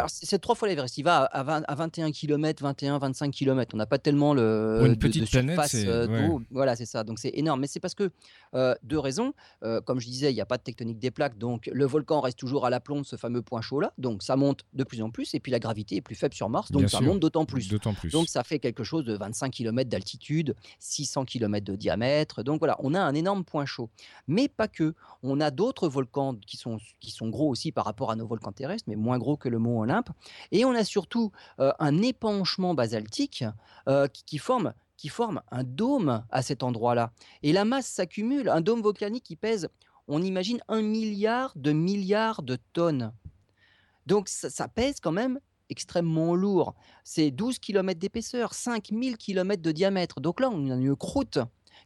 c'est 0.07 0.39
trois 0.39 0.55
fois 0.55 0.67
l'Everest. 0.67 0.97
Il 0.97 1.03
va 1.03 1.23
à, 1.23 1.75
21 1.75 2.11
km, 2.11 2.63
21, 2.63 2.99
25 2.99 3.31
km. 3.31 3.71
On 3.73 3.77
n'a 3.77 3.85
pas 3.85 3.97
tellement 3.97 4.33
le 4.33 4.81
une 4.85 4.97
petite 4.97 5.21
de 5.21 5.27
surface 5.27 5.75
euh, 5.75 6.37
Voilà, 6.51 6.75
c'est 6.75 6.85
ça. 6.85 7.03
Donc 7.03 7.19
c'est 7.19 7.31
énorme. 7.33 7.61
Mais 7.61 7.67
c'est 7.67 7.79
parce 7.79 7.95
que 7.95 8.11
euh, 8.53 8.75
deux 8.83 8.99
raisons. 8.99 9.33
Euh, 9.63 9.81
comme 9.81 9.99
je 9.99 10.07
disais, 10.07 10.31
il 10.31 10.35
n'y 10.35 10.41
a 10.41 10.45
pas 10.45 10.57
de 10.57 10.63
tectonique 10.63 10.99
des 10.99 11.11
plaques, 11.11 11.37
donc 11.37 11.69
le 11.71 11.85
volcan 11.85 12.21
reste 12.21 12.37
toujours 12.37 12.65
à 12.65 12.69
l'aplomb 12.69 13.01
de 13.01 13.05
ce 13.05 13.15
fameux 13.15 13.41
point 13.41 13.61
chaud 13.61 13.79
là. 13.79 13.93
Donc 13.97 14.23
ça 14.23 14.35
monte 14.35 14.65
de 14.73 14.83
plus 14.83 15.01
en 15.01 15.09
plus. 15.09 15.33
Et 15.33 15.39
puis 15.39 15.51
la 15.51 15.59
gravité 15.59 15.97
est 15.97 16.01
plus 16.01 16.15
faible 16.15 16.33
sur 16.33 16.49
Mars, 16.49 16.71
donc 16.71 16.89
ça 16.89 17.01
monte 17.01 17.19
d'autant 17.19 17.45
plus. 17.45 17.67
plus. 17.67 18.11
Donc 18.11 18.27
ça 18.27 18.43
fait 18.43 18.59
quelque 18.59 18.83
chose 18.83 19.05
de 19.05 19.15
25 19.15 19.51
km 19.51 19.89
d'altitude, 19.89 20.55
600 20.79 21.25
km 21.25 21.65
de 21.65 21.75
diamètre. 21.75 22.43
Donc 22.43 22.59
voilà, 22.59 22.77
on 22.79 22.93
a 22.93 22.99
un 22.99 23.13
énorme 23.13 23.43
point 23.43 23.65
chaud. 23.65 23.89
Mais 24.27 24.47
pas 24.47 24.67
que. 24.67 24.93
On 25.23 25.39
a 25.41 25.51
d'autres 25.51 25.87
volcans 25.87 26.35
qui 26.35 26.57
sont 26.57 26.77
qui 26.99 27.11
sont 27.11 27.29
gros 27.29 27.49
aussi 27.49 27.71
par 27.71 27.85
rapport 27.85 28.11
à 28.11 28.15
nos 28.15 28.27
volcans 28.27 28.51
terrestres, 28.51 28.85
mais 28.87 28.95
moins 28.95 29.17
gros 29.17 29.37
que 29.37 29.49
le 29.49 29.54
le 29.55 29.59
mont 29.59 29.79
Olympe. 29.79 30.09
Et 30.51 30.65
on 30.65 30.71
a 30.75 30.83
surtout 30.83 31.31
euh, 31.59 31.71
un 31.79 32.01
épanchement 32.01 32.73
basaltique 32.73 33.43
euh, 33.87 34.07
qui, 34.07 34.37
forme 34.37 34.73
qui 34.97 35.09
forme 35.09 35.41
un 35.51 35.63
dôme 35.63 36.23
à 36.29 36.41
cet 36.41 36.61
endroit-là. 36.63 37.11
Et 37.41 37.53
la 37.53 37.65
masse 37.65 37.87
s'accumule. 37.87 38.49
Un 38.49 38.61
dôme 38.61 38.81
volcanique 38.81 39.23
qui 39.23 39.35
pèse, 39.35 39.69
on 40.07 40.21
imagine, 40.21 40.59
un 40.67 40.81
milliard 40.81 41.53
de 41.55 41.71
milliards 41.71 42.43
de 42.43 42.57
tonnes. 42.73 43.11
Donc 44.05 44.27
ça, 44.29 44.67
pèse 44.67 44.99
quand 44.99 45.11
même 45.11 45.39
extrêmement 45.69 46.35
lourd. 46.35 46.75
C'est 47.03 47.31
12 47.31 47.59
km 47.59 47.99
d'épaisseur, 47.99 48.53
5000 48.53 49.17
km 49.17 49.61
de 49.61 49.71
diamètre. 49.71 50.21
Donc 50.21 50.39
là, 50.39 50.49
on 50.51 50.69
a 50.69 50.75
une 50.75 50.95
croûte 50.95 51.39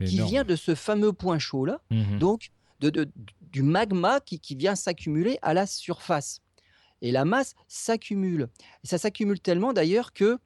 qui 0.06 0.22
vient 0.22 0.44
de 0.44 0.56
ce 0.56 0.76
fameux 0.76 1.14
point 1.14 1.40
chaud-là, 1.40 1.82
mmh 1.92 2.20
donc 2.20 2.52
de, 2.80 3.10
du 3.42 3.62
magma 3.62 4.22
qui, 4.22 4.40
qui 4.40 4.56
vient 4.56 4.76
s'accumuler 4.76 5.38
à 5.42 5.54
la 5.54 5.66
surface 5.66 6.42
et 7.02 7.12
la 7.12 7.26
masse 7.26 7.56
s'accumule. 7.68 8.50
Ça 8.84 8.98
s'accumule 8.98 9.40
tellement 9.40 9.74
d'ailleurs 9.74 10.14
que 10.14 10.38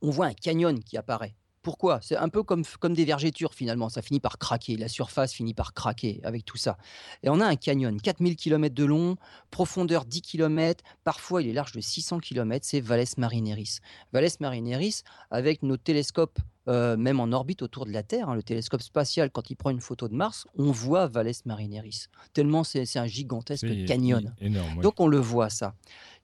on 0.00 0.10
voit 0.10 0.26
un 0.26 0.34
canyon 0.34 0.82
qui 0.82 0.96
apparaît. 0.96 1.34
Pourquoi? 1.68 1.98
C'est 2.00 2.16
un 2.16 2.30
peu 2.30 2.42
comme, 2.42 2.64
comme 2.80 2.94
des 2.94 3.04
vergétures 3.04 3.52
finalement, 3.52 3.90
ça 3.90 4.00
finit 4.00 4.20
par 4.20 4.38
craquer, 4.38 4.78
la 4.78 4.88
surface 4.88 5.34
finit 5.34 5.52
par 5.52 5.74
craquer 5.74 6.18
avec 6.24 6.46
tout 6.46 6.56
ça. 6.56 6.78
Et 7.22 7.28
on 7.28 7.40
a 7.40 7.44
un 7.44 7.56
canyon, 7.56 8.00
4000 8.00 8.36
km 8.36 8.74
de 8.74 8.84
long, 8.86 9.16
profondeur 9.50 10.06
10 10.06 10.22
km, 10.22 10.82
parfois 11.04 11.42
il 11.42 11.48
est 11.50 11.52
large 11.52 11.72
de 11.72 11.82
600 11.82 12.20
km, 12.20 12.64
c'est 12.66 12.80
Valles 12.80 13.04
Marineris. 13.18 13.80
Valles 14.14 14.30
Marineris, 14.40 15.02
avec 15.30 15.62
nos 15.62 15.76
télescopes 15.76 16.38
euh, 16.68 16.96
même 16.96 17.20
en 17.20 17.32
orbite 17.32 17.60
autour 17.60 17.84
de 17.84 17.92
la 17.92 18.02
Terre, 18.02 18.30
hein, 18.30 18.34
le 18.34 18.42
télescope 18.42 18.80
spatial, 18.80 19.30
quand 19.30 19.50
il 19.50 19.56
prend 19.56 19.68
une 19.68 19.82
photo 19.82 20.08
de 20.08 20.14
Mars, 20.14 20.46
on 20.56 20.70
voit 20.70 21.06
Valles 21.06 21.32
Marineris. 21.44 22.06
Tellement 22.32 22.64
c'est 22.64 22.96
un 22.96 23.06
gigantesque 23.06 23.84
canyon. 23.84 24.34
Donc 24.80 25.00
on 25.00 25.06
le 25.06 25.18
voit 25.18 25.50
ça. 25.50 25.74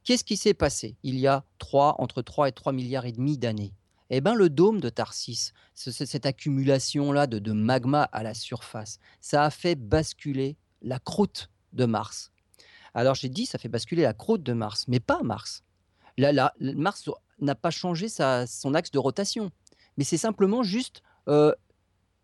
Qu'est-ce 0.04 0.24
qui 0.24 0.38
s'est 0.38 0.54
passé? 0.54 0.96
Il 1.02 1.18
y 1.18 1.26
a 1.26 1.44
3, 1.58 1.96
entre 1.98 2.22
3 2.22 2.48
et 2.48 2.52
3 2.52 2.72
milliards 2.72 3.04
et 3.04 3.12
demi 3.12 3.36
d'années 3.36 3.74
eh 4.10 4.20
ben, 4.20 4.34
le 4.34 4.50
dôme 4.50 4.80
de 4.80 4.88
Tarsis, 4.88 5.52
cette 5.74 6.26
accumulation-là 6.26 7.26
de, 7.26 7.52
magma 7.52 8.02
à 8.12 8.22
la 8.22 8.34
surface, 8.34 8.98
ça 9.20 9.44
a 9.44 9.50
fait 9.50 9.74
basculer 9.74 10.56
la 10.82 10.98
croûte 10.98 11.50
de 11.72 11.84
Mars. 11.86 12.30
Alors 12.92 13.14
j'ai 13.14 13.28
dit, 13.28 13.46
ça 13.46 13.58
fait 13.58 13.68
basculer 13.68 14.02
la 14.02 14.12
croûte 14.12 14.42
de 14.42 14.52
Mars, 14.52 14.84
mais 14.88 15.00
pas 15.00 15.22
Mars. 15.22 15.64
Là, 16.16 16.32
là 16.32 16.54
Mars 16.60 17.08
n'a 17.40 17.54
pas 17.54 17.70
changé 17.70 18.08
son 18.08 18.74
axe 18.74 18.90
de 18.90 18.98
rotation 18.98 19.50
mais 19.96 20.04
c'est 20.04 20.16
simplement 20.16 20.62
juste 20.62 21.02
euh, 21.28 21.52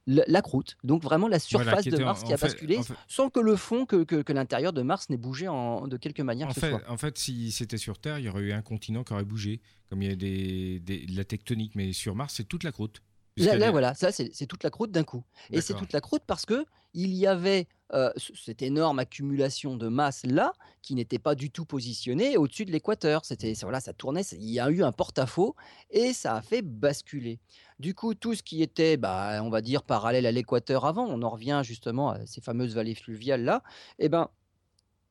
la, 0.06 0.42
croûte, 0.42 0.76
donc 0.82 1.02
vraiment 1.02 1.28
la 1.28 1.38
surface 1.38 1.84
de 1.84 1.98
Mars 1.98 2.24
qui 2.24 2.32
a 2.32 2.36
basculé, 2.36 2.80
sans 3.06 3.30
que 3.30 3.40
le 3.40 3.56
fond, 3.56 3.86
que, 3.86 4.02
que, 4.04 4.32
l'intérieur 4.32 4.72
de 4.72 4.82
Mars 4.82 5.08
n'ait 5.10 5.16
bougé 5.16 5.48
en, 5.48 5.86
de 5.86 5.96
quelque 5.96 6.22
manière 6.22 6.48
en 6.48 6.52
fait, 6.52 6.74
En 6.88 6.96
fait, 6.96 7.18
si 7.18 7.52
c'était 7.52 7.78
sur 7.78 7.98
Terre, 7.98 8.18
il 8.18 8.24
y 8.24 8.28
aurait 8.28 8.42
eu 8.42 8.52
un 8.52 8.62
continent 8.62 9.04
qui 9.04 9.12
aurait 9.12 9.24
bougé, 9.24 9.60
comme 9.88 10.02
il 10.02 10.08
y 10.08 10.12
a 10.12 10.16
des, 10.16 10.80
de 10.80 11.16
la 11.16 11.24
tectonique, 11.24 11.74
mais 11.74 11.92
sur 11.92 12.14
Mars, 12.14 12.34
c'est 12.36 12.44
toute 12.44 12.64
la 12.64 12.72
croûte. 12.72 13.02
Là, 13.36 13.70
voilà, 13.70 13.94
ça 13.94 14.12
c'est 14.12 14.46
toute 14.46 14.64
la 14.64 14.70
croûte 14.70 14.90
d'un 14.90 15.04
coup. 15.04 15.24
Et 15.50 15.60
c'est 15.60 15.74
toute 15.74 15.92
la 15.92 16.00
croûte 16.00 16.22
parce 16.26 16.46
que 16.46 16.64
il 16.92 17.14
y 17.14 17.26
avait 17.26 17.68
euh, 17.92 18.12
cette 18.16 18.62
énorme 18.62 18.98
accumulation 19.00 19.76
de 19.76 19.88
masse 19.88 20.24
là 20.24 20.52
qui 20.82 20.94
n'était 20.94 21.18
pas 21.18 21.34
du 21.34 21.50
tout 21.50 21.64
positionnée 21.64 22.36
au-dessus 22.36 22.64
de 22.64 22.70
l'équateur. 22.70 23.24
C'était 23.24 23.52
voilà, 23.62 23.80
ça 23.80 23.92
tournait, 23.92 24.22
il 24.32 24.50
y 24.50 24.60
a 24.60 24.70
eu 24.70 24.82
un 24.82 24.92
porte-à-faux 24.92 25.56
et 25.90 26.12
ça 26.12 26.36
a 26.36 26.42
fait 26.42 26.62
basculer. 26.62 27.40
Du 27.78 27.94
coup, 27.94 28.14
tout 28.14 28.34
ce 28.34 28.42
qui 28.42 28.62
était, 28.62 28.96
bah, 28.96 29.40
on 29.42 29.50
va 29.50 29.60
dire 29.60 29.82
parallèle 29.82 30.26
à 30.26 30.32
l'équateur 30.32 30.84
avant, 30.84 31.06
on 31.06 31.22
en 31.22 31.30
revient 31.30 31.62
justement 31.64 32.10
à 32.10 32.26
ces 32.26 32.40
fameuses 32.40 32.74
vallées 32.74 32.94
fluviales 32.94 33.42
là, 33.42 33.62
et 33.98 34.04
eh 34.06 34.08
ben 34.08 34.28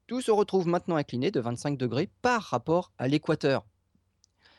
tout 0.08 0.22
se 0.22 0.32
retrouve 0.32 0.68
maintenant 0.68 0.96
incliné 0.96 1.30
de 1.30 1.40
25 1.40 1.78
degrés 1.78 2.10
par 2.22 2.42
rapport 2.42 2.92
à 2.98 3.08
l'équateur. 3.08 3.64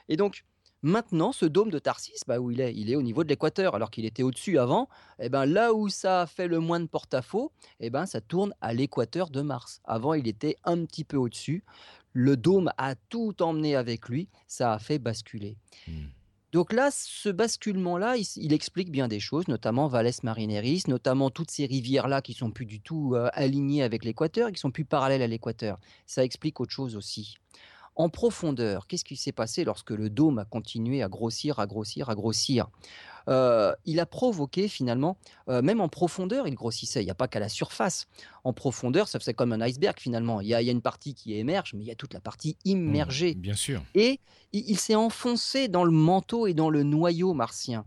Et 0.08 0.16
donc, 0.16 0.44
Maintenant, 0.83 1.33
ce 1.33 1.45
dôme 1.45 1.70
de 1.70 1.78
Tarsis, 1.78 2.22
bah, 2.26 2.39
où 2.39 2.51
il 2.51 2.61
est, 2.61 2.74
il 2.74 2.91
est 2.91 2.97
au 2.97 3.03
niveau 3.03 3.22
de 3.22 3.28
l'équateur, 3.28 3.74
alors 3.74 3.91
qu'il 3.91 4.07
était 4.07 4.22
au-dessus 4.22 4.59
avant. 4.59 4.89
Et 5.18 5.26
eh 5.26 5.28
ben, 5.28 5.45
là 5.45 5.74
où 5.74 5.89
ça 5.89 6.22
a 6.22 6.26
fait 6.26 6.49
le 6.49 6.59
moins 6.59 6.81
de 6.81 6.87
porte-à-faux, 6.87 7.53
eh 7.81 7.91
ben, 7.91 8.07
ça 8.07 8.20
tourne 8.20 8.55
à 8.61 8.72
l'équateur 8.72 9.28
de 9.28 9.43
Mars. 9.43 9.81
Avant, 9.85 10.14
il 10.14 10.26
était 10.26 10.57
un 10.64 10.85
petit 10.87 11.05
peu 11.05 11.18
au-dessus. 11.18 11.64
Le 12.12 12.37
dôme 12.37 12.70
a 12.78 12.95
tout 12.95 13.43
emmené 13.43 13.76
avec 13.76 14.09
lui. 14.09 14.28
Ça 14.47 14.72
a 14.72 14.78
fait 14.78 14.99
basculer. 14.99 15.57
Hmm. 15.87 16.07
Donc 16.53 16.72
là, 16.72 16.91
ce 16.91 17.28
basculement-là, 17.28 18.16
il, 18.16 18.53
explique 18.53 18.91
bien 18.91 19.07
des 19.07 19.20
choses, 19.20 19.47
notamment 19.47 19.87
Valles 19.87 20.11
Marineris, 20.24 20.83
notamment 20.89 21.31
toutes 21.31 21.51
ces 21.51 21.64
rivières-là 21.66 22.22
qui 22.22 22.33
sont 22.33 22.51
plus 22.51 22.66
du 22.66 22.81
tout 22.81 23.12
euh, 23.14 23.28
alignées 23.35 23.85
avec 23.85 24.05
l'équateur 24.05 24.49
et 24.49 24.53
qui 24.53 24.59
sont 24.59 24.72
plus 24.72 24.85
parallèles 24.85 25.22
à 25.22 25.28
l'équateur. 25.28 25.78
Ça 26.07 26.24
explique 26.24 26.59
autre 26.59 26.72
chose 26.72 26.97
aussi. 26.97 27.37
En 28.01 28.09
profondeur, 28.09 28.86
qu'est-ce 28.86 29.05
qui 29.05 29.14
s'est 29.14 29.30
passé 29.30 29.62
lorsque 29.62 29.90
le 29.90 30.09
dôme 30.09 30.38
a 30.38 30.46
continué 30.46 31.03
à 31.03 31.11
grossir, 31.11 31.59
à 31.59 31.66
grossir, 31.66 32.09
à 32.09 32.14
grossir? 32.14 32.70
Euh, 33.28 33.74
Il 33.84 34.01
a 34.01 34.07
provoqué 34.07 34.68
finalement, 34.68 35.18
euh, 35.51 35.61
même 35.61 35.82
en 35.82 35.90
profondeur, 35.90 36.48
il 36.48 36.55
grossissait. 36.55 37.03
Il 37.03 37.05
n'y 37.05 37.11
a 37.11 37.14
pas 37.14 37.28
qu'à 37.28 37.40
la 37.40 37.51
surface. 37.51 38.07
En 38.42 38.55
profondeur, 38.55 39.07
ça 39.07 39.18
faisait 39.18 39.34
comme 39.34 39.53
un 39.53 39.61
iceberg 39.61 40.01
finalement. 40.01 40.40
Il 40.40 40.48
y, 40.48 40.55
a, 40.55 40.62
une 40.62 40.80
partie 40.80 41.12
qui 41.12 41.34
émerge, 41.34 41.74
mais 41.74 41.84
il 41.84 41.88
y 41.88 41.90
a 41.90 41.94
toute 41.94 42.14
la 42.14 42.20
partie 42.20 42.57
immergée. 42.64 43.34
bien 43.34 43.53
sûr. 43.53 43.82
Et 43.94 44.18
il 44.55 44.78
s'est 44.78 44.94
enfoncé 44.94 45.68
dans 45.68 45.84
le 45.84 45.92
manteau 45.92 46.46
et 46.46 46.55
dans 46.55 46.70
le 46.70 46.84
noyau 46.84 47.34
martien. 47.34 47.84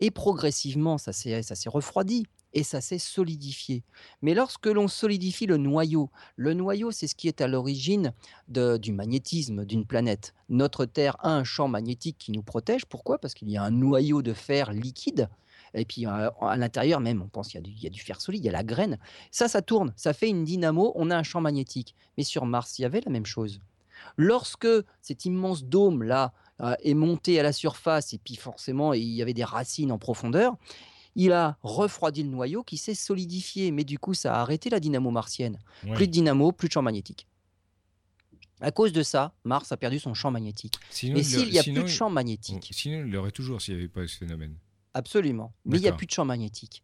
Et 0.00 0.10
progressivement, 0.10 0.98
ça 0.98 1.12
s'est 1.12 1.68
refroidi 1.68 2.24
et 2.54 2.62
ça 2.62 2.80
s'est 2.80 2.98
solidifié. 2.98 3.82
Mais 4.22 4.34
lorsque 4.34 4.66
l'on 4.66 4.88
solidifie 4.88 5.46
le 5.46 5.56
noyau, 5.56 6.10
le 6.36 6.54
noyau, 6.54 6.90
c'est 6.90 7.06
ce 7.06 7.14
qui 7.14 7.28
est 7.28 7.40
à 7.40 7.48
l'origine 7.48 8.12
du 8.48 8.92
magnétisme 8.92 9.64
d'une 9.64 9.84
planète. 9.84 10.34
Notre 10.48 10.84
Terre 10.86 11.16
a 11.20 11.34
un 11.34 11.44
champ 11.44 11.68
magnétique 11.68 12.16
qui 12.18 12.32
nous 12.32 12.42
protège. 12.42 12.86
Pourquoi? 12.86 13.18
Parce 13.18 13.34
qu'il 13.34 13.50
y 13.50 13.56
a 13.56 13.62
un 13.62 13.70
noyau 13.70 14.22
de 14.22 14.32
fer 14.32 14.72
liquide. 14.72 15.28
Et 15.74 15.84
puis 15.84 16.06
euh, 16.06 16.30
à, 16.40 16.56
l'intérieur 16.56 17.00
même, 17.00 17.20
on 17.20 17.28
pense 17.28 17.48
qu'il 17.48 17.60
y, 17.82 17.86
a 17.86 17.90
du 17.90 18.00
fer 18.00 18.20
solide, 18.20 18.44
il 18.44 18.46
y 18.46 18.48
a 18.48 18.52
la 18.52 18.62
graine. 18.62 18.98
Ça, 19.32 19.48
ça 19.48 19.60
tourne, 19.60 19.92
ça 19.96 20.12
fait 20.12 20.28
une 20.28 20.44
dynamo, 20.44 20.92
on 20.94 21.10
a 21.10 21.16
un 21.16 21.24
champ 21.24 21.40
magnétique. 21.40 21.96
Mais 22.16 22.22
sur 22.22 22.46
Mars, 22.46 22.78
il 22.78 22.82
y 22.82 22.84
avait 22.84 23.00
la 23.00 23.10
même 23.10 23.26
chose. 23.26 23.60
Lorsque 24.16 24.68
cet 25.00 25.24
immense 25.24 25.64
dôme-là 25.64 26.32
euh, 26.60 26.74
est 26.82 26.94
monté 26.94 27.40
à 27.40 27.42
la 27.42 27.52
surface, 27.52 28.12
et 28.12 28.18
puis 28.18 28.36
forcément, 28.36 28.92
il 28.92 29.08
y 29.08 29.22
avait 29.22 29.34
des 29.34 29.44
racines 29.44 29.90
en 29.90 29.98
profondeur, 29.98 30.56
il 31.16 31.32
a 31.32 31.56
refroidi 31.62 32.22
le 32.22 32.28
noyau 32.28 32.62
qui 32.62 32.76
s'est 32.76 32.94
solidifié, 32.94 33.70
mais 33.70 33.84
du 33.84 33.98
coup, 33.98 34.14
ça 34.14 34.34
a 34.34 34.40
arrêté 34.40 34.70
la 34.70 34.80
dynamo 34.80 35.10
martienne. 35.10 35.58
Plus 35.94 36.06
de 36.06 36.12
dynamo, 36.12 36.52
plus 36.52 36.68
de 36.68 36.72
champ 36.72 36.82
magnétique. 36.82 37.26
À 38.60 38.70
cause 38.70 38.92
de 38.92 39.02
ça, 39.02 39.34
Mars 39.44 39.72
a 39.72 39.76
perdu 39.76 39.98
son 39.98 40.14
champ 40.14 40.30
magnétique. 40.30 40.74
Mais 41.04 41.22
s'il 41.22 41.50
n'y 41.50 41.58
a 41.58 41.62
plus 41.62 41.72
de 41.72 41.86
champ 41.86 42.08
magnétique. 42.08 42.70
Sinon, 42.72 43.04
il 43.04 43.12
l'aurait 43.12 43.30
toujours 43.30 43.60
s'il 43.60 43.74
n'y 43.74 43.80
avait 43.80 43.88
pas 43.88 44.06
ce 44.06 44.16
phénomène. 44.16 44.56
Absolument. 44.94 45.52
Mais 45.64 45.78
il 45.78 45.82
n'y 45.82 45.88
a 45.88 45.92
plus 45.92 46.06
de 46.06 46.12
champ 46.12 46.24
magnétique. 46.24 46.82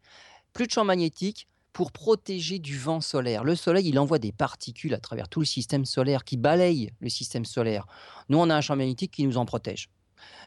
Plus 0.53 0.67
de 0.67 0.73
champ 0.73 0.85
magnétique 0.85 1.47
pour 1.73 1.93
protéger 1.93 2.59
du 2.59 2.79
vent 2.79 3.01
solaire. 3.01 3.45
Le 3.45 3.55
Soleil, 3.55 3.89
il 3.89 3.99
envoie 3.99 4.19
des 4.19 4.33
particules 4.33 4.95
à 4.95 4.99
travers 4.99 5.29
tout 5.29 5.41
le 5.41 5.47
système 5.47 5.85
solaire 5.85 6.25
qui 6.25 6.37
balayent 6.37 6.91
le 7.01 7.09
système 7.09 7.45
solaire. 7.45 7.87
Nous, 8.29 8.39
on 8.39 8.51
a 8.51 8.57
un 8.57 8.61
champ 8.61 8.77
magnétique 8.77 9.13
qui 9.13 9.27
nous 9.27 9.37
en 9.37 9.45
protège. 9.45 9.89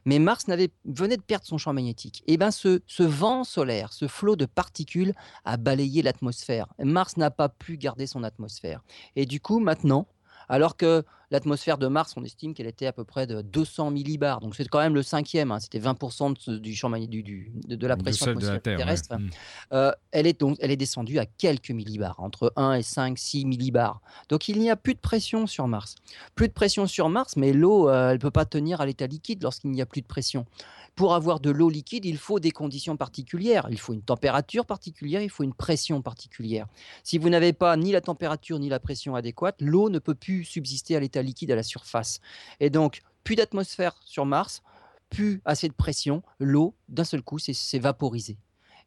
Mais 0.05 0.19
Mars 0.19 0.45
venait 0.85 1.17
de 1.17 1.21
perdre 1.21 1.45
son 1.45 1.57
champ 1.57 1.73
magnétique. 1.73 2.23
Et 2.27 2.33
eh 2.33 2.37
bien 2.37 2.51
ce, 2.51 2.81
ce 2.87 3.03
vent 3.03 3.43
solaire, 3.43 3.93
ce 3.93 4.07
flot 4.07 4.35
de 4.35 4.45
particules 4.45 5.13
a 5.45 5.57
balayé 5.57 6.01
l'atmosphère. 6.01 6.67
Mars 6.79 7.17
n'a 7.17 7.31
pas 7.31 7.49
pu 7.49 7.77
garder 7.77 8.05
son 8.05 8.23
atmosphère. 8.23 8.83
Et 9.15 9.25
du 9.25 9.39
coup, 9.39 9.59
maintenant, 9.59 10.07
alors 10.49 10.77
que 10.77 11.03
l'atmosphère 11.33 11.79
de 11.79 11.87
Mars, 11.87 12.13
on 12.15 12.23
estime 12.23 12.53
qu'elle 12.53 12.67
était 12.67 12.85
à 12.85 12.93
peu 12.93 13.03
près 13.03 13.25
de 13.25 13.41
200 13.41 13.89
millibars. 13.89 14.39
Donc 14.39 14.55
c'est 14.55 14.67
quand 14.67 14.79
même 14.79 14.93
le 14.93 15.01
cinquième. 15.01 15.51
Hein. 15.51 15.59
C'était 15.59 15.79
20% 15.79 16.59
du 16.59 16.75
champ 16.75 16.91
du, 16.91 17.23
du, 17.23 17.51
de, 17.67 17.87
la 17.87 17.97
pression 17.97 18.35
terrestre. 18.63 19.17
Mm. 19.17 19.29
Euh, 19.73 19.91
elle, 20.11 20.27
est 20.27 20.39
donc, 20.39 20.57
elle 20.61 20.69
est 20.69 20.77
descendue 20.77 21.17
à 21.17 21.25
quelques 21.25 21.71
millibars, 21.71 22.19
entre 22.19 22.53
1 22.55 22.75
et 22.75 22.83
5, 22.83 23.17
6 23.17 23.45
millibars. 23.45 23.99
Donc 24.29 24.47
il 24.47 24.59
n'y 24.59 24.69
a 24.69 24.75
plus 24.75 24.93
de 24.93 24.99
pression 24.99 25.47
sur 25.47 25.67
Mars. 25.67 25.95
Plus 26.35 26.47
de 26.47 26.53
pression 26.53 26.85
sur 26.85 27.09
Mars, 27.09 27.35
mais 27.35 27.51
l'eau, 27.51 27.89
euh, 27.89 28.09
elle 28.09 28.17
ne 28.17 28.21
peut 28.21 28.31
pas 28.31 28.45
tenir 28.45 28.79
à 28.79 28.85
l'état 28.85 29.07
liquide 29.07 29.41
lorsqu'il 29.41 29.71
n'y 29.71 29.81
a 29.81 29.87
plus 29.87 30.01
de 30.01 30.07
pression. 30.07 30.45
Pour 30.95 31.15
avoir 31.15 31.39
de 31.39 31.49
l'eau 31.49 31.69
liquide, 31.69 32.05
il 32.05 32.17
faut 32.17 32.39
des 32.39 32.51
conditions 32.51 32.97
particulières. 32.97 33.67
Il 33.71 33.79
faut 33.79 33.93
une 33.93 34.03
température 34.03 34.65
particulière, 34.65 35.21
il 35.21 35.29
faut 35.29 35.43
une 35.43 35.55
pression 35.55 36.03
particulière. 36.03 36.67
Si 37.03 37.17
vous 37.17 37.29
n'avez 37.29 37.51
pas 37.51 37.75
ni 37.77 37.91
la 37.91 38.01
température 38.01 38.59
ni 38.59 38.69
la 38.69 38.79
pression 38.79 39.15
adéquate, 39.15 39.59
l'eau 39.59 39.89
ne 39.89 39.97
peut 39.97 40.13
plus 40.13 40.43
subsister 40.43 40.95
à 40.95 40.99
l'état 40.99 41.23
liquide 41.23 41.49
à 41.49 41.55
la 41.55 41.63
surface. 41.63 42.19
Et 42.59 42.69
donc, 42.69 43.01
plus 43.23 43.35
d'atmosphère 43.35 43.95
sur 44.05 44.27
Mars, 44.27 44.61
plus 45.09 45.41
assez 45.45 45.67
de 45.67 45.73
pression, 45.73 46.21
l'eau, 46.39 46.75
d'un 46.89 47.05
seul 47.05 47.23
coup, 47.23 47.39
s'est 47.39 47.79
vaporisée. 47.79 48.37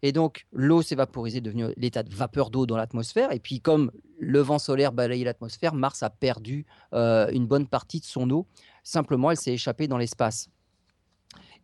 Et 0.03 0.13
donc, 0.13 0.47
l'eau 0.53 0.83
s'est 0.83 0.95
vaporisée, 0.95 1.41
devenue 1.41 1.67
l'état 1.77 2.03
de 2.05 2.15
vapeur 2.15 2.51
d'eau 2.51 2.67
dans 2.67 2.77
l'atmosphère. 2.77 3.33
Et 3.33 3.41
puis, 3.41 3.61
comme 3.61 3.91
le 4.21 4.41
vent 4.41 4.59
solaire 4.59 4.93
balayait 4.93 5.25
l'atmosphère, 5.25 5.75
Mars 5.75 6.03
a 6.03 6.11
perdu 6.11 6.67
euh, 6.93 7.29
une 7.33 7.47
bonne 7.47 7.67
partie 7.67 7.99
de 7.99 8.05
son 8.05 8.31
eau. 8.31 8.47
Simplement, 8.85 9.31
elle 9.31 9.37
s'est 9.37 9.55
échappée 9.55 9.89
dans 9.89 9.99
l'espace. 9.99 10.51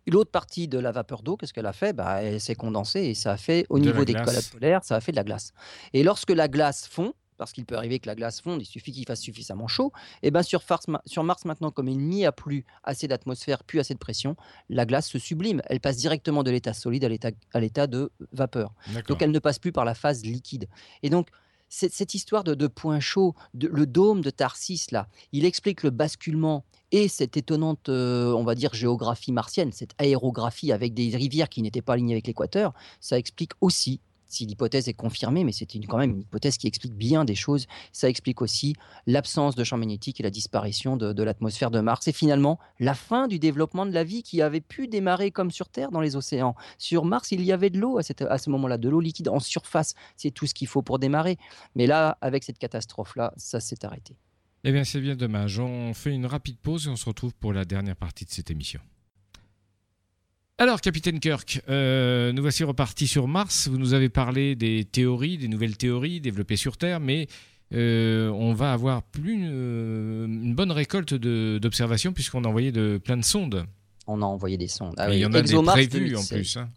L'autre 0.06 0.30
partie 0.30 0.68
de 0.68 0.78
la 0.78 0.92
vapeur 0.92 1.22
d'eau, 1.22 1.36
qu'est-ce 1.36 1.52
qu'elle 1.52 1.66
a 1.66 1.72
fait? 1.72 1.92
Bah, 1.92 2.22
Elle 2.22 2.40
s'est 2.40 2.54
condensée 2.54 3.00
et 3.00 3.14
ça 3.14 3.32
a 3.32 3.36
fait, 3.36 3.66
au 3.68 3.78
niveau 3.78 4.04
des 4.04 4.14
collades 4.14 4.50
polaires, 4.50 4.84
ça 4.84 4.96
a 4.96 5.00
fait 5.00 5.12
de 5.12 5.16
la 5.16 5.24
glace. 5.24 5.52
Et 5.92 6.02
lorsque 6.02 6.30
la 6.30 6.48
glace 6.48 6.86
fond, 6.86 7.14
parce 7.38 7.52
qu'il 7.52 7.64
peut 7.64 7.76
arriver 7.76 7.98
que 7.98 8.06
la 8.06 8.14
glace 8.14 8.40
fonde, 8.40 8.62
il 8.62 8.64
suffit 8.64 8.92
qu'il 8.92 9.04
fasse 9.04 9.20
suffisamment 9.20 9.66
chaud, 9.66 9.90
et 10.22 10.30
bien 10.30 10.42
sur, 10.42 10.62
sur 11.06 11.24
Mars 11.24 11.44
maintenant, 11.44 11.70
comme 11.70 11.88
il 11.88 11.98
n'y 11.98 12.24
a 12.24 12.30
plus 12.30 12.64
assez 12.84 13.08
d'atmosphère, 13.08 13.64
plus 13.64 13.80
assez 13.80 13.94
de 13.94 13.98
pression, 13.98 14.36
la 14.68 14.86
glace 14.86 15.08
se 15.08 15.18
sublime. 15.18 15.60
Elle 15.66 15.80
passe 15.80 15.96
directement 15.96 16.44
de 16.44 16.50
l'état 16.52 16.72
solide 16.72 17.04
à 17.04 17.60
l'état 17.60 17.86
de 17.86 18.12
vapeur. 18.32 18.74
Donc 19.08 19.22
elle 19.22 19.32
ne 19.32 19.38
passe 19.38 19.58
plus 19.58 19.72
par 19.72 19.84
la 19.84 19.94
phase 19.94 20.24
liquide. 20.24 20.68
Et 21.02 21.10
donc 21.10 21.28
cette, 21.72 22.12
histoire 22.12 22.44
de, 22.44 22.54
de 22.54 22.66
point 22.66 23.00
chaud, 23.00 23.34
le 23.54 23.86
dôme 23.86 24.20
de 24.20 24.28
Tarsis, 24.28 24.86
là, 24.90 25.08
il 25.32 25.46
explique 25.46 25.82
le 25.82 25.88
basculement 25.90 26.66
et 26.90 27.08
cette 27.08 27.38
étonnante, 27.38 27.88
euh, 27.88 28.32
on 28.34 28.44
va 28.44 28.54
dire, 28.54 28.74
géographie 28.74 29.32
martienne, 29.32 29.72
cette 29.72 29.94
aérographie 29.96 30.70
avec 30.70 30.92
des 30.92 31.16
rivières 31.16 31.48
qui 31.48 31.62
n'étaient 31.62 31.80
pas 31.80 31.94
alignées 31.94 32.12
avec 32.12 32.26
l'équateur, 32.26 32.74
ça 33.00 33.18
explique 33.18 33.52
aussi 33.62 34.00
si 34.32 34.46
l'hypothèse 34.46 34.88
est 34.88 34.94
confirmée, 34.94 35.44
mais 35.44 35.52
c'est 35.52 35.66
quand 35.66 35.98
même 35.98 36.12
une 36.12 36.20
hypothèse 36.22 36.56
qui 36.56 36.66
explique 36.66 36.94
bien 36.94 37.24
des 37.24 37.34
choses. 37.34 37.66
Ça 37.92 38.08
explique 38.08 38.40
aussi 38.40 38.74
l'absence 39.06 39.54
de 39.54 39.64
champ 39.64 39.76
magnétique 39.76 40.20
et 40.20 40.22
la 40.22 40.30
disparition 40.30 40.96
de, 40.96 41.22
l'atmosphère 41.22 41.70
de 41.70 41.80
Mars. 41.80 42.08
Et 42.08 42.12
finalement, 42.12 42.58
la 42.80 42.94
fin 42.94 43.28
du 43.28 43.38
développement 43.38 43.86
de 43.86 43.92
la 43.92 44.04
vie 44.04 44.22
qui 44.22 44.42
avait 44.42 44.60
pu 44.60 44.88
démarrer 44.88 45.30
comme 45.30 45.50
sur 45.50 45.68
Terre 45.68 45.90
dans 45.90 46.00
les 46.00 46.16
océans. 46.16 46.54
Sur 46.78 47.04
Mars, 47.04 47.32
il 47.32 47.42
y 47.42 47.52
avait 47.52 47.70
de 47.70 47.78
l'eau 47.78 47.98
à, 47.98 48.02
à, 48.28 48.38
ce 48.38 48.50
moment-là, 48.50 48.78
de 48.78 48.88
l'eau 48.88 49.00
liquide 49.00 49.28
en 49.28 49.40
surface. 49.40 49.94
C'est 50.16 50.30
tout 50.30 50.46
ce 50.46 50.54
qu'il 50.54 50.68
faut 50.68 50.82
pour 50.82 50.98
démarrer. 50.98 51.36
Mais 51.74 51.86
là, 51.86 52.16
avec 52.20 52.44
cette 52.44 52.58
catastrophe-là, 52.58 53.34
ça 53.36 53.60
s'est 53.60 53.84
arrêté. 53.84 54.16
Eh 54.64 54.72
bien, 54.72 54.84
c'est 54.84 55.00
bien 55.00 55.16
dommage. 55.16 55.58
On 55.58 55.92
fait 55.92 56.14
une 56.14 56.26
rapide 56.26 56.56
pause 56.58 56.86
et 56.86 56.90
on 56.90 56.96
se 56.96 57.04
retrouve 57.04 57.34
pour 57.34 57.52
la 57.52 57.64
dernière 57.64 57.96
partie 57.96 58.24
de 58.24 58.30
cette 58.30 58.50
émission. 58.50 58.80
Alors, 60.58 60.80
capitaine 60.80 61.18
Kirk, 61.18 61.62
euh, 61.68 62.32
nous 62.32 62.42
voici 62.42 62.62
repartis 62.62 63.08
sur 63.08 63.26
Mars. 63.26 63.68
Vous 63.68 63.78
nous 63.78 63.94
avez 63.94 64.08
parlé 64.08 64.54
des 64.54 64.84
théories, 64.84 65.38
des 65.38 65.48
nouvelles 65.48 65.76
théories 65.76 66.20
développées 66.20 66.56
sur 66.56 66.76
Terre, 66.76 67.00
mais 67.00 67.26
euh, 67.72 68.28
on 68.28 68.52
va 68.52 68.72
avoir 68.72 69.02
plus 69.02 69.44
euh, 69.44 70.26
une, 70.26 70.54
bonne 70.54 70.70
récolte 70.70 71.14
d'observations 71.14 72.12
puisqu'on 72.12 72.44
a 72.44 72.48
envoyé 72.48 72.70
de, 72.70 73.00
plein 73.02 73.16
de 73.16 73.24
sondes. 73.24 73.64
On 74.06 74.20
a 74.20 74.26
envoyé 74.26 74.58
des 74.58 74.68
sondes. 74.68 74.94
Ah 74.98 75.12
il 75.12 75.20
y 75.20 75.26
en 75.26 75.32
a 75.32 75.40
des 75.40 75.54
prévues 75.54 76.16
en 76.16 76.24
plus. 76.24 76.56
Hein. 76.56 76.68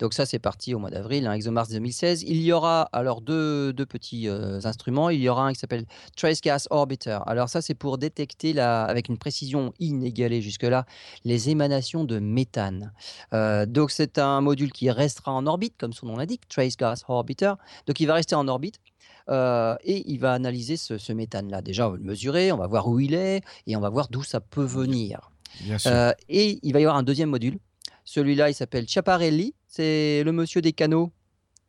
Donc 0.00 0.14
ça, 0.14 0.24
c'est 0.24 0.38
parti 0.38 0.74
au 0.74 0.78
mois 0.78 0.88
d'avril, 0.88 1.26
hein, 1.26 1.34
ExoMars 1.34 1.68
2016. 1.68 2.22
Il 2.22 2.40
y 2.40 2.52
aura 2.52 2.88
alors 2.92 3.20
deux, 3.20 3.74
deux 3.74 3.84
petits 3.84 4.28
euh, 4.28 4.58
instruments. 4.64 5.10
Il 5.10 5.20
y 5.20 5.28
aura 5.28 5.44
un 5.44 5.52
qui 5.52 5.58
s'appelle 5.58 5.84
Trace 6.16 6.40
Gas 6.40 6.66
Orbiter. 6.70 7.18
Alors 7.26 7.50
ça, 7.50 7.60
c'est 7.60 7.74
pour 7.74 7.98
détecter 7.98 8.54
la, 8.54 8.84
avec 8.84 9.10
une 9.10 9.18
précision 9.18 9.74
inégalée 9.78 10.40
jusque-là 10.40 10.86
les 11.24 11.50
émanations 11.50 12.04
de 12.04 12.18
méthane. 12.18 12.92
Euh, 13.34 13.66
donc 13.66 13.90
c'est 13.90 14.18
un 14.18 14.40
module 14.40 14.72
qui 14.72 14.90
restera 14.90 15.32
en 15.32 15.46
orbite, 15.46 15.74
comme 15.78 15.92
son 15.92 16.06
nom 16.06 16.16
l'indique, 16.16 16.48
Trace 16.48 16.78
Gas 16.78 17.04
Orbiter. 17.06 17.52
Donc 17.86 18.00
il 18.00 18.06
va 18.06 18.14
rester 18.14 18.34
en 18.34 18.48
orbite. 18.48 18.80
Euh, 19.28 19.76
et 19.84 20.10
il 20.10 20.18
va 20.18 20.32
analyser 20.32 20.78
ce, 20.78 20.96
ce 20.96 21.12
méthane-là. 21.12 21.60
Déjà, 21.60 21.86
on 21.86 21.90
va 21.92 21.98
le 21.98 22.02
mesurer, 22.02 22.52
on 22.52 22.56
va 22.56 22.66
voir 22.66 22.88
où 22.88 22.98
il 23.00 23.12
est 23.12 23.42
et 23.66 23.76
on 23.76 23.80
va 23.80 23.90
voir 23.90 24.08
d'où 24.08 24.22
ça 24.22 24.40
peut 24.40 24.64
venir. 24.64 25.30
Bien 25.60 25.78
sûr. 25.78 25.92
et 26.28 26.58
il 26.62 26.72
va 26.72 26.80
y 26.80 26.84
avoir 26.84 26.96
un 26.96 27.02
deuxième 27.02 27.28
module 27.28 27.58
celui-là, 28.10 28.50
il 28.50 28.54
s'appelle 28.54 28.86
Chiaparelli 28.88 29.54
c'est 29.68 30.24
le 30.24 30.32
monsieur 30.32 30.60
des 30.60 30.72
canaux, 30.72 31.12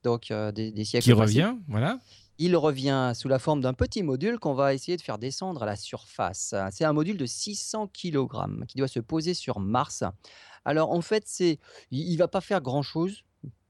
donc 0.04 0.34
des, 0.56 0.72
des, 0.72 0.86
siècles. 0.86 1.04
Qui 1.04 1.14
revient, 1.14 1.56
voilà. 1.68 2.00
Il 2.40 2.58
revient 2.58 3.12
sous 3.14 3.28
la 3.28 3.38
forme 3.38 3.62
d'un 3.62 3.74
petit 3.74 4.02
module 4.02 4.40
qu'on 4.40 4.56
va 4.56 4.74
essayer 4.74 4.98
de 4.98 5.04
faire 5.04 5.20
descendre 5.20 5.62
à 5.62 5.68
la 5.68 5.76
surface. 5.76 6.56
C'est 6.72 6.84
un 6.84 6.94
module 6.94 7.16
de 7.16 7.28
600 7.28 7.90
kg 7.90 8.28
qui 8.68 8.80
doit 8.80 8.88
se 8.88 9.00
poser 9.00 9.36
sur 9.36 9.60
Mars. 9.60 10.04
Alors 10.66 10.92
en 10.92 11.02
fait, 11.02 11.24
c'est, 11.28 11.60
il 11.92 12.12
ne 12.12 12.18
va 12.18 12.28
pas 12.28 12.42
faire 12.42 12.60
grand-chose. 12.60 13.24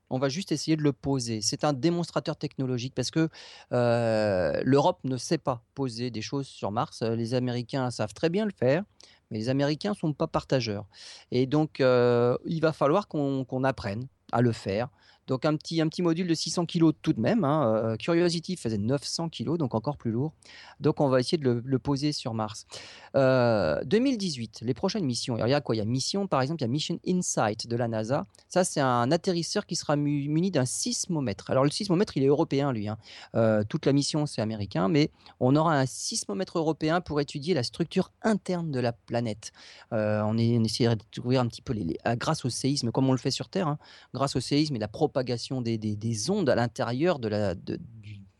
On 0.09 0.17
va 0.17 0.29
juste 0.29 0.53
essayer 0.53 0.77
de 0.77 0.81
le 0.81 0.93
poser. 0.93 1.41
C'est 1.41 1.65
un 1.65 1.73
démonstrateur 1.73 2.37
technologique 2.37 2.95
parce 2.95 3.11
que 3.11 3.27
euh, 3.73 4.61
l'Europe 4.63 4.99
ne 5.03 5.17
sait 5.17 5.37
pas 5.37 5.61
poser 5.75 6.09
des 6.09 6.21
choses 6.21 6.47
sur 6.47 6.71
Mars. 6.71 7.01
Les 7.01 7.33
Américains 7.33 7.91
savent 7.91 8.13
très 8.13 8.29
bien 8.29 8.45
le 8.45 8.53
faire, 8.53 8.83
mais 9.31 9.39
les 9.39 9.49
Américains 9.49 9.91
ne 9.91 9.95
sont 9.95 10.13
pas 10.13 10.27
partageurs. 10.27 10.85
Et 11.31 11.47
donc, 11.47 11.79
euh, 11.79 12.37
il 12.45 12.61
va 12.61 12.73
falloir 12.73 13.07
qu'on 13.07 13.63
apprenne 13.63 14.07
à 14.31 14.41
le 14.41 14.51
faire. 14.51 14.89
Donc 15.27 15.45
un 15.45 15.55
petit, 15.55 15.81
un 15.81 15.87
petit 15.87 16.01
module 16.01 16.27
de 16.27 16.33
600 16.33 16.65
kg 16.65 16.91
tout 17.01 17.13
de 17.13 17.19
même. 17.19 17.43
Hein, 17.43 17.73
euh, 17.75 17.95
Curiosity 17.95 18.55
faisait 18.55 18.77
900 18.77 19.29
kg, 19.29 19.57
donc 19.57 19.75
encore 19.75 19.97
plus 19.97 20.11
lourd. 20.11 20.33
Donc 20.79 20.99
on 20.99 21.09
va 21.09 21.19
essayer 21.19 21.37
de 21.37 21.61
le, 21.63 21.79
poser 21.79 22.11
sur 22.11 22.33
Mars. 22.33 22.65
2018, 23.13 24.59
euh, 24.61 24.65
les 24.65 24.73
prochaines 24.73 25.05
missions. 25.05 25.37
il 25.37 25.49
y 25.49 25.53
a 25.53 25.61
quoi? 25.61 25.75
Il 25.75 25.79
y 25.79 25.81
a 25.81 25.85
mission, 25.85 26.27
par 26.27 26.41
exemple, 26.41 26.61
il 26.61 26.65
y 26.65 26.65
a 26.65 26.69
Mission 26.69 26.99
Insight 27.07 27.67
de 27.67 27.75
la 27.75 27.87
NASA. 27.87 28.25
Ça, 28.47 28.63
c'est 28.63 28.81
un 28.81 29.11
atterrisseur 29.11 29.65
qui 29.65 29.75
sera 29.75 29.95
muni 29.95 30.51
d'un 30.51 30.65
sismomètre. 30.65 31.49
Alors 31.49 31.63
le 31.63 31.69
sismomètre, 31.71 32.17
il 32.17 32.23
est 32.23 32.27
européen, 32.27 32.71
lui. 32.71 32.87
Hein. 32.87 32.97
Euh, 33.35 33.63
toute 33.67 33.85
la 33.85 33.93
mission, 33.93 34.25
c'est 34.25 34.41
américain, 34.41 34.87
mais 34.87 35.11
on 35.39 35.55
aura 35.55 35.77
un 35.77 35.85
sismomètre 35.85 36.57
européen 36.57 37.01
pour 37.01 37.21
étudier 37.21 37.53
la 37.53 37.63
structure 37.63 38.11
interne 38.23 38.71
de 38.71 38.79
la 38.79 38.91
planète. 38.91 39.51
on, 39.91 40.37
est, 40.37 40.57
on 40.57 40.63
essaiera 40.63 40.95
de 40.95 41.03
découvrir 41.13 41.41
un 41.41 41.47
petit 41.47 41.61
peu 41.61 41.73
les, 41.73 41.97
grâce 42.17 42.45
au 42.45 42.49
séisme, 42.49 42.91
comme 42.91 43.07
on 43.09 43.11
le 43.11 43.17
fait 43.17 43.31
sur 43.31 43.49
Terre, 43.49 43.67
hein, 43.67 43.77
grâce 44.13 44.35
au 44.35 44.39
séisme 44.39 44.75
et 44.75 44.79
la 44.79 44.87
propagation 45.11 45.61
des, 45.61 45.77
des, 45.77 46.29
ondes 46.29 46.49
à 46.49 46.55
l'intérieur 46.55 47.19
de 47.19 47.27
la, 47.27 47.53
de, 47.53 47.79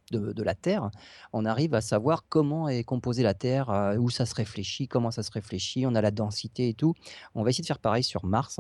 de, 0.10 0.44
la 0.44 0.56
Terre, 0.56 0.90
on 1.34 1.46
arrive 1.46 1.74
à 1.74 1.82
savoir 1.82 2.26
comment 2.30 2.70
est 2.70 2.84
composée 2.84 3.24
la 3.24 3.34
Terre, 3.34 3.70
euh, 3.70 3.98
où 3.98 4.10
ça 4.10 4.26
se 4.26 4.34
réfléchit, 4.36 4.88
comment 4.88 5.12
ça 5.12 5.24
se 5.24 5.32
réfléchit, 5.32 5.86
on 5.86 5.96
a 5.96 6.02
la 6.02 6.12
densité 6.12 6.70
et 6.70 6.74
tout. 6.74 6.94
On 7.36 7.44
va 7.44 7.50
essayer 7.50 7.62
de 7.62 7.68
faire 7.68 7.80
pareil 7.80 8.04
sur 8.04 8.26
Mars. 8.26 8.60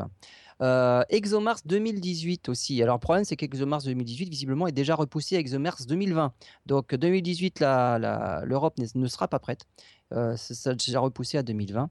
Euh, 0.61 1.03
ExoMars 1.09 1.59
2018 1.65 2.49
aussi. 2.49 2.81
Alors, 2.83 2.95
le 2.95 2.99
problème, 2.99 3.23
c'est 3.23 3.37
qu'ExoMars 3.37 3.83
2018, 3.83 4.29
visiblement, 4.29 4.67
est 4.67 4.73
déjà 4.73 4.95
repoussé 4.95 5.37
à 5.37 5.39
ExoMars 5.39 5.85
2020. 5.87 6.33
Donc, 6.65 6.93
2018, 6.93 7.61
l'Europe 7.61 8.77
ne 8.77 9.07
sera 9.07 9.27
pas 9.27 9.39
prête. 9.39 9.65
Euh, 10.13 10.35
ça 10.35 10.71
a 10.71 10.73
déjà 10.73 10.99
repoussé 10.99 11.37
à 11.37 11.43
2020. 11.43 11.89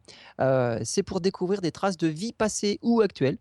c'est 0.85 1.03
pour 1.03 1.21
découvrir 1.21 1.63
des 1.63 1.73
traces 1.73 1.97
de 1.97 2.09
vie 2.09 2.33
passée 2.33 2.79
ou 2.83 3.01
actuelle 3.01 3.39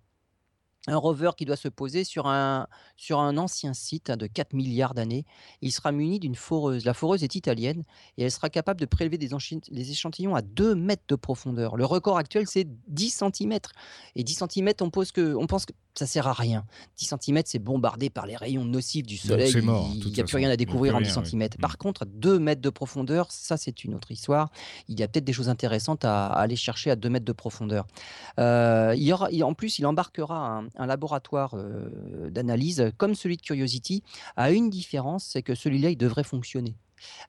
un 0.90 0.98
rover 0.98 1.32
qui 1.38 1.46
doit 1.46 1.56
se 1.56 1.68
poser 1.68 2.04
sur 2.04 2.28
un, 2.28 2.68
sur 2.98 3.20
un 3.20 3.38
ancien 3.38 3.74
site 3.74 4.12
de 4.12 4.28
4 4.28 4.54
milliards 4.54 4.94
d'années. 4.94 5.26
Il 5.62 5.72
sera 5.72 5.92
muni 5.92 6.20
d'une 6.20 6.36
foreuse. 6.36 6.86
La 6.86 6.94
foreuse 6.94 7.24
est 7.24 7.36
italienne 7.36 7.84
et 8.18 8.24
elle 8.24 8.32
sera 8.32 8.50
capable 8.50 8.80
de 8.80 8.86
prélever 8.86 9.18
des, 9.18 9.32
échantillons 9.92 10.36
à 10.36 10.42
2 10.42 10.76
mètres 10.76 11.04
de 11.08 11.16
profondeur. 11.16 11.78
Le 11.78 11.86
record 11.86 12.18
actuel, 12.18 12.46
c'est 12.48 12.68
10 12.88 13.24
cm. 13.24 13.60
Et 14.16 14.24
10 14.24 14.44
cm, 14.50 14.74
on, 14.82 14.90
pose 14.90 15.12
que, 15.12 15.36
on 15.36 15.48
pense 15.48 15.66
que 15.66 15.74
ça 15.96 16.08
sert 16.08 16.28
à 16.28 16.34
rien. 16.34 16.66
10 16.98 17.14
cm, 17.22 17.42
c'est 17.46 17.60
bombardé 17.60 18.10
par 18.10 18.26
les 18.26 18.36
rayons 18.36 18.66
nocifs 18.66 19.06
du 19.06 19.18
soleil. 19.18 19.52
il 19.52 20.12
n'y 20.12 20.20
a 20.20 20.24
plus 20.24 20.38
rien 20.38 20.50
à 20.50 20.56
découvrir 20.56 20.96
en 20.96 21.02
10 21.02 21.20
cm. 21.26 21.50
Par 21.62 21.74
mm. 21.74 21.78
contre, 21.78 22.06
2 22.06 22.40
mètres 22.40 22.62
de 22.62 22.70
profondeur, 22.70 23.32
ça, 23.32 23.58
c'est 23.58 23.84
une 23.84 23.96
autre 23.96 24.12
histoire. 24.12 24.50
Il 24.88 25.00
y 25.00 25.04
a 25.04 25.08
peut-être 25.08 25.26
des 25.26 25.34
choses 25.34 25.50
intéressantes 25.50 26.06
à, 26.06 26.28
aller 26.28 26.56
chercher 26.56 26.92
à 26.92 26.96
2 26.96 27.10
mètres 27.10 27.26
de 27.26 27.34
profondeur. 27.34 27.86
Euh, 28.40 28.94
il 28.96 29.04
y 29.04 29.14
aura, 29.14 29.30
en 29.44 29.54
plus, 29.54 29.80
il 29.80 29.86
embarquera 29.86 30.64
un, 30.76 30.79
laboratoire 30.86 31.56
euh, 31.56 32.30
d'analyse 32.30 32.92
comme 32.98 33.16
celui 33.16 33.38
de 33.38 33.42
Curiosity, 33.42 34.04
à 34.36 34.52
une 34.52 34.70
différence, 34.70 35.26
c'est 35.26 35.42
que 35.42 35.56
celui-là, 35.56 35.90
il 35.90 35.98
devrait 35.98 36.24
fonctionner. 36.24 36.76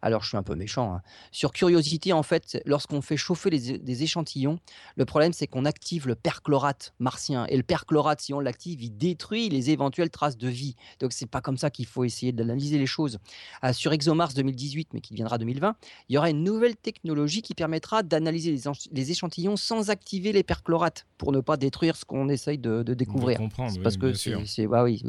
Alors, 0.02 0.22
je 0.22 0.28
suis 0.28 0.36
un 0.36 0.42
peu 0.42 0.54
méchant. 0.54 0.94
Hein. 0.94 1.02
Sur 1.32 1.52
Curiosity, 1.52 2.12
en 2.12 2.22
fait, 2.22 2.62
lorsqu'on 2.66 3.02
fait 3.02 3.16
chauffer 3.16 3.50
des 3.50 4.02
échantillons, 4.02 4.58
le 4.96 5.04
problème, 5.04 5.32
c'est 5.32 5.46
qu'on 5.46 5.64
active 5.64 6.06
le 6.06 6.14
perchlorate 6.14 6.94
martien. 6.98 7.46
Et 7.46 7.56
le 7.56 7.62
perchlorate, 7.62 8.20
si 8.20 8.34
on 8.34 8.40
l'active, 8.40 8.82
il 8.82 8.96
détruit 8.96 9.48
les 9.48 9.70
éventuelles 9.70 10.10
traces 10.10 10.36
de 10.36 10.48
vie. 10.48 10.76
Donc, 11.00 11.12
c'est 11.12 11.26
pas 11.26 11.40
comme 11.40 11.58
ça 11.58 11.70
qu'il 11.70 11.86
faut 11.86 12.04
essayer 12.04 12.32
d'analyser 12.32 12.78
les 12.78 12.86
choses. 12.86 13.18
Ah, 13.62 13.72
sur 13.72 13.92
ExoMars 13.92 14.34
2018, 14.34 14.90
mais 14.94 15.00
qui 15.00 15.14
viendra 15.14 15.38
2020, 15.38 15.76
il 16.08 16.14
y 16.14 16.18
aura 16.18 16.30
une 16.30 16.44
nouvelle 16.44 16.76
technologie 16.76 17.42
qui 17.42 17.54
permettra 17.54 18.02
d'analyser 18.02 18.56
les, 18.92 19.10
échantillons 19.10 19.56
sans 19.56 19.90
activer 19.90 20.32
les 20.32 20.42
perchlorates 20.42 21.06
pour 21.18 21.32
ne 21.32 21.40
pas 21.40 21.56
détruire 21.56 21.96
ce 21.96 22.04
qu'on 22.04 22.28
essaye 22.28 22.58
de, 22.58 22.82
découvrir. 22.82 23.40
parce 23.82 23.96
que 23.96 24.12
c'est. 24.12 24.66
Bah 24.66 24.84
oui, 24.84 25.02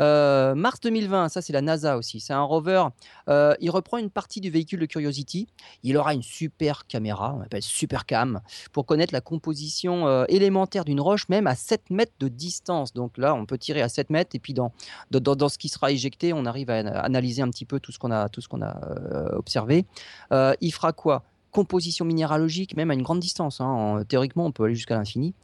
euh, 0.00 0.54
Mars 0.54 0.80
2020, 0.80 1.28
ça, 1.28 1.42
c'est 1.42 1.52
la 1.52 1.62
NASA 1.62 1.96
aussi. 1.96 2.20
C'est 2.20 2.32
un 2.32 2.42
rover. 2.42 2.84
Euh, 3.28 3.54
il 3.60 3.70
reprend 3.78 3.98
une 3.98 4.10
partie 4.10 4.40
du 4.40 4.50
véhicule 4.50 4.80
de 4.80 4.86
Curiosity. 4.86 5.46
Il 5.84 5.96
aura 5.96 6.12
une 6.12 6.22
super 6.22 6.86
caméra, 6.86 7.34
on 7.38 7.42
appelle 7.42 7.62
super 7.62 8.06
cam, 8.06 8.40
pour 8.72 8.86
connaître 8.86 9.14
la 9.14 9.20
composition 9.20 10.06
euh, 10.06 10.24
élémentaire 10.28 10.84
d'une 10.84 11.00
roche, 11.00 11.28
même 11.28 11.46
à 11.46 11.54
7 11.54 11.90
mètres 11.90 12.12
de 12.18 12.28
distance. 12.28 12.92
Donc 12.92 13.16
là, 13.18 13.34
on 13.34 13.46
peut 13.46 13.58
tirer 13.58 13.80
à 13.80 13.88
7 13.88 14.10
mètres 14.10 14.34
et 14.34 14.40
puis 14.40 14.52
dans, 14.52 14.72
dans, 15.10 15.48
ce 15.48 15.58
qui 15.58 15.68
sera 15.68 15.92
éjecté, 15.92 16.32
on 16.32 16.44
arrive 16.44 16.70
à 16.70 16.78
analyser 17.00 17.42
un 17.42 17.50
petit 17.50 17.64
peu 17.64 17.78
tout 17.78 17.92
ce 17.92 17.98
qu'on 17.98 18.10
a, 18.10 18.28
tout 18.28 18.40
ce 18.40 18.48
qu'on 18.48 18.62
a 18.62 18.76
euh, 18.84 19.28
observé. 19.36 19.86
Euh, 20.32 20.54
il 20.60 20.72
fera 20.72 20.92
quoi? 20.92 21.22
Composition 21.52 22.04
minéralogique, 22.04 22.76
même 22.76 22.90
à 22.90 22.94
une 22.94 23.02
grande 23.02 23.20
distance. 23.20 23.60
Hein. 23.60 24.02
Théoriquement, 24.08 24.44
on 24.44 24.52
peut 24.52 24.64
aller 24.64 24.74
jusqu'à 24.74 24.96
l'infini. 24.96 25.34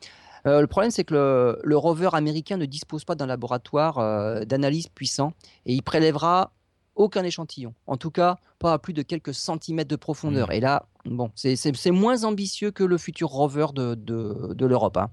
le 0.45 0.67
problème, 0.67 0.91
c'est 0.91 1.05
que 1.05 1.59
le, 1.63 1.77
rover 1.77 2.11
américain 2.13 2.57
ne 2.57 2.67
dispose 2.67 3.05
pas 3.05 3.15
d'un 3.15 3.27
laboratoire 3.27 4.45
d'analyse 4.45 4.89
puissant 4.89 5.33
et 5.65 5.73
il 5.73 5.83
prélèvera 5.83 6.53
aucun 6.95 7.25
échantillon. 7.25 7.75
En 7.87 7.97
tout 7.97 8.11
cas, 8.11 8.37
pas 8.59 8.73
à 8.73 8.79
plus 8.79 8.93
de 8.93 9.03
quelques 9.03 9.35
centimètres 9.35 9.91
de 9.91 9.97
profondeur. 9.97 10.49
Mmh. 10.49 10.53
Et 10.53 10.61
là, 10.61 10.87
bon, 11.05 11.31
c'est 11.35 11.91
moins 11.91 12.25
ambitieux 12.25 12.71
que 12.71 12.85
le 12.85 12.99
futur 12.99 13.29
rover 13.29 13.67
de, 13.75 13.95
de, 13.95 14.67
l'Europe. 14.67 14.97
Hein. 14.97 15.11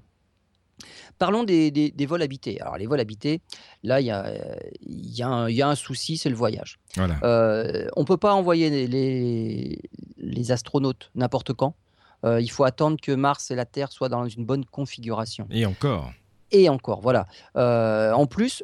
Parlons 1.18 1.44
des, 1.44 1.94
vols 2.08 2.22
habités. 2.22 2.60
Alors, 2.62 2.78
les 2.78 2.88
vols 2.88 3.00
habités, 3.00 3.42
là, 3.84 4.02
il 4.02 4.08
y 4.08 4.12
a, 4.12 4.34
y, 4.82 5.22
a 5.24 5.50
y 5.50 5.62
a, 5.62 5.68
un 5.68 5.76
souci, 5.76 6.18
c'est 6.18 6.30
le 6.30 6.36
voyage. 6.36 6.80
Euh, 7.24 7.88
on 7.96 8.02
ne 8.02 8.06
peut 8.06 8.18
pas 8.18 8.34
envoyer 8.34 8.88
les, 8.88 9.80
les 10.18 10.52
astronautes 10.52 11.12
n'importe 11.16 11.54
quand. 11.54 11.76
Euh, 12.24 12.40
il 12.40 12.52
faut 12.52 12.64
attendre 12.64 12.98
que 13.02 13.12
Mars 13.12 13.52
et 13.52 13.56
la 13.56 13.66
Terre 13.66 13.92
soient 13.92 14.10
dans 14.10 14.28
une 14.28 14.46
bonne 14.46 14.66
configuration. 14.66 15.48
Et 15.50 15.66
encore. 15.66 16.12
Et 16.52 16.70
encore, 16.70 17.02
voilà. 17.02 17.28
Euh, 17.56 18.12
en 18.12 18.28
plus, 18.28 18.64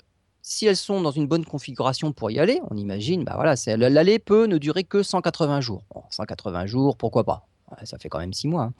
si 0.49 0.65
elles 0.65 0.77
sont 0.77 1.01
dans 1.01 1.11
une 1.11 1.27
bonne 1.27 1.43
configuration 1.43 2.13
pour 2.13 2.31
y 2.31 2.39
aller, 2.39 2.61
on 2.71 2.77
imagine, 2.77 3.25
bah 3.25 3.33
voilà, 3.35 3.55
l'aller 3.89 4.17
peut 4.17 4.45
ne 4.45 4.57
durer 4.57 4.85
que 4.85 5.03
180 5.03 5.59
jours. 5.59 5.83
180 6.09 6.67
jours, 6.67 6.95
pourquoi 6.95 7.25
pas? 7.25 7.45
Ça 7.83 7.97
fait 7.97 8.07
quand 8.07 8.19
même 8.19 8.31
6 8.31 8.47
mois. 8.47 8.63
Hein. 8.63 8.73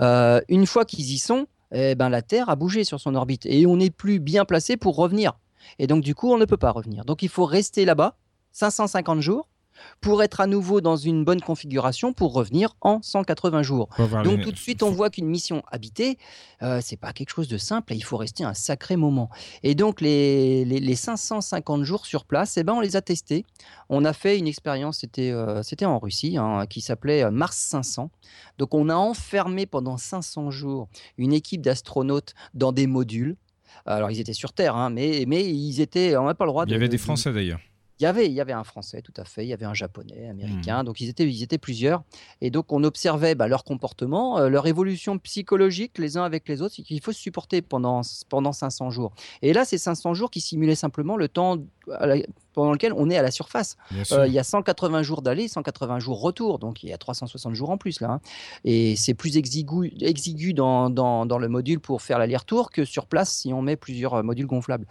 Euh, 0.00 0.40
une 0.48 0.66
fois 0.66 0.84
qu'ils 0.84 1.12
y 1.12 1.18
sont, 1.18 1.46
eh 1.70 1.94
ben, 1.94 2.08
la 2.08 2.22
Terre 2.22 2.50
a 2.50 2.56
bougé 2.56 2.82
sur 2.82 2.98
son 2.98 3.14
orbite 3.14 3.46
et 3.46 3.66
on 3.66 3.76
n'est 3.76 3.90
plus 3.90 4.18
bien 4.18 4.44
placé 4.44 4.76
pour 4.76 4.96
revenir. 4.96 5.38
Et 5.78 5.86
donc, 5.86 6.02
du 6.02 6.16
coup, 6.16 6.28
on 6.28 6.38
ne 6.38 6.44
peut 6.44 6.56
pas 6.56 6.72
revenir. 6.72 7.04
Donc, 7.04 7.22
il 7.22 7.28
faut 7.28 7.44
rester 7.44 7.84
là-bas 7.84 8.16
550 8.50 9.20
jours 9.20 9.46
pour 10.00 10.22
être 10.22 10.40
à 10.40 10.46
nouveau 10.46 10.80
dans 10.80 10.96
une 10.96 11.24
bonne 11.24 11.40
configuration 11.40 12.12
pour 12.12 12.32
revenir 12.32 12.76
en 12.80 13.00
180 13.02 13.62
jours. 13.62 13.88
Donc 14.24 14.42
tout 14.42 14.52
de 14.52 14.56
suite, 14.56 14.82
on 14.82 14.90
voit 14.90 15.10
qu'une 15.10 15.26
mission 15.26 15.62
habitée, 15.70 16.18
euh, 16.62 16.80
c'est 16.82 16.96
pas 16.96 17.12
quelque 17.12 17.30
chose 17.30 17.48
de 17.48 17.58
simple, 17.58 17.94
il 17.94 18.02
faut 18.02 18.16
rester 18.16 18.44
un 18.44 18.54
sacré 18.54 18.96
moment. 18.96 19.30
Et 19.62 19.74
donc 19.74 20.00
les, 20.00 20.64
les, 20.64 20.94
550 20.94 21.82
jours 21.84 22.06
sur 22.06 22.24
place, 22.24 22.56
eh 22.56 22.64
ben, 22.64 22.74
on 22.74 22.80
les 22.80 22.96
a 22.96 23.02
testés. 23.02 23.44
On 23.88 24.04
a 24.04 24.12
fait 24.12 24.38
une 24.38 24.46
expérience, 24.46 24.98
c'était 24.98 25.30
euh, 25.30 25.62
c'était 25.62 25.84
en 25.84 25.98
Russie, 25.98 26.36
hein, 26.36 26.66
qui 26.68 26.80
s'appelait 26.80 27.24
euh, 27.24 27.30
Mars 27.30 27.56
500. 27.56 28.10
Donc 28.58 28.74
on 28.74 28.88
a 28.88 28.94
enfermé 28.94 29.66
pendant 29.66 29.96
500 29.96 30.50
jours 30.50 30.88
une 31.18 31.32
équipe 31.32 31.62
d'astronautes 31.62 32.34
dans 32.54 32.72
des 32.72 32.86
modules. 32.86 33.36
Alors 33.86 34.10
ils 34.10 34.20
étaient 34.20 34.32
sur 34.32 34.52
Terre, 34.52 34.76
hein, 34.76 34.90
mais, 34.90 35.24
mais 35.26 35.44
ils 35.44 35.80
étaient, 35.80 36.16
on 36.16 36.26
n'a 36.26 36.34
pas 36.34 36.44
le 36.44 36.50
droit. 36.50 36.64
Il 36.66 36.72
y 36.72 36.74
avait 36.74 36.88
des 36.88 36.98
Français 36.98 37.32
d'ailleurs. 37.32 37.60
Il 38.02 38.04
y, 38.04 38.08
avait, 38.08 38.26
il 38.26 38.32
y 38.32 38.40
avait 38.40 38.52
un 38.52 38.64
Français, 38.64 39.00
tout 39.00 39.14
à 39.16 39.24
fait, 39.24 39.44
il 39.44 39.48
y 39.48 39.52
avait 39.52 39.64
un 39.64 39.74
Japonais, 39.74 40.28
Américain, 40.28 40.82
mmh. 40.82 40.86
donc 40.86 41.00
ils 41.00 41.08
étaient, 41.08 41.22
ils 41.22 41.44
étaient 41.44 41.56
plusieurs. 41.56 42.02
Et 42.40 42.50
donc 42.50 42.72
on 42.72 42.82
observait 42.82 43.36
bah, 43.36 43.46
leur 43.46 43.62
comportement, 43.62 44.40
euh, 44.40 44.48
leur 44.48 44.66
évolution 44.66 45.18
psychologique 45.18 45.98
les 45.98 46.16
uns 46.16 46.24
avec 46.24 46.48
les 46.48 46.62
autres, 46.62 46.74
qu'il 46.74 47.00
faut 47.00 47.12
supporter 47.12 47.62
pendant, 47.62 48.00
pendant 48.28 48.50
500 48.50 48.90
jours. 48.90 49.14
Et 49.40 49.52
là, 49.52 49.64
c'est 49.64 49.78
500 49.78 50.14
jours 50.14 50.32
qui 50.32 50.40
simulaient 50.40 50.74
simplement 50.74 51.16
le 51.16 51.28
temps 51.28 51.58
pendant 52.52 52.72
lequel 52.72 52.92
on 52.94 53.10
est 53.10 53.16
à 53.16 53.22
la 53.22 53.30
surface. 53.30 53.76
Euh, 54.12 54.26
il 54.26 54.32
y 54.32 54.38
a 54.38 54.44
180 54.44 55.02
jours 55.02 55.22
d'aller, 55.22 55.48
180 55.48 55.98
jours 55.98 56.20
retour, 56.20 56.58
donc 56.58 56.82
il 56.82 56.90
y 56.90 56.92
a 56.92 56.98
360 56.98 57.54
jours 57.54 57.70
en 57.70 57.78
plus 57.78 58.00
là. 58.00 58.12
Hein. 58.12 58.20
Et 58.64 58.96
c'est 58.96 59.14
plus 59.14 59.36
exigu, 59.36 59.92
exigu 60.00 60.54
dans, 60.54 60.90
dans, 60.90 61.26
dans, 61.26 61.38
le 61.38 61.48
module 61.48 61.80
pour 61.80 62.02
faire 62.02 62.18
l'aller-retour 62.18 62.70
que 62.70 62.84
sur 62.84 63.06
place 63.06 63.32
si 63.32 63.52
on 63.52 63.62
met 63.62 63.76
plusieurs 63.76 64.14
euh, 64.14 64.22
modules 64.22 64.46
gonflables. 64.46 64.86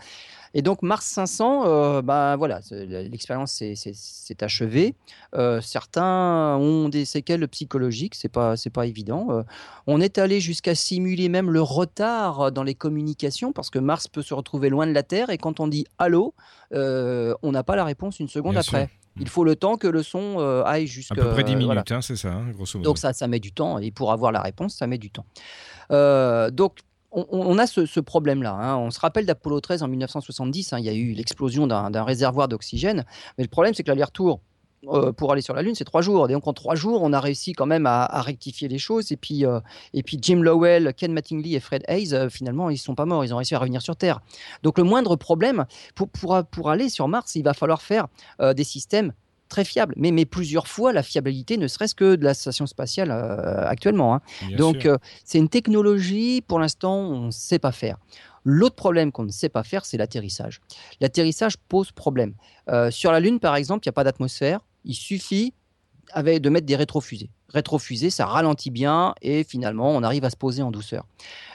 Et 0.54 0.62
donc 0.62 0.82
Mars 0.82 1.06
500, 1.06 1.64
euh, 1.66 2.02
bah, 2.02 2.36
voilà, 2.36 2.60
l'expérience 2.72 3.54
s'est 3.54 4.44
achevée. 4.44 4.96
Euh, 5.34 5.62
certains 5.62 6.58
ont 6.58 6.90
des 6.90 7.06
séquelles 7.06 7.48
psychologiques, 7.48 8.16
c'est 8.16 8.30
pas 8.30 8.58
c'est 8.58 8.70
pas 8.70 8.86
évident. 8.86 9.28
Euh, 9.30 9.44
on 9.88 10.02
est 10.02 10.18
allé 10.18 10.42
jusqu'à 10.42 10.76
simuler 10.76 11.30
même 11.30 11.50
le 11.50 11.62
retard 11.62 12.52
dans 12.52 12.64
les 12.64 12.76
communications 12.76 13.54
parce 13.54 13.70
que 13.70 13.80
Mars 13.80 14.10
peut 14.10 14.22
se 14.22 14.34
retrouver 14.34 14.70
loin 14.70 14.88
de 14.88 14.92
la 14.92 15.04
Terre 15.04 15.30
et 15.30 15.38
quand 15.38 15.62
on 15.62 15.68
dit 15.68 15.86
allô, 15.98 16.34
on 16.74 17.52
n'a 17.52 17.64
pas 17.64 17.76
la 17.76 17.86
réponse 17.86 18.20
une 18.20 18.30
seconde 18.30 18.58
après. 18.58 18.90
Il 19.20 19.28
faut 19.28 19.44
le 19.44 19.58
temps 19.58 19.76
que 19.76 19.88
le 19.88 20.04
son 20.04 20.40
aille 20.66 20.88
jusqu'à. 20.88 21.22
À 21.22 21.24
peu 21.24 21.32
près 21.32 21.44
10 21.44 21.56
minutes, 21.56 21.92
hein, 21.92 22.02
c'est 22.02 22.16
ça, 22.16 22.32
hein, 22.32 22.52
grosso 22.52 22.78
modo. 22.78 22.90
Donc 22.90 22.98
ça, 22.98 23.14
ça 23.14 23.28
met 23.28 23.40
du 23.40 23.52
temps, 23.52 23.78
et 23.78 23.92
pour 23.92 24.12
avoir 24.12 24.32
la 24.32 24.42
réponse, 24.42 24.76
ça 24.76 24.88
met 24.88 24.98
du 24.98 25.12
temps. 25.12 25.26
donc 25.90 26.80
on, 27.12 27.58
a 27.58 27.68
ce, 27.68 28.00
problème-là. 28.00 28.54
Hein. 28.54 28.78
On 28.78 28.90
se 28.90 29.00
rappelle 29.00 29.26
d'Apollo 29.26 29.60
13 29.60 29.84
en 29.84 29.88
1970, 29.88 30.74
hein. 30.74 30.80
il 30.80 30.86
y 30.86 30.90
a 30.90 30.94
eu 30.94 31.12
l'explosion 31.12 31.68
d'un 31.68 32.04
réservoir 32.04 32.48
d'oxygène. 32.48 33.06
Mais 33.38 33.44
le 33.44 33.50
problème, 33.50 33.74
c'est 33.74 33.84
que 33.84 33.90
l'aller-retour 33.90 34.40
euh, 34.88 35.12
pour 35.12 35.32
aller 35.32 35.42
sur 35.42 35.54
la 35.54 35.62
Lune, 35.62 35.76
c'est 35.76 35.86
trois 35.86 36.02
jours. 36.02 36.30
Et 36.30 36.34
donc 36.34 36.48
en 36.48 36.54
trois 36.54 36.76
jours, 36.76 37.02
on 37.04 37.14
a 37.14 37.20
réussi 37.20 37.54
quand 37.54 37.66
même 37.66 37.86
à, 37.86 38.22
rectifier 38.22 38.68
les 38.68 38.80
choses. 38.80 39.12
Et 39.12 39.18
puis, 39.18 39.46
euh, 39.46 39.60
et 39.94 40.04
puis 40.04 40.18
Jim 40.22 40.38
Lowell, 40.42 40.94
Ken 40.96 41.14
Mattingly 41.14 41.56
et 41.56 41.60
Fred 41.60 41.84
Hayes, 41.88 42.14
euh, 42.14 42.30
finalement, 42.30 42.70
ils 42.70 42.76
ne 42.76 42.80
sont 42.80 42.96
pas 42.96 43.06
morts. 43.06 43.24
Ils 43.24 43.34
ont 43.34 43.38
réussi 43.38 43.56
à 43.56 43.60
revenir 43.60 43.82
sur 43.82 43.96
Terre. 43.96 44.22
Donc 44.64 44.78
le 44.78 44.84
moindre 44.84 45.16
problème, 45.16 45.66
pour, 45.96 46.10
pour 46.10 46.70
aller 46.70 46.90
sur 46.90 47.08
Mars, 47.08 47.36
il 47.36 47.44
va 47.44 47.54
falloir 47.54 47.82
faire 47.82 48.08
des 48.40 48.64
systèmes 48.64 49.14
très 49.50 49.66
fiable, 49.66 49.94
mais, 49.98 50.12
mais 50.12 50.26
plusieurs 50.26 50.68
fois 50.68 50.94
la 50.94 51.04
fiabilité, 51.04 51.58
ne 51.58 51.68
serait-ce 51.68 51.94
que 51.94 52.16
de 52.16 52.24
la 52.24 52.34
station 52.34 52.66
spatiale 52.66 53.12
actuellement. 53.12 54.16
Hein. 54.16 54.22
Donc, 54.58 54.88
c'est 55.26 55.38
une 55.38 55.50
technologie, 55.50 56.42
pour 56.42 56.60
l'instant, 56.60 56.96
on 56.96 57.26
ne 57.28 57.32
sait 57.32 57.60
pas 57.60 57.72
faire. 57.72 57.98
L'autre 58.44 58.76
problème 58.76 59.12
qu'on 59.12 59.24
ne 59.24 59.32
sait 59.32 59.50
pas 59.50 59.64
faire, 59.64 59.86
c'est 59.86 59.98
l'atterrissage. 59.98 60.62
L'atterrissage 61.00 61.58
pose 61.58 61.92
problème. 61.92 62.34
Euh, 62.70 62.90
sur 62.92 63.12
la 63.12 63.20
Lune, 63.20 63.40
par 63.40 63.56
exemple, 63.56 63.86
il 63.86 63.90
n'y 63.90 63.92
a 63.92 63.94
pas 63.94 64.04
d'atmosphère. 64.04 64.62
Il 64.86 64.96
suffit 64.96 65.54
de 66.16 66.50
mettre 66.50 66.66
des 66.66 66.76
rétrofusées 66.76 67.30
rétrofusée, 67.54 68.10
ça 68.10 68.26
ralentit 68.26 68.72
bien 68.72 69.14
et 69.22 69.44
finalement 69.44 69.92
on 69.92 70.04
arrive 70.04 70.26
à 70.26 70.30
se 70.30 70.36
poser 70.36 70.64
en 70.64 70.72
douceur. 70.72 71.06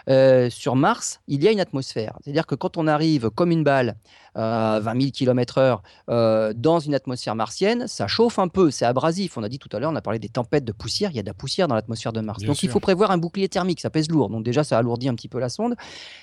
Euh, 0.08 0.50
sur 0.50 0.76
Mars, 0.76 1.20
il 1.26 1.42
y 1.42 1.48
a 1.48 1.50
une 1.50 1.60
atmosphère. 1.60 2.16
C'est-à-dire 2.22 2.46
que 2.46 2.54
quand 2.54 2.76
on 2.76 2.86
arrive 2.86 3.30
comme 3.30 3.50
une 3.50 3.64
balle 3.64 3.96
à 4.34 4.78
20 4.82 5.00
000 5.00 5.10
km/h 5.12 6.52
dans 6.54 6.78
une 6.78 6.94
atmosphère 6.94 7.34
martienne, 7.34 7.86
ça 7.88 8.06
chauffe 8.06 8.38
un 8.38 8.48
peu, 8.48 8.70
c'est 8.70 8.84
abrasif. 8.84 9.36
On 9.36 9.42
a 9.42 9.48
dit 9.48 9.58
tout 9.58 9.74
à 9.74 9.80
l'heure, 9.80 9.90
on 9.90 9.96
a 9.96 10.02
parlé 10.02 10.18
des 10.18 10.28
tempêtes 10.28 10.64
de 10.64 10.72
poussière, 10.72 11.10
il 11.10 11.16
y 11.16 11.18
a 11.18 11.22
de 11.22 11.26
la 11.26 11.34
poussière 11.34 11.66
dans 11.66 11.74
l'atmosphère 11.74 12.12
de 12.12 12.20
Mars. 12.20 12.42
donc 12.42 12.62
il 12.62 12.68
faut 12.68 12.80
prévoir 12.80 13.10
un 13.10 13.18
bouclier 13.18 13.48
thermique, 13.48 13.80
ça 13.80 13.90
pèse 13.90 14.10
lourd. 14.10 14.28
Donc 14.28 14.44
déjà, 14.44 14.62
ça 14.62 14.78
alourdit 14.78 15.08
un 15.08 15.14
petit 15.14 15.28
peu 15.28 15.40
la 15.40 15.48
sonde. 15.48 15.74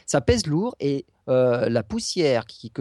Ça 0.05 0.21
pèse 0.21 0.47
lourd 0.47 0.75
et 0.79 1.05
euh, 1.29 1.67
la 1.69 1.83
poussière 1.83 2.45
qui, 2.45 2.71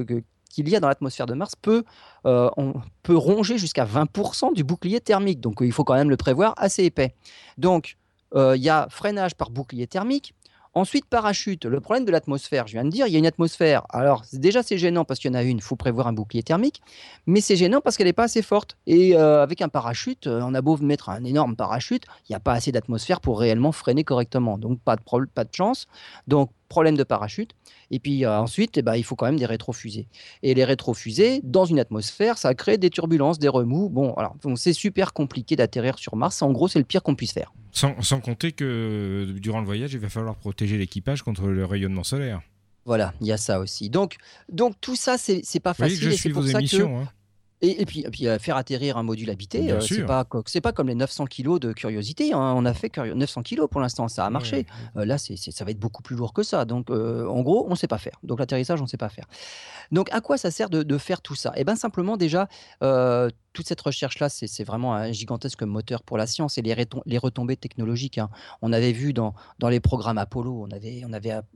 qu'il 0.52 0.68
y 0.68 0.76
a 0.76 0.80
dans 0.80 0.88
l'atmosphère 0.88 1.26
de 1.26 1.34
Mars 1.34 1.54
peut, 1.60 1.82
euh, 2.26 2.50
on 2.56 2.74
peut 3.02 3.16
ronger 3.16 3.58
jusqu'à 3.58 3.84
20% 3.84 4.54
du 4.54 4.62
bouclier 4.64 5.00
thermique. 5.00 5.40
Donc 5.40 5.58
il 5.60 5.72
faut 5.72 5.84
quand 5.84 5.94
même 5.94 6.10
le 6.10 6.16
prévoir 6.16 6.54
assez 6.56 6.84
épais. 6.84 7.14
Donc 7.58 7.96
euh, 8.34 8.56
il 8.56 8.62
y 8.62 8.68
a 8.68 8.86
freinage 8.90 9.34
par 9.34 9.50
bouclier 9.50 9.86
thermique. 9.86 10.34
Ensuite, 10.74 11.04
parachute. 11.04 11.66
Le 11.66 11.80
problème 11.80 12.06
de 12.06 12.10
l'atmosphère, 12.10 12.66
je 12.66 12.72
viens 12.72 12.84
de 12.84 12.88
dire, 12.88 13.06
il 13.06 13.12
y 13.12 13.16
a 13.16 13.18
une 13.18 13.26
atmosphère. 13.26 13.82
Alors, 13.90 14.22
déjà, 14.32 14.62
c'est 14.62 14.78
gênant 14.78 15.04
parce 15.04 15.20
qu'il 15.20 15.30
y 15.30 15.34
en 15.34 15.38
a 15.38 15.42
une, 15.42 15.58
il 15.58 15.62
faut 15.62 15.76
prévoir 15.76 16.06
un 16.06 16.14
bouclier 16.14 16.42
thermique. 16.42 16.80
Mais 17.26 17.42
c'est 17.42 17.56
gênant 17.56 17.82
parce 17.82 17.98
qu'elle 17.98 18.06
n'est 18.06 18.14
pas 18.14 18.24
assez 18.24 18.40
forte. 18.40 18.78
Et 18.86 19.14
euh, 19.14 19.42
avec 19.42 19.60
un 19.60 19.68
parachute, 19.68 20.26
on 20.28 20.54
a 20.54 20.62
beau 20.62 20.78
mettre 20.78 21.10
un 21.10 21.24
énorme 21.24 21.56
parachute, 21.56 22.04
il 22.26 22.32
n'y 22.32 22.36
a 22.36 22.40
pas 22.40 22.54
assez 22.54 22.72
d'atmosphère 22.72 23.20
pour 23.20 23.38
réellement 23.38 23.70
freiner 23.70 24.02
correctement. 24.02 24.56
Donc, 24.56 24.80
pas 24.80 24.96
de, 24.96 25.02
pas 25.34 25.44
de 25.44 25.54
chance. 25.54 25.88
Donc, 26.26 26.50
problème 26.72 26.96
de 26.96 27.04
parachute. 27.04 27.50
Et 27.90 27.98
puis 27.98 28.24
euh, 28.24 28.40
ensuite, 28.40 28.78
eh 28.78 28.82
ben, 28.82 28.96
il 28.96 29.04
faut 29.04 29.14
quand 29.14 29.26
même 29.26 29.38
des 29.38 29.46
rétrofusées. 29.46 30.08
Et 30.42 30.54
les 30.54 30.64
rétrofusées, 30.64 31.40
dans 31.44 31.66
une 31.66 31.78
atmosphère, 31.78 32.38
ça 32.38 32.54
crée 32.54 32.78
des 32.78 32.88
turbulences, 32.88 33.38
des 33.38 33.48
remous. 33.48 33.90
Bon, 33.90 34.14
alors 34.14 34.34
c'est 34.56 34.72
super 34.72 35.12
compliqué 35.12 35.54
d'atterrir 35.54 35.98
sur 35.98 36.16
Mars. 36.16 36.40
En 36.40 36.50
gros, 36.50 36.68
c'est 36.68 36.78
le 36.78 36.86
pire 36.86 37.02
qu'on 37.02 37.14
puisse 37.14 37.32
faire. 37.32 37.52
Sans, 37.72 38.20
compter 38.20 38.52
que 38.52 38.64
euh, 38.64 39.38
durant 39.38 39.60
le 39.60 39.66
voyage, 39.66 39.92
il 39.92 39.98
va 39.98 40.08
falloir 40.08 40.36
protéger 40.36 40.78
l'équipage 40.78 41.22
contre 41.22 41.46
le 41.46 41.64
rayonnement 41.64 42.04
solaire. 42.04 42.40
Voilà, 42.84 43.12
il 43.20 43.26
y 43.26 43.32
a 43.32 43.36
ça 43.36 43.60
aussi. 43.60 43.90
Donc, 43.90 44.16
donc 44.50 44.74
tout 44.80 44.96
ça, 44.96 45.16
c'est 45.18 45.60
pas 45.60 45.74
facile. 45.74 45.98
je 45.98 46.10
suis 46.10 46.32
vos 46.32 46.42
émissions. 46.42 47.00
Hein. 47.00 47.08
Et, 47.64 47.86
puis, 47.86 48.04
puis 48.10 48.26
euh, 48.26 48.40
faire 48.40 48.56
atterrir 48.56 48.96
un 48.96 49.04
module 49.04 49.30
habité, 49.30 49.70
euh, 49.70 49.80
c'est 49.80 50.04
pas, 50.04 50.24
pas 50.24 50.72
comme 50.72 50.88
les 50.88 50.96
900 50.96 51.26
kilos 51.26 51.60
de 51.60 51.72
curiosité. 51.72 52.32
Hein. 52.32 52.54
On 52.56 52.64
a 52.64 52.74
fait 52.74 52.96
900 52.96 53.42
kilos 53.42 53.68
pour 53.70 53.80
l'instant, 53.80 54.08
ça 54.08 54.26
a 54.26 54.30
marché. 54.30 54.66
Euh, 54.96 55.04
là, 55.04 55.16
c'est, 55.16 55.36
ça 55.36 55.64
va 55.64 55.70
être 55.70 55.78
beaucoup 55.78 56.02
plus 56.02 56.16
lourd 56.16 56.32
que 56.32 56.42
ça. 56.42 56.64
Donc, 56.64 56.90
en 56.90 57.40
gros, 57.42 57.66
on 57.68 57.70
ne 57.70 57.76
sait 57.76 57.86
pas 57.86 57.98
faire. 57.98 58.18
Donc, 58.24 58.40
l'atterrissage, 58.40 58.80
on 58.80 58.84
ne 58.84 58.88
sait 58.88 58.96
pas 58.96 59.08
faire. 59.08 59.26
Donc, 59.92 60.08
à 60.12 60.20
quoi 60.20 60.38
ça 60.38 60.50
sert 60.50 60.70
de, 60.70 60.98
faire 60.98 61.22
tout 61.22 61.36
ça? 61.36 61.52
Eh 61.56 61.62
bien, 61.62 61.76
simplement, 61.76 62.16
déjà, 62.16 62.48
toute 63.52 63.68
cette 63.68 63.80
recherche-là, 63.80 64.28
c'est 64.28 64.64
vraiment 64.64 64.94
un 64.94 65.12
gigantesque 65.12 65.62
moteur 65.62 66.02
pour 66.02 66.16
la 66.16 66.26
science 66.26 66.58
et 66.58 66.62
les, 66.62 67.18
retombées 67.18 67.56
technologiques. 67.56 68.18
Hein. 68.18 68.30
On 68.62 68.72
avait 68.72 68.92
vu 68.92 69.12
dans, 69.12 69.34
les 69.68 69.80
programmes 69.80 70.18
Apollo, 70.18 70.66
on 70.68 70.72
avait, 70.72 71.02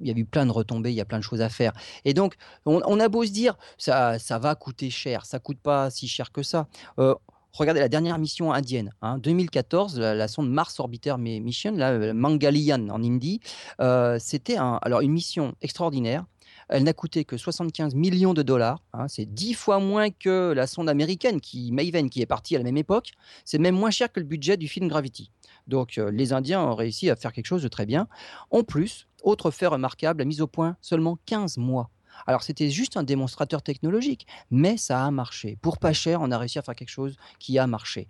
il 0.00 0.06
y 0.06 0.10
a 0.10 0.14
eu 0.14 0.24
plein 0.24 0.46
de 0.46 0.52
retombées, 0.52 0.90
il 0.90 0.96
y 0.96 1.00
a 1.00 1.04
plein 1.04 1.18
de 1.18 1.24
choses 1.24 1.40
à 1.40 1.48
faire. 1.48 1.72
Et 2.04 2.14
donc, 2.14 2.36
on, 2.64 3.00
a 3.00 3.08
beau 3.08 3.24
se 3.24 3.30
dire, 3.30 3.56
ça, 3.78 4.18
ça 4.18 4.38
va 4.38 4.54
coûter 4.54 4.90
cher, 4.90 5.26
ça 5.26 5.38
coûte 5.38 5.58
pas 5.58 5.90
si 5.90 6.08
cher 6.08 6.32
que 6.32 6.42
ça. 6.42 6.66
Euh, 6.98 7.14
regardez 7.52 7.80
la 7.80 7.88
dernière 7.88 8.18
mission 8.18 8.52
indienne, 8.52 8.92
hein, 9.02 9.18
2014, 9.18 9.98
la, 9.98 10.28
sonde 10.28 10.50
Mars 10.50 10.78
Orbiter 10.80 11.16
Mission, 11.18 11.72
la 11.72 11.92
euh, 11.92 12.14
Mangalian 12.14 12.88
en 12.88 13.02
Indie, 13.02 13.40
euh, 13.80 14.18
c'était 14.20 14.56
alors 14.56 15.00
une 15.00 15.12
mission 15.12 15.54
extraordinaire 15.62 16.24
elle 16.68 16.82
n'a 16.82 16.92
coûté 16.92 17.24
que 17.24 17.36
75 17.36 17.94
millions 17.94 18.34
de 18.34 18.42
dollars. 18.42 18.82
Hein. 18.92 19.08
c'est 19.08 19.26
dix 19.26 19.54
fois 19.54 19.78
moins 19.78 20.10
que 20.10 20.52
la 20.54 20.66
sonde 20.66 20.88
américaine, 20.88 21.40
qui, 21.40 21.72
Maven, 21.72 22.10
qui 22.10 22.22
est 22.22 22.26
partie 22.26 22.54
à 22.56 22.58
la 22.58 22.64
même 22.64 22.76
époque. 22.76 23.12
C'est 23.44 23.58
même 23.58 23.76
moins 23.76 23.90
cher 23.90 24.10
que 24.12 24.20
le 24.20 24.26
budget 24.26 24.56
du 24.56 24.68
film 24.68 24.88
Gravity. 24.88 25.30
Donc 25.66 25.98
euh, 25.98 26.10
les 26.10 26.32
Indiens 26.32 26.62
ont 26.62 26.74
réussi 26.74 27.10
à 27.10 27.16
faire 27.16 27.32
quelque 27.32 27.46
chose 27.46 27.62
de 27.62 27.68
très 27.68 27.86
bien. 27.86 28.08
En 28.50 28.62
plus, 28.62 29.06
autre 29.22 29.50
fait 29.50 29.66
remarquable, 29.66 30.20
la 30.20 30.24
mise 30.24 30.40
au 30.40 30.46
point 30.46 30.76
seulement 30.80 31.18
15 31.26 31.58
mois. 31.58 31.90
Alors 32.26 32.42
c'était 32.42 32.70
juste 32.70 32.96
un 32.96 33.02
démonstrateur 33.02 33.62
technologique, 33.62 34.26
mais 34.50 34.76
ça 34.76 35.04
a 35.04 35.10
marché. 35.10 35.58
Pour 35.60 35.78
pas 35.78 35.92
cher, 35.92 36.20
on 36.22 36.30
a 36.30 36.38
réussi 36.38 36.58
à 36.58 36.62
faire 36.62 36.74
quelque 36.74 36.90
chose 36.90 37.16
qui 37.38 37.58
a 37.58 37.66
marché. 37.66 38.08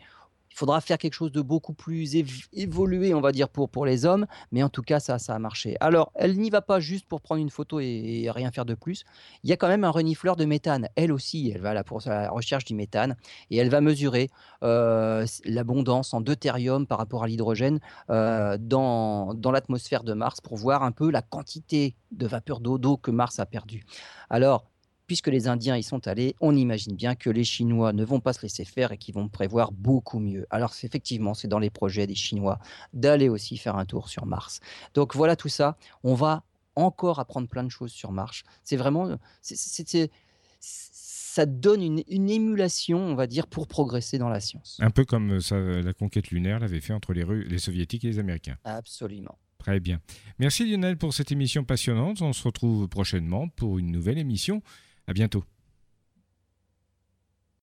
Il 0.56 0.60
faudra 0.60 0.80
faire 0.80 0.96
quelque 0.96 1.12
chose 1.12 1.32
de 1.32 1.42
beaucoup 1.42 1.74
plus 1.74 2.16
évolué, 2.54 3.12
on 3.12 3.20
va 3.20 3.30
dire, 3.30 3.50
pour, 3.50 3.68
pour 3.68 3.84
les 3.84 4.06
hommes. 4.06 4.26
Mais 4.52 4.62
en 4.62 4.70
tout 4.70 4.80
cas, 4.80 5.00
ça, 5.00 5.18
ça 5.18 5.34
a 5.34 5.38
marché. 5.38 5.76
Alors, 5.80 6.12
elle 6.14 6.38
n'y 6.38 6.48
va 6.48 6.62
pas 6.62 6.80
juste 6.80 7.04
pour 7.04 7.20
prendre 7.20 7.42
une 7.42 7.50
photo 7.50 7.78
et, 7.78 8.30
rien 8.34 8.50
faire 8.50 8.64
de 8.64 8.72
plus. 8.72 9.04
Il 9.44 9.50
y 9.50 9.52
a 9.52 9.58
quand 9.58 9.68
même 9.68 9.84
un 9.84 9.90
renifleur 9.90 10.34
de 10.34 10.46
méthane. 10.46 10.88
Elle 10.96 11.12
aussi, 11.12 11.52
elle 11.54 11.60
va 11.60 11.74
là 11.74 11.84
pour 11.84 12.00
la 12.06 12.30
recherche 12.30 12.64
du 12.64 12.74
méthane. 12.74 13.16
Et 13.50 13.58
elle 13.58 13.68
va 13.68 13.82
mesurer 13.82 14.30
euh, 14.62 15.26
l'abondance 15.44 16.14
en 16.14 16.22
deutérium 16.22 16.86
par 16.86 16.96
rapport 16.96 17.24
à 17.24 17.26
l'hydrogène 17.26 17.78
euh, 18.08 18.56
dans, 18.58 19.34
dans 19.34 19.50
l'atmosphère 19.50 20.04
de 20.04 20.14
Mars 20.14 20.40
pour 20.40 20.56
voir 20.56 20.84
un 20.84 20.92
peu 20.92 21.10
la 21.10 21.20
quantité 21.20 21.96
de 22.12 22.26
vapeur 22.26 22.60
d'eau 22.60 22.96
que 22.96 23.10
Mars 23.10 23.40
a 23.40 23.44
perdu. 23.44 23.84
Alors, 24.30 24.64
puisque 25.06 25.28
les 25.28 25.48
Indiens 25.48 25.76
y 25.76 25.82
sont 25.82 26.06
allés, 26.08 26.34
on 26.40 26.56
imagine 26.56 26.94
bien 26.94 27.14
que 27.14 27.30
les 27.30 27.44
Chinois 27.44 27.92
ne 27.92 28.04
vont 28.04 28.20
pas 28.20 28.32
se 28.32 28.42
laisser 28.42 28.64
faire 28.64 28.92
et 28.92 28.98
qu'ils 28.98 29.14
vont 29.14 29.28
prévoir 29.28 29.72
beaucoup 29.72 30.18
mieux. 30.18 30.46
Alors 30.50 30.74
effectivement, 30.82 31.34
c'est 31.34 31.48
dans 31.48 31.58
les 31.58 31.70
projets 31.70 32.06
des 32.06 32.14
Chinois 32.14 32.58
d'aller 32.92 33.28
aussi 33.28 33.56
faire 33.56 33.76
un 33.76 33.84
tour 33.84 34.08
sur 34.08 34.26
Mars. 34.26 34.60
Donc 34.94 35.14
voilà 35.14 35.36
tout 35.36 35.48
ça. 35.48 35.76
On 36.02 36.14
va 36.14 36.44
encore 36.74 37.18
apprendre 37.18 37.48
plein 37.48 37.64
de 37.64 37.70
choses 37.70 37.92
sur 37.92 38.12
Mars. 38.12 38.42
C'est 38.62 38.76
vraiment, 38.76 39.16
ça 39.40 41.46
donne 41.46 41.82
une, 41.82 42.30
émulation, 42.30 42.98
on 42.98 43.14
va 43.14 43.26
dire, 43.26 43.46
pour 43.46 43.66
progresser 43.66 44.18
dans 44.18 44.28
la 44.28 44.40
science. 44.40 44.78
Un 44.80 44.90
peu 44.90 45.04
comme 45.04 45.40
ça, 45.40 45.58
la 45.58 45.92
conquête 45.92 46.30
lunaire 46.30 46.60
l'avait 46.60 46.80
fait 46.80 46.92
entre 46.92 47.12
les, 47.12 47.24
les 47.24 47.58
Soviétiques 47.58 48.04
et 48.04 48.08
les 48.08 48.18
Américains. 48.18 48.56
Absolument. 48.64 49.36
Très 49.58 49.80
bien. 49.80 50.00
Merci 50.38 50.70
Lionel 50.70 50.96
pour 50.96 51.12
cette 51.12 51.32
émission 51.32 51.64
passionnante. 51.64 52.22
On 52.22 52.32
se 52.32 52.44
retrouve 52.44 52.88
prochainement 52.88 53.48
pour 53.48 53.78
une 53.78 53.90
nouvelle 53.90 54.18
émission. 54.18 54.62
À 55.06 55.12
bientôt. 55.12 55.44